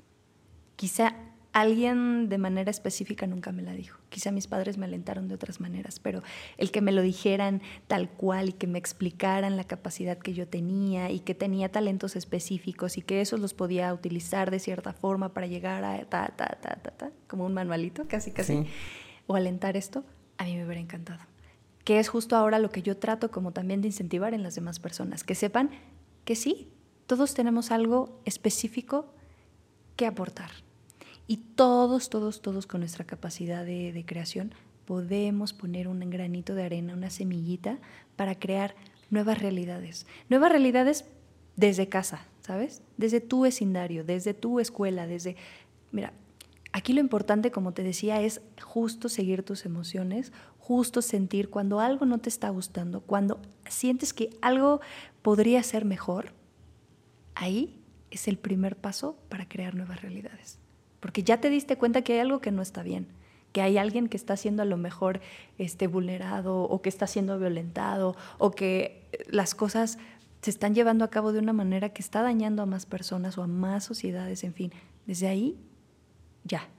Quizá 0.76 1.16
alguien 1.54 2.30
de 2.30 2.38
manera 2.38 2.70
específica 2.70 3.26
nunca 3.28 3.52
me 3.52 3.64
la 3.64 3.74
dijo. 3.74 4.00
Quizá 4.10 4.32
mis 4.32 4.48
padres 4.48 4.78
me 4.78 4.86
alentaron 4.86 5.28
de 5.28 5.36
otras 5.36 5.60
maneras, 5.60 6.00
pero 6.00 6.22
el 6.58 6.72
que 6.72 6.82
me 6.82 6.92
lo 6.92 7.02
dijeran 7.02 7.62
tal 7.88 8.10
cual 8.10 8.50
y 8.50 8.54
que 8.54 8.68
me 8.68 8.78
explicaran 8.78 9.58
la 9.58 9.64
capacidad 9.64 10.18
que 10.18 10.34
yo 10.34 10.48
tenía 10.48 11.10
y 11.10 11.20
que 11.20 11.36
tenía 11.36 11.72
talentos 11.72 12.16
específicos 12.16 12.98
y 12.98 13.02
que 13.02 13.22
esos 13.22 13.40
los 13.40 13.54
podía 13.54 13.94
utilizar 13.94 14.52
de 14.52 14.60
cierta 14.60 14.94
forma 14.94 15.34
para 15.34 15.48
llegar 15.48 15.84
a 15.84 16.06
ta, 16.06 16.34
ta, 16.36 16.58
ta, 16.62 16.76
ta, 16.76 16.92
ta, 16.92 17.12
como 17.28 17.46
un 17.46 17.54
manualito, 17.54 18.08
casi, 18.08 18.32
casi, 18.32 18.66
o 19.28 19.36
alentar 19.36 19.76
esto, 19.76 20.04
a 20.38 20.46
mí 20.46 20.56
me 20.56 20.66
hubiera 20.66 20.82
encantado. 20.82 21.22
Que 21.84 22.00
es 22.00 22.10
justo 22.10 22.36
ahora 22.36 22.60
lo 22.60 22.70
que 22.70 22.84
yo 22.84 22.98
trato 22.98 23.32
como 23.32 23.52
también 23.52 23.82
de 23.82 23.88
incentivar 23.88 24.34
en 24.34 24.44
las 24.44 24.54
demás 24.54 24.80
personas, 24.80 25.24
que 25.24 25.34
sepan 25.34 25.72
que 26.26 26.36
sí, 26.36 26.72
todos 27.08 27.34
tenemos 27.34 27.72
algo 27.72 28.22
específico 28.26 29.12
que 29.96 30.06
aportar 30.06 30.52
y 31.30 31.38
todos, 31.38 32.10
todos, 32.10 32.42
todos 32.42 32.66
con 32.66 32.82
nuestra 32.82 33.06
capacidad 33.06 33.64
de, 33.64 34.04
creación 34.08 34.52
podemos 34.86 35.54
poner 35.54 35.88
un 35.88 36.00
granito 36.10 36.56
de 36.56 36.64
arena, 36.64 36.96
una 36.96 37.12
semillita 37.12 37.78
para 38.16 38.34
crear 38.34 38.74
nuevas 39.12 39.38
realidades. 39.38 40.08
Nuevas 40.28 40.52
realidades 40.52 41.06
desde 41.56 41.88
casa, 41.88 42.26
¿sabes? 42.42 42.82
Desde 42.98 43.22
tu 43.22 43.42
vecindario, 43.42 44.04
desde 44.04 44.34
tu 44.34 44.60
escuela, 44.60 45.06
desde... 45.06 45.36
Mira, 45.92 46.14
aquí 46.74 46.94
lo 46.94 47.00
importante, 47.00 47.52
como 47.52 47.74
te 47.74 47.84
decía, 47.84 48.20
es 48.22 48.42
justo 48.60 49.08
seguir 49.08 49.44
tus 49.44 49.66
emociones, 49.66 50.34
justo 50.58 51.04
sentir 51.04 51.52
cuando 51.52 51.80
algo 51.80 52.08
no 52.08 52.18
te 52.18 52.30
está 52.30 52.50
gustando, 52.50 53.02
cuando 53.02 53.40
sientes 53.70 54.16
que 54.16 54.32
algo 54.42 54.82
podría 55.22 55.62
ser 55.62 55.86
mejor, 55.86 56.34
ahí 57.36 57.80
es 58.10 58.28
el 58.28 58.40
primer 58.40 58.76
paso 58.76 59.16
para 59.30 59.48
crear 59.48 59.76
nuevas 59.76 60.02
realidades 60.02 60.58
porque 61.00 61.24
ya 61.24 61.40
te 61.40 61.50
diste 61.50 61.78
cuenta 61.78 62.02
que 62.02 62.14
hay 62.14 62.20
algo 62.20 62.42
que 62.42 62.52
no 62.52 62.62
está 62.62 62.84
bien, 62.84 63.08
que 63.52 63.62
hay 63.62 63.78
alguien 63.78 64.08
que 64.08 64.18
está 64.18 64.38
siendo 64.38 64.62
a 64.62 64.66
lo 64.66 64.78
mejor 64.78 65.22
este, 65.58 65.88
vulnerado 65.88 66.64
o 66.64 66.82
que 66.82 66.90
está 66.90 67.08
siendo 67.08 67.40
violentado 67.40 68.16
o 68.38 68.52
que 68.52 69.08
las 69.28 69.56
cosas 69.56 69.98
se 70.42 70.50
están 70.50 70.74
llevando 70.74 71.04
a 71.04 71.10
cabo 71.10 71.34
de 71.34 71.40
una 71.40 71.54
manera 71.54 71.90
que 71.90 72.02
está 72.02 72.22
dañando 72.22 72.62
a 72.64 72.66
más 72.66 72.86
personas 72.86 73.38
o 73.38 73.44
a 73.44 73.48
más 73.48 73.84
sociedades, 73.84 74.44
en 74.44 74.54
fin. 74.54 74.72
Desde 75.06 75.28
ahí, 75.28 75.58
ya, 76.44 76.70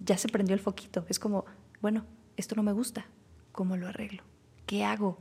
ya 0.00 0.16
se 0.16 0.28
prendió 0.28 0.54
el 0.54 0.60
foquito. 0.60 1.04
Es 1.08 1.18
como, 1.18 1.44
bueno, 1.80 2.04
esto 2.36 2.54
no 2.54 2.62
me 2.62 2.72
gusta, 2.72 3.06
¿cómo 3.52 3.76
lo 3.76 3.88
arreglo? 3.88 4.22
¿Qué 4.66 4.84
hago? 4.84 5.18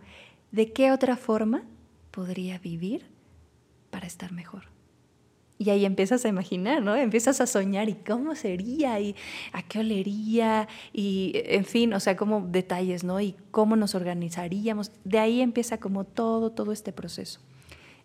¿De 0.52 0.72
qué 0.72 0.92
otra 0.92 1.18
forma 1.18 1.64
podría 2.12 2.60
vivir 2.60 3.08
para 3.90 4.06
estar 4.06 4.32
mejor? 4.32 4.73
Y 5.58 5.70
ahí 5.70 5.86
empiezas 5.86 6.26
a 6.26 6.28
imaginar, 6.28 6.82
¿no? 6.82 6.96
Empiezas 6.96 7.40
a 7.40 7.46
soñar 7.46 7.88
y 7.88 7.94
cómo 7.94 8.36
sería 8.36 9.00
y 9.00 9.16
a 9.52 9.62
qué 9.62 9.80
olería 9.80 10.68
y, 10.92 11.34
en 11.36 11.64
fin, 11.64 11.94
o 11.94 12.00
sea, 12.00 12.18
como 12.18 12.42
detalles, 12.42 13.04
¿no? 13.04 13.22
Y 13.22 13.36
cómo 13.52 13.76
nos 13.76 13.96
organizaríamos. 13.96 14.92
De 15.04 15.20
ahí 15.20 15.42
empieza 15.42 15.80
como 15.80 16.04
todo, 16.04 16.52
todo 16.52 16.72
este 16.72 16.92
proceso. 16.92 17.40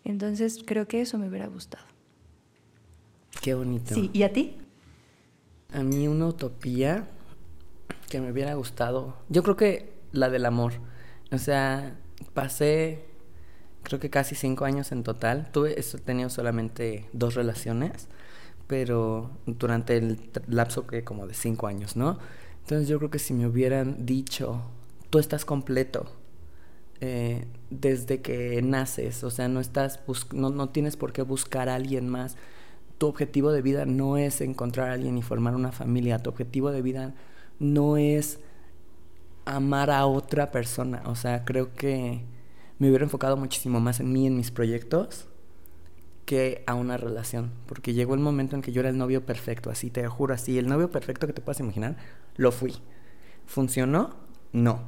Entonces, 0.05 0.63
creo 0.65 0.87
que 0.87 1.01
eso 1.01 1.17
me 1.17 1.27
hubiera 1.27 1.47
gustado. 1.47 1.85
Qué 3.41 3.53
bonito. 3.53 3.95
Sí, 3.95 4.09
¿y 4.13 4.23
a 4.23 4.31
ti? 4.31 4.57
A 5.73 5.83
mí 5.83 6.07
una 6.07 6.27
utopía 6.27 7.07
que 8.09 8.21
me 8.21 8.31
hubiera 8.31 8.53
gustado, 8.55 9.17
yo 9.29 9.43
creo 9.43 9.55
que 9.55 9.93
la 10.11 10.29
del 10.29 10.45
amor. 10.45 10.73
O 11.31 11.37
sea, 11.37 11.95
pasé 12.33 13.05
creo 13.89 13.99
que 13.99 14.09
casi 14.09 14.35
cinco 14.35 14.65
años 14.65 14.91
en 14.91 15.03
total. 15.03 15.49
Tuve, 15.51 15.75
he 15.77 15.83
tenido 15.99 16.29
solamente 16.29 17.09
dos 17.11 17.35
relaciones, 17.35 18.07
pero 18.67 19.31
durante 19.45 19.97
el 19.97 20.29
lapso 20.47 20.87
que 20.87 21.03
como 21.03 21.27
de 21.27 21.33
cinco 21.33 21.67
años, 21.67 21.95
¿no? 21.95 22.19
Entonces 22.61 22.87
yo 22.87 22.99
creo 22.99 23.09
que 23.09 23.19
si 23.19 23.33
me 23.33 23.47
hubieran 23.47 24.05
dicho, 24.05 24.61
tú 25.09 25.17
estás 25.19 25.43
completo 25.43 26.05
eh, 27.01 27.47
desde 27.71 28.21
que 28.21 28.61
naces, 28.61 29.23
o 29.23 29.31
sea, 29.31 29.47
no, 29.47 29.59
estás 29.59 29.99
no, 30.33 30.49
no 30.51 30.69
tienes 30.69 30.95
por 30.95 31.11
qué 31.11 31.23
buscar 31.23 31.67
a 31.67 31.75
alguien 31.75 32.07
más. 32.09 32.37
Tu 32.99 33.07
objetivo 33.07 33.51
de 33.51 33.61
vida 33.61 33.85
no 33.85 34.17
es 34.17 34.41
encontrar 34.41 34.89
a 34.89 34.93
alguien 34.93 35.17
y 35.17 35.23
formar 35.23 35.55
una 35.55 35.71
familia. 35.71 36.19
Tu 36.19 36.29
objetivo 36.29 36.71
de 36.71 36.81
vida 36.81 37.15
no 37.59 37.97
es 37.97 38.39
amar 39.45 39.89
a 39.89 40.05
otra 40.05 40.51
persona. 40.51 41.01
O 41.05 41.15
sea, 41.15 41.45
creo 41.45 41.73
que 41.73 42.23
me 42.79 42.87
hubiera 42.87 43.03
enfocado 43.03 43.37
muchísimo 43.37 43.79
más 43.79 43.99
en 43.99 44.11
mí, 44.11 44.25
en 44.25 44.35
mis 44.35 44.51
proyectos, 44.51 45.27
que 46.25 46.63
a 46.65 46.73
una 46.73 46.97
relación. 46.97 47.51
Porque 47.67 47.93
llegó 47.93 48.13
el 48.13 48.19
momento 48.19 48.55
en 48.55 48.61
que 48.61 48.71
yo 48.71 48.79
era 48.79 48.89
el 48.89 48.97
novio 48.97 49.25
perfecto, 49.25 49.69
así 49.69 49.89
te 49.89 50.07
juro, 50.07 50.33
así, 50.33 50.57
el 50.57 50.67
novio 50.67 50.89
perfecto 50.89 51.27
que 51.27 51.33
te 51.33 51.41
puedas 51.41 51.59
imaginar, 51.59 51.97
lo 52.37 52.51
fui. 52.51 52.75
¿Funcionó? 53.45 54.15
No. 54.51 54.81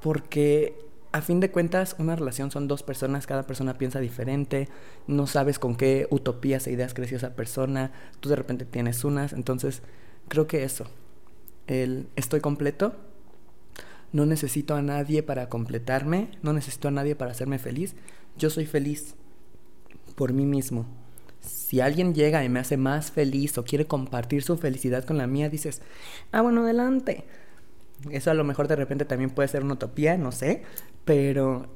Porque 0.00 0.90
a 1.12 1.22
fin 1.22 1.40
de 1.40 1.50
cuentas, 1.50 1.96
una 1.98 2.14
relación 2.14 2.50
son 2.50 2.68
dos 2.68 2.82
personas, 2.82 3.26
cada 3.26 3.42
persona 3.42 3.76
piensa 3.76 3.98
diferente, 3.98 4.68
no 5.08 5.26
sabes 5.26 5.58
con 5.58 5.74
qué 5.74 6.06
utopías 6.10 6.66
e 6.66 6.72
ideas 6.72 6.94
creció 6.94 7.16
esa 7.16 7.34
persona, 7.34 7.90
tú 8.20 8.28
de 8.28 8.36
repente 8.36 8.64
tienes 8.64 9.04
unas, 9.04 9.32
entonces 9.32 9.82
creo 10.28 10.46
que 10.46 10.62
eso, 10.62 10.86
el 11.66 12.08
estoy 12.14 12.40
completo, 12.40 12.94
no 14.12 14.26
necesito 14.26 14.74
a 14.74 14.82
nadie 14.82 15.22
para 15.22 15.48
completarme, 15.48 16.30
no 16.42 16.52
necesito 16.52 16.88
a 16.88 16.90
nadie 16.90 17.14
para 17.14 17.32
hacerme 17.32 17.58
feliz. 17.58 17.94
Yo 18.36 18.50
soy 18.50 18.66
feliz 18.66 19.14
por 20.16 20.32
mí 20.32 20.46
mismo. 20.46 20.86
Si 21.40 21.80
alguien 21.80 22.14
llega 22.14 22.44
y 22.44 22.48
me 22.48 22.60
hace 22.60 22.76
más 22.76 23.10
feliz 23.10 23.56
o 23.56 23.64
quiere 23.64 23.86
compartir 23.86 24.42
su 24.42 24.58
felicidad 24.58 25.04
con 25.04 25.16
la 25.16 25.26
mía, 25.26 25.48
dices, 25.48 25.80
ah, 26.32 26.42
bueno, 26.42 26.64
adelante. 26.64 27.24
Eso 28.10 28.30
a 28.30 28.34
lo 28.34 28.44
mejor 28.44 28.68
de 28.68 28.76
repente 28.76 29.04
también 29.04 29.30
puede 29.30 29.48
ser 29.48 29.62
una 29.62 29.74
utopía, 29.74 30.16
no 30.16 30.32
sé, 30.32 30.62
pero, 31.04 31.68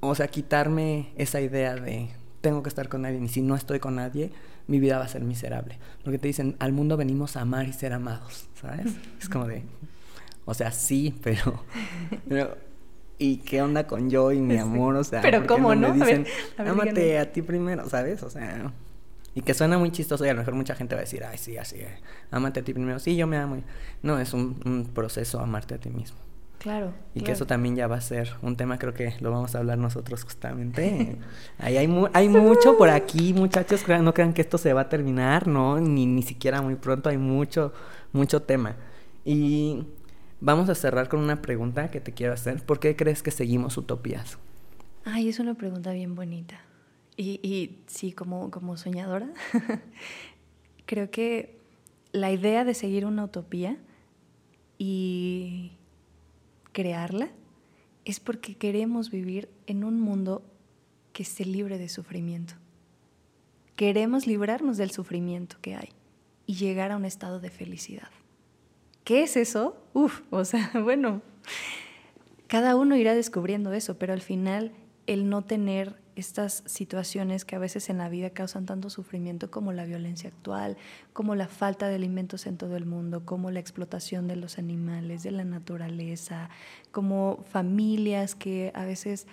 o 0.00 0.14
sea, 0.14 0.28
quitarme 0.28 1.12
esa 1.16 1.40
idea 1.40 1.74
de 1.76 2.10
tengo 2.44 2.62
que 2.62 2.68
estar 2.68 2.90
con 2.90 3.02
nadie 3.02 3.18
y 3.24 3.28
si 3.28 3.40
no 3.40 3.56
estoy 3.56 3.80
con 3.80 3.96
nadie, 3.96 4.30
mi 4.66 4.78
vida 4.78 4.98
va 4.98 5.04
a 5.04 5.08
ser 5.08 5.24
miserable. 5.24 5.78
Porque 6.02 6.18
te 6.18 6.28
dicen, 6.28 6.56
al 6.58 6.72
mundo 6.72 6.98
venimos 6.98 7.36
a 7.36 7.40
amar 7.40 7.66
y 7.66 7.72
ser 7.72 7.94
amados, 7.94 8.48
¿sabes? 8.60 8.94
Es 9.18 9.30
como 9.30 9.46
de, 9.46 9.62
o 10.44 10.54
sea, 10.54 10.72
sí, 10.72 11.14
pero, 11.22 11.62
¿y 13.18 13.38
qué 13.38 13.62
onda 13.62 13.86
con 13.86 14.10
yo 14.10 14.32
y 14.32 14.40
mi 14.40 14.58
amor? 14.58 14.96
O 14.96 15.04
sea, 15.04 15.22
pero 15.22 15.46
cómo 15.46 15.74
no, 15.74 15.92
dicen, 15.92 16.26
ámate 16.58 17.18
a 17.18 17.32
ti 17.32 17.42
primero, 17.42 17.88
¿sabes? 17.88 18.22
O 18.22 18.30
sea, 18.30 18.72
y 19.34 19.42
que 19.42 19.52
suena 19.52 19.78
muy 19.78 19.90
chistoso 19.90 20.24
y 20.24 20.28
a 20.28 20.32
lo 20.32 20.40
mejor 20.40 20.54
mucha 20.54 20.74
gente 20.74 20.94
va 20.94 21.00
a 21.00 21.04
decir, 21.04 21.24
ay, 21.24 21.38
sí, 21.38 21.56
así, 21.56 21.76
eh, 21.76 21.98
ámate 22.30 22.60
a 22.60 22.64
ti 22.64 22.72
primero. 22.72 23.00
Sí, 23.00 23.16
yo 23.16 23.26
me 23.26 23.36
amo. 23.36 23.60
No, 24.02 24.18
es 24.18 24.32
un, 24.32 24.90
proceso 24.94 25.40
amarte 25.40 25.74
a 25.74 25.78
ti 25.78 25.90
mismo. 25.90 26.18
Claro. 26.58 26.94
Y 27.14 27.20
que 27.20 27.32
eso 27.32 27.44
también 27.44 27.76
ya 27.76 27.88
va 27.88 27.96
a 27.96 28.00
ser 28.00 28.30
un 28.40 28.56
tema, 28.56 28.78
creo 28.78 28.94
que 28.94 29.14
lo 29.20 29.30
vamos 29.30 29.54
a 29.54 29.58
hablar 29.58 29.76
nosotros 29.76 30.24
justamente. 30.24 31.18
Ahí 31.58 31.76
hay, 31.76 32.08
hay 32.14 32.28
mucho 32.28 32.78
por 32.78 32.88
aquí, 32.88 33.34
muchachos, 33.34 33.86
no 33.88 34.14
crean 34.14 34.32
que 34.32 34.40
esto 34.40 34.56
se 34.56 34.72
va 34.72 34.82
a 34.82 34.88
terminar, 34.88 35.46
¿no? 35.46 35.78
Ni, 35.78 36.06
ni 36.06 36.22
siquiera 36.22 36.62
muy 36.62 36.76
pronto, 36.76 37.10
hay 37.10 37.18
mucho, 37.18 37.72
mucho 38.12 38.40
tema. 38.40 38.76
Y 39.24 39.84
Vamos 40.40 40.68
a 40.68 40.74
cerrar 40.74 41.08
con 41.08 41.20
una 41.20 41.40
pregunta 41.40 41.90
que 41.90 42.00
te 42.00 42.12
quiero 42.12 42.32
hacer. 42.32 42.62
¿Por 42.62 42.80
qué 42.80 42.96
crees 42.96 43.22
que 43.22 43.30
seguimos 43.30 43.76
utopías? 43.76 44.38
Ay, 45.04 45.28
es 45.28 45.38
una 45.38 45.54
pregunta 45.54 45.92
bien 45.92 46.14
bonita. 46.14 46.60
Y, 47.16 47.40
y 47.42 47.82
sí, 47.86 48.12
como, 48.12 48.50
como 48.50 48.76
soñadora, 48.76 49.28
creo 50.86 51.10
que 51.10 51.58
la 52.12 52.32
idea 52.32 52.64
de 52.64 52.74
seguir 52.74 53.06
una 53.06 53.24
utopía 53.24 53.76
y 54.78 55.72
crearla 56.72 57.28
es 58.04 58.20
porque 58.20 58.56
queremos 58.56 59.10
vivir 59.10 59.48
en 59.66 59.84
un 59.84 60.00
mundo 60.00 60.42
que 61.12 61.22
esté 61.22 61.44
libre 61.44 61.78
de 61.78 61.88
sufrimiento. 61.88 62.54
Queremos 63.76 64.26
librarnos 64.26 64.76
del 64.76 64.90
sufrimiento 64.90 65.56
que 65.60 65.74
hay 65.74 65.90
y 66.46 66.54
llegar 66.54 66.92
a 66.92 66.96
un 66.96 67.04
estado 67.04 67.40
de 67.40 67.50
felicidad. 67.50 68.10
¿Qué 69.04 69.22
es 69.22 69.36
eso? 69.36 69.76
Uf, 69.92 70.22
o 70.30 70.44
sea, 70.44 70.70
bueno, 70.82 71.20
cada 72.48 72.74
uno 72.74 72.96
irá 72.96 73.14
descubriendo 73.14 73.72
eso, 73.72 73.98
pero 73.98 74.12
al 74.12 74.22
final 74.22 74.72
el 75.06 75.28
no 75.28 75.42
tener 75.42 76.02
estas 76.16 76.62
situaciones 76.66 77.44
que 77.44 77.56
a 77.56 77.58
veces 77.58 77.90
en 77.90 77.98
la 77.98 78.08
vida 78.08 78.30
causan 78.30 78.66
tanto 78.66 78.88
sufrimiento 78.88 79.50
como 79.50 79.72
la 79.72 79.84
violencia 79.84 80.30
actual, 80.30 80.76
como 81.12 81.34
la 81.34 81.48
falta 81.48 81.88
de 81.88 81.96
alimentos 81.96 82.46
en 82.46 82.56
todo 82.56 82.76
el 82.76 82.86
mundo, 82.86 83.26
como 83.26 83.50
la 83.50 83.60
explotación 83.60 84.28
de 84.28 84.36
los 84.36 84.58
animales, 84.58 85.22
de 85.22 85.32
la 85.32 85.44
naturaleza, 85.44 86.48
como 86.92 87.44
familias 87.50 88.34
que 88.34 88.70
a 88.74 88.84
veces, 88.84 89.26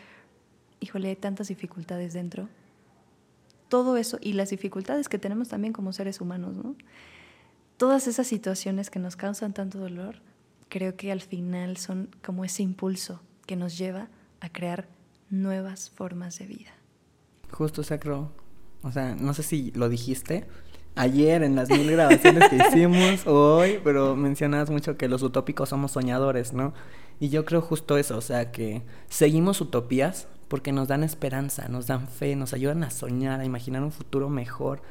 híjole, 0.79 1.09
hay 1.09 1.15
tantas 1.15 1.49
dificultades 1.49 2.13
dentro. 2.13 2.49
Todo 3.69 3.95
eso 3.95 4.17
y 4.19 4.33
las 4.33 4.49
dificultades 4.49 5.07
que 5.07 5.19
tenemos 5.19 5.49
también 5.49 5.71
como 5.71 5.93
seres 5.93 6.19
humanos, 6.19 6.57
¿no? 6.57 6.75
Todas 7.81 8.05
esas 8.05 8.27
situaciones 8.27 8.91
que 8.91 8.99
nos 8.99 9.15
causan 9.15 9.53
tanto 9.53 9.79
dolor, 9.79 10.17
creo 10.69 10.95
que 10.95 11.11
al 11.11 11.19
final 11.19 11.77
son 11.77 12.09
como 12.23 12.45
ese 12.45 12.61
impulso 12.61 13.21
que 13.47 13.55
nos 13.55 13.75
lleva 13.75 14.07
a 14.39 14.49
crear 14.49 14.87
nuevas 15.31 15.89
formas 15.89 16.37
de 16.37 16.45
vida. 16.45 16.69
Justo, 17.49 17.81
Sacro. 17.81 18.31
O 18.83 18.91
sea, 18.91 19.15
no 19.15 19.33
sé 19.33 19.41
si 19.41 19.71
lo 19.71 19.89
dijiste 19.89 20.45
ayer 20.93 21.41
en 21.41 21.55
las 21.55 21.71
mil 21.71 21.89
grabaciones 21.89 22.49
que 22.49 22.57
hicimos 22.57 23.25
hoy, 23.25 23.79
pero 23.83 24.15
mencionas 24.15 24.69
mucho 24.69 24.95
que 24.95 25.07
los 25.07 25.23
utópicos 25.23 25.69
somos 25.69 25.93
soñadores, 25.93 26.53
¿no? 26.53 26.75
Y 27.19 27.29
yo 27.29 27.45
creo 27.45 27.61
justo 27.61 27.97
eso, 27.97 28.15
o 28.15 28.21
sea, 28.21 28.51
que 28.51 28.83
seguimos 29.09 29.59
utopías 29.59 30.27
porque 30.49 30.71
nos 30.71 30.87
dan 30.87 31.03
esperanza, 31.03 31.67
nos 31.67 31.87
dan 31.87 32.07
fe, 32.07 32.35
nos 32.35 32.53
ayudan 32.53 32.83
a 32.83 32.91
soñar, 32.91 33.39
a 33.39 33.45
imaginar 33.45 33.81
un 33.81 33.91
futuro 33.91 34.29
mejor. 34.29 34.83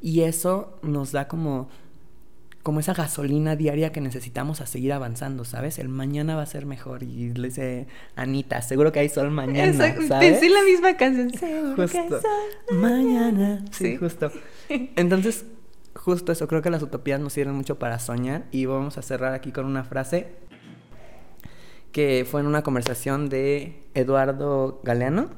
Y 0.00 0.22
eso 0.22 0.78
nos 0.82 1.12
da 1.12 1.28
como 1.28 1.68
como 2.62 2.78
esa 2.78 2.94
gasolina 2.94 3.56
diaria 3.56 3.90
que 3.90 4.00
necesitamos 4.00 4.60
a 4.60 4.66
seguir 4.66 4.92
avanzando, 4.92 5.44
¿sabes? 5.44 5.78
El 5.78 5.88
mañana 5.88 6.36
va 6.36 6.42
a 6.42 6.46
ser 6.46 6.64
mejor. 6.64 7.02
Y 7.02 7.34
le 7.34 7.48
dice 7.48 7.88
Anita, 8.14 8.62
seguro 8.62 8.92
que 8.92 9.00
hay 9.00 9.08
sol 9.08 9.30
mañana, 9.30 9.96
¿sabes? 10.06 10.38
Sí, 10.38 10.48
la 10.48 10.62
misma 10.62 10.96
canción. 10.96 11.32
justo. 11.76 12.20
Mañana. 12.70 13.64
Sí, 13.72 13.96
justo. 13.96 14.30
Entonces, 14.68 15.44
justo 15.94 16.30
eso, 16.30 16.46
creo 16.46 16.62
que 16.62 16.70
las 16.70 16.82
utopías 16.82 17.20
nos 17.20 17.32
sirven 17.32 17.56
mucho 17.56 17.80
para 17.80 17.98
soñar. 17.98 18.44
Y 18.52 18.66
vamos 18.66 18.96
a 18.96 19.02
cerrar 19.02 19.34
aquí 19.34 19.50
con 19.50 19.66
una 19.66 19.82
frase 19.82 20.28
que 21.90 22.24
fue 22.30 22.40
en 22.42 22.46
una 22.46 22.62
conversación 22.62 23.28
de 23.28 23.82
Eduardo 23.94 24.80
Galeano 24.84 25.30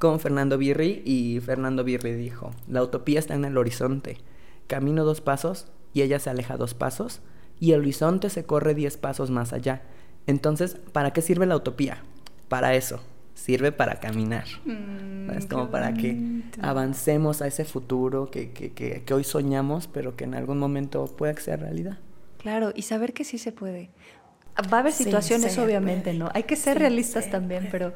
con 0.00 0.18
Fernando 0.18 0.58
Birri. 0.58 1.02
Y 1.04 1.38
Fernando 1.38 1.84
Birri 1.84 2.14
dijo, 2.14 2.50
la 2.66 2.82
utopía 2.82 3.20
está 3.20 3.34
en 3.34 3.44
el 3.44 3.56
horizonte. 3.56 4.18
Camino 4.66 5.04
dos 5.04 5.20
pasos 5.20 5.68
y 5.92 6.02
ella 6.02 6.18
se 6.18 6.30
aleja 6.30 6.56
dos 6.56 6.74
pasos 6.74 7.20
y 7.60 7.72
el 7.72 7.80
horizonte 7.80 8.30
se 8.30 8.44
corre 8.44 8.74
diez 8.74 8.96
pasos 8.96 9.30
más 9.30 9.52
allá. 9.52 9.82
Entonces, 10.26 10.76
¿para 10.92 11.12
qué 11.12 11.22
sirve 11.22 11.46
la 11.46 11.56
utopía? 11.56 12.02
Para 12.48 12.74
eso, 12.74 13.00
sirve 13.34 13.72
para 13.72 14.00
caminar. 14.00 14.44
Mm, 14.64 15.30
es 15.30 15.46
como 15.46 15.70
para 15.70 15.94
que 15.94 16.42
avancemos 16.60 17.40
a 17.40 17.46
ese 17.46 17.64
futuro 17.64 18.30
que, 18.30 18.50
que, 18.50 18.72
que, 18.72 19.14
hoy 19.14 19.24
soñamos, 19.24 19.86
pero 19.86 20.16
que 20.16 20.24
en 20.24 20.34
algún 20.34 20.58
momento 20.58 21.06
pueda 21.06 21.34
ser 21.34 21.60
realidad. 21.60 21.98
Claro, 22.38 22.72
y 22.74 22.82
saber 22.82 23.12
que 23.12 23.24
sí 23.24 23.38
se 23.38 23.52
puede. 23.52 23.90
Va 24.72 24.78
a 24.78 24.80
haber 24.80 24.92
situaciones, 24.92 25.56
obviamente, 25.58 26.12
¿no? 26.14 26.30
Hay 26.34 26.42
que 26.42 26.56
ser 26.56 26.78
realistas 26.78 27.30
también, 27.30 27.68
pero 27.70 27.92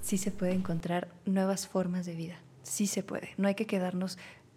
sí 0.00 0.16
se 0.16 0.30
puede 0.30 0.52
encontrar 0.52 1.08
nuevas 1.26 1.66
formas 1.66 2.06
de 2.06 2.14
vida. 2.14 2.36
Sí 2.62 2.86
se 2.86 3.02
puede. 3.02 3.30
No 3.36 3.48
hay 3.48 3.56
que 3.56 3.66
quedarnos 3.66 4.16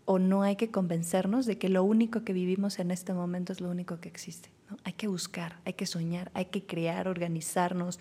o 0.09 0.19
no 0.19 0.41
hay 0.41 0.55
que 0.55 0.71
convencernos 0.71 1.45
de 1.45 1.57
que 1.57 1.67
lo 1.67 1.83
único 1.83 2.23
que 2.23 2.31
vivimos 2.31 2.79
en 2.79 2.91
este 2.91 3.13
momento 3.13 3.51
es 3.51 3.59
lo 3.59 3.69
único 3.69 3.99
que 3.99 4.07
existe. 4.07 4.49
Hay 4.85 4.93
que 4.93 5.09
buscar, 5.09 5.59
hay 5.65 5.73
que 5.73 5.85
soñar, 5.85 6.31
hay 6.33 6.45
que 6.45 6.65
crear, 6.65 7.09
organizarnos 7.09 7.99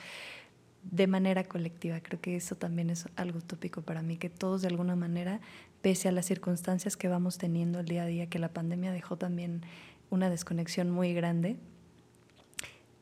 de 0.85 1.09
manera 1.09 1.43
colectiva. 1.43 1.99
Creo 1.99 2.21
que 2.21 2.37
eso 2.37 2.55
también 2.55 2.91
es 2.91 3.09
algo 3.17 3.41
utópico 3.41 3.83
para 3.83 4.03
mí, 4.03 4.19
que 4.19 4.31
todos 4.31 4.63
de 4.63 4.69
alguna 4.69 4.95
manera, 4.95 5.41
pese 5.83 6.09
a 6.09 6.13
las 6.13 6.27
circunstancias 6.27 6.97
que 6.97 7.09
vamos 7.09 7.39
teniendo 7.39 7.81
el 7.81 7.87
día 7.87 8.05
a 8.05 8.07
día, 8.07 8.29
que 8.29 8.39
la 8.39 8.53
pandemia 8.53 8.93
dejó 8.93 9.19
también 9.19 9.63
una 10.09 10.31
desconexión 10.31 10.93
muy 10.93 11.13
grande, 11.13 11.57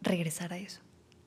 regresar 0.01 0.55
a 0.55 0.57
eso 0.57 0.84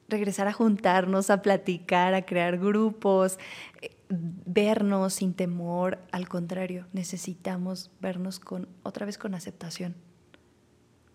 regresar 0.10 0.47
a 0.47 0.53
juntarnos, 0.53 1.30
a 1.30 1.41
platicar, 1.41 2.14
a 2.14 2.26
crear 2.26 2.58
grupos, 2.58 3.38
eh, 3.82 3.91
vernos 4.10 5.16
sin 5.16 5.34
temor. 5.34 5.99
Al 6.12 6.28
contrario, 6.28 6.88
necesitamos 6.93 7.91
vernos 7.99 8.39
con 8.39 8.68
otra 8.84 9.05
vez 9.05 9.18
con 9.18 9.36
aceptación, 9.36 9.95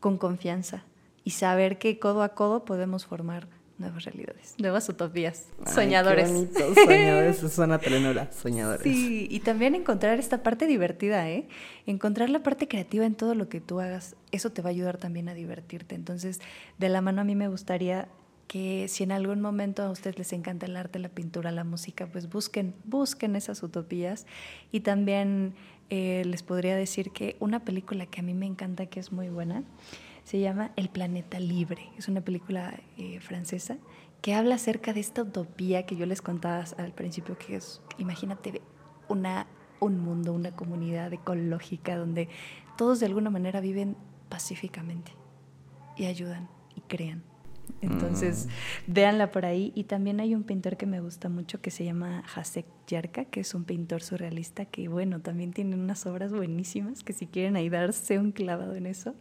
con 0.01 0.19
confianza 0.19 0.85
y 1.25 1.31
saber 1.31 1.79
que 1.79 1.99
codo 1.99 2.23
a 2.23 2.31
codo 2.31 2.65
podemos 2.65 3.07
formar 3.07 3.49
nuevas 3.79 4.05
realidades, 4.05 4.55
nuevas 4.59 4.89
utopías, 4.89 5.49
soñadores. 5.67 6.31
Qué 6.31 6.75
soñadores, 6.75 7.39
eso 7.39 7.49
suena 7.49 7.79
telenovela, 7.79 8.31
soñadores. 8.31 8.83
Sí, 8.83 9.27
y 9.31 9.41
también 9.41 9.75
encontrar 9.75 10.19
esta 10.19 10.43
parte 10.43 10.67
divertida, 10.67 11.29
¿eh? 11.29 11.49
Encontrar 11.87 12.31
la 12.31 12.43
parte 12.43 12.69
creativa 12.69 13.05
en 13.05 13.15
todo 13.15 13.35
lo 13.35 13.49
que 13.49 13.61
tú 13.61 13.81
hagas, 13.81 14.15
eso 14.31 14.51
te 14.51 14.63
va 14.63 14.69
a 14.69 14.71
ayudar 14.71 14.99
también 14.99 15.29
a 15.29 15.35
divertirte. 15.35 15.95
Entonces, 15.95 16.41
de 16.79 16.89
la 16.89 17.01
mano 17.01 17.23
a 17.23 17.25
mí 17.25 17.35
me 17.35 17.49
gustaría 17.49 18.09
que 18.47 18.87
si 18.89 19.03
en 19.05 19.13
algún 19.13 19.41
momento 19.41 19.83
a 19.83 19.91
ustedes 19.91 20.19
les 20.19 20.33
encanta 20.33 20.67
el 20.67 20.77
arte, 20.77 20.99
la 20.99 21.09
pintura, 21.09 21.51
la 21.53 21.65
música, 21.65 22.07
pues 22.07 22.29
busquen, 22.29 22.75
busquen 22.85 23.37
esas 23.37 23.63
utopías. 23.63 24.27
Y 24.71 24.81
también 24.81 25.55
eh, 25.91 26.23
les 26.27 26.43
podría 26.43 26.77
decir 26.77 27.11
que 27.11 27.37
una 27.41 27.65
película 27.65 28.07
que 28.07 28.21
a 28.21 28.23
mí 28.23 28.35
me 28.35 28.47
encanta, 28.47 28.87
que 28.87 29.01
es 29.01 29.13
muy 29.13 29.29
buena, 29.29 29.65
se 30.25 30.41
llama 30.41 30.73
El 30.77 30.89
Planeta 30.89 31.41
Libre. 31.41 31.89
Es 31.99 32.09
una 32.09 32.21
película 32.21 32.81
eh, 32.99 33.21
francesa 33.21 33.79
que 34.21 34.35
habla 34.35 34.55
acerca 34.55 34.93
de 34.93 35.01
esta 35.01 35.23
utopía 35.23 35.85
que 35.85 35.97
yo 35.97 36.07
les 36.07 36.23
contaba 36.23 36.65
al 36.79 36.93
principio, 36.93 37.37
que 37.37 37.57
es, 37.57 37.83
imagínate, 37.99 38.63
un 39.81 40.01
mundo, 40.01 40.33
una 40.33 40.53
comunidad 40.53 41.13
ecológica 41.13 41.97
donde 41.97 42.29
todos 42.77 43.01
de 43.01 43.07
alguna 43.07 43.31
manera 43.31 43.61
viven 43.61 43.97
pacíficamente 44.29 45.13
y 45.97 46.07
ayudan 46.07 46.49
y 46.75 46.81
crean. 46.83 47.32
Entonces, 47.81 48.47
mm. 48.47 48.93
véanla 48.93 49.31
por 49.31 49.45
ahí. 49.45 49.73
Y 49.75 49.85
también 49.85 50.21
hay 50.21 50.35
un 50.35 50.45
pintor 50.45 50.77
que 50.77 50.87
me 50.87 51.01
gusta 51.01 51.29
mucho 51.29 51.61
que 51.61 51.71
se 51.71 51.85
llama 51.85 52.23
Jacek 52.27 52.67
Yarka, 52.87 53.25
que 53.27 53.41
es 53.41 53.55
un 53.55 53.65
pintor 53.65 54.03
surrealista 54.03 54.65
que, 54.65 54.89
bueno, 54.89 55.21
también 55.21 55.53
tiene 55.53 55.75
unas 55.77 56.07
obras 56.07 56.33
buenísimas 56.33 57.03
que 57.03 57.13
si 57.13 57.27
quieren 57.27 57.57
ahí 57.57 57.69
darse 57.69 58.19
un 58.19 58.33
clavado 58.33 58.75
en 58.75 58.87
eso, 58.87 59.15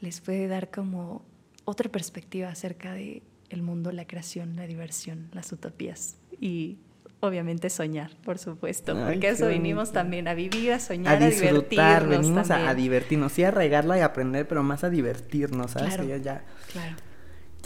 les 0.00 0.20
puede 0.20 0.46
dar 0.48 0.70
como 0.70 1.24
otra 1.64 1.90
perspectiva 1.90 2.48
acerca 2.48 2.92
de 2.92 3.22
el 3.48 3.62
mundo, 3.62 3.92
la 3.92 4.06
creación, 4.06 4.56
la 4.56 4.66
diversión, 4.66 5.28
las 5.32 5.52
utopías 5.52 6.16
y 6.40 6.78
obviamente 7.20 7.70
soñar, 7.70 8.10
por 8.24 8.38
supuesto, 8.38 8.96
porque 9.06 9.28
eso 9.30 9.48
vinimos 9.48 9.92
también 9.92 10.28
a 10.28 10.34
vivir, 10.34 10.72
a 10.72 10.80
soñar, 10.80 11.22
a, 11.22 11.26
disfrutar, 11.26 12.06
venimos 12.06 12.50
a, 12.50 12.74
divertirnos, 12.74 13.32
sí 13.32 13.44
a 13.44 13.50
regarla 13.50 13.98
y 13.98 14.00
aprender, 14.00 14.46
pero 14.46 14.62
más 14.62 14.84
a 14.84 14.90
divertirnos, 14.90 15.72
¿sabes? 15.72 15.94
Claro, 15.94 16.16
ya, 16.16 16.44
claro 16.72 16.96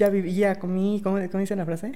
ya 0.01 0.09
viví, 0.09 0.35
ya 0.35 0.59
comí, 0.59 1.03
¿cómo, 1.05 1.19
cómo 1.31 1.41
dice 1.41 1.55
la 1.55 1.67
frase? 1.67 1.93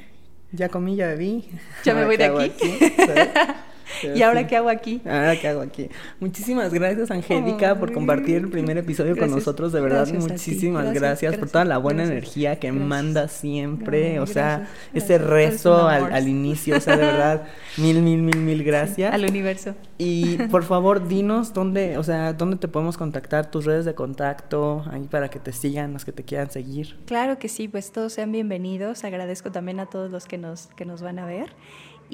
Ya 0.52 0.68
comí, 0.68 0.94
ya 0.94 1.06
bebí. 1.06 1.48
Ya 1.84 1.94
me 1.94 2.04
voy 2.04 2.18
de 2.18 2.26
aquí. 2.26 2.78
¿Y 4.14 4.22
ahora 4.22 4.46
qué 4.46 4.56
hago 4.56 4.68
aquí? 4.68 5.00
Ahora 5.04 5.38
qué 5.40 5.48
hago 5.48 5.60
aquí. 5.60 5.88
Muchísimas 6.20 6.72
gracias, 6.72 7.10
Angélica, 7.10 7.78
por 7.78 7.92
compartir 7.92 8.36
el 8.36 8.48
primer 8.48 8.78
episodio 8.78 9.16
con 9.16 9.30
nosotros. 9.30 9.72
De 9.72 9.80
verdad, 9.80 10.06
muchísimas 10.12 10.92
gracias, 10.92 11.36
por 11.36 11.50
toda 11.50 11.64
la 11.64 11.78
buena 11.78 12.04
energía 12.04 12.58
que 12.58 12.72
mandas 12.72 13.32
siempre. 13.32 14.20
o 14.20 14.26
sea, 14.26 14.68
ese 14.92 15.18
rezo 15.18 15.88
al, 15.88 16.12
al, 16.12 16.28
inicio. 16.28 16.76
O 16.76 16.80
sea, 16.80 16.96
de 16.96 17.04
verdad, 17.04 17.42
mil, 17.76 18.02
mil, 18.02 18.22
mil, 18.22 18.38
mil 18.38 18.64
gracias. 18.64 19.12
al 19.12 19.24
universo. 19.24 19.74
Y 19.98 20.36
por 20.50 20.62
favor, 20.64 21.06
dinos 21.06 21.52
dónde, 21.52 21.98
o 21.98 22.02
sea, 22.02 22.32
dónde 22.32 22.56
te 22.56 22.68
podemos 22.68 22.96
contactar, 22.96 23.50
tus 23.50 23.64
redes 23.64 23.84
de 23.84 23.94
contacto, 23.94 24.84
ahí 24.90 25.06
para 25.10 25.28
que 25.28 25.38
te 25.38 25.52
sigan, 25.52 25.92
los 25.92 26.04
que 26.04 26.12
te 26.12 26.24
quieran 26.24 26.50
seguir. 26.50 26.96
Claro 27.06 27.38
que 27.38 27.48
sí, 27.48 27.68
pues 27.68 27.92
todos 27.92 28.12
sean 28.12 28.32
bienvenidos. 28.32 29.04
Agradezco 29.04 29.50
también 29.50 29.80
a 29.80 29.86
todos 29.86 30.10
los 30.10 30.26
que 30.26 30.38
nos, 30.38 30.66
que 30.76 30.84
nos 30.84 31.02
van 31.02 31.18
a 31.18 31.26
ver. 31.26 31.52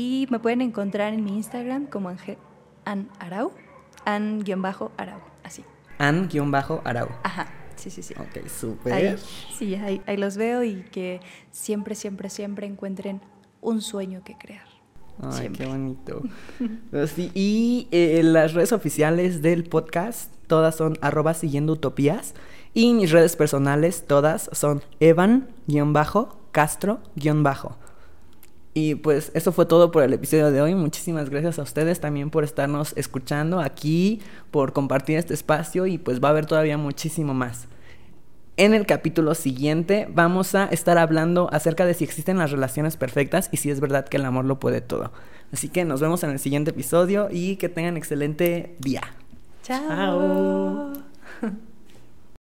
Y 0.01 0.26
me 0.30 0.38
pueden 0.38 0.62
encontrar 0.62 1.12
en 1.12 1.22
mi 1.22 1.36
Instagram 1.36 1.84
como 1.84 2.09
Angel, 2.09 2.38
An 2.86 3.11
Arau, 3.18 3.53
An-Arau, 4.07 5.20
así. 5.42 5.62
An-Arau. 5.98 7.11
Ajá, 7.22 7.53
sí, 7.76 7.90
sí, 7.90 8.03
sí. 8.03 8.14
Ok, 8.18 8.48
súper. 8.48 9.18
Sí, 9.18 9.74
ahí, 9.74 10.01
ahí 10.07 10.16
los 10.16 10.38
veo 10.38 10.64
y 10.64 10.84
que 10.84 11.20
siempre, 11.51 11.94
siempre, 11.94 12.30
siempre 12.30 12.66
encuentren 12.66 13.20
un 13.61 13.82
sueño 13.82 14.24
que 14.24 14.38
crear. 14.38 14.64
Ay, 15.20 15.51
qué 15.51 15.66
bonito. 15.66 16.22
Pues 16.90 17.18
y 17.18 17.86
eh, 17.90 18.22
las 18.22 18.55
redes 18.55 18.72
oficiales 18.72 19.42
del 19.42 19.64
podcast, 19.64 20.32
todas 20.46 20.76
son 20.76 20.96
arroba 21.03 21.34
siguiendo 21.34 21.74
utopías. 21.74 22.32
Y 22.72 22.94
mis 22.94 23.11
redes 23.11 23.36
personales, 23.36 24.07
todas 24.07 24.48
son 24.55 24.82
evan-castro-. 24.98 27.01
Y 28.73 28.95
pues 28.95 29.33
eso 29.35 29.51
fue 29.51 29.66
todo 29.66 29.91
por 29.91 30.03
el 30.05 30.12
episodio 30.12 30.53
de 30.53 30.62
hoy. 30.62 30.75
Muchísimas 30.75 31.29
gracias 31.29 31.59
a 31.59 31.62
ustedes 31.62 32.01
también 32.01 32.31
por 32.31 32.45
estarnos 32.45 32.93
escuchando 32.97 33.61
aquí, 33.61 34.21
por 34.51 34.73
compartir 34.73 35.18
este 35.18 35.35
espacio 35.35 35.87
y 35.87 35.99
pues 35.99 36.23
va 36.23 36.29
a 36.29 36.31
haber 36.31 36.47
todavía 36.47 36.79
muchísimo 36.79 37.35
más. 37.35 37.66
En 38.57 38.75
el 38.75 38.87
capítulo 38.87 39.35
siguiente 39.35 40.07
vamos 40.12 40.55
a 40.55 40.66
estar 40.66 40.99
hablando 40.99 41.49
acerca 41.53 41.87
de 41.87 41.95
si 41.95 42.05
existen 42.05 42.39
las 42.39 42.51
relaciones 42.53 42.97
perfectas 42.97 43.49
y 43.51 43.57
si 43.57 43.71
es 43.71 43.81
verdad 43.81 44.07
que 44.07 44.18
el 44.18 44.25
amor 44.25 44.45
lo 44.45 44.61
puede 44.61 44.81
todo. 44.81 45.12
Así 45.53 45.68
que 45.68 45.85
nos 45.85 46.01
vemos 46.01 46.23
en 46.23 46.31
el 46.31 46.39
siguiente 46.39 46.71
episodio 46.71 47.29
y 47.31 47.57
que 47.57 47.68
tengan 47.68 47.97
excelente 47.97 48.77
día. 48.79 49.03
Chao. 49.62 50.93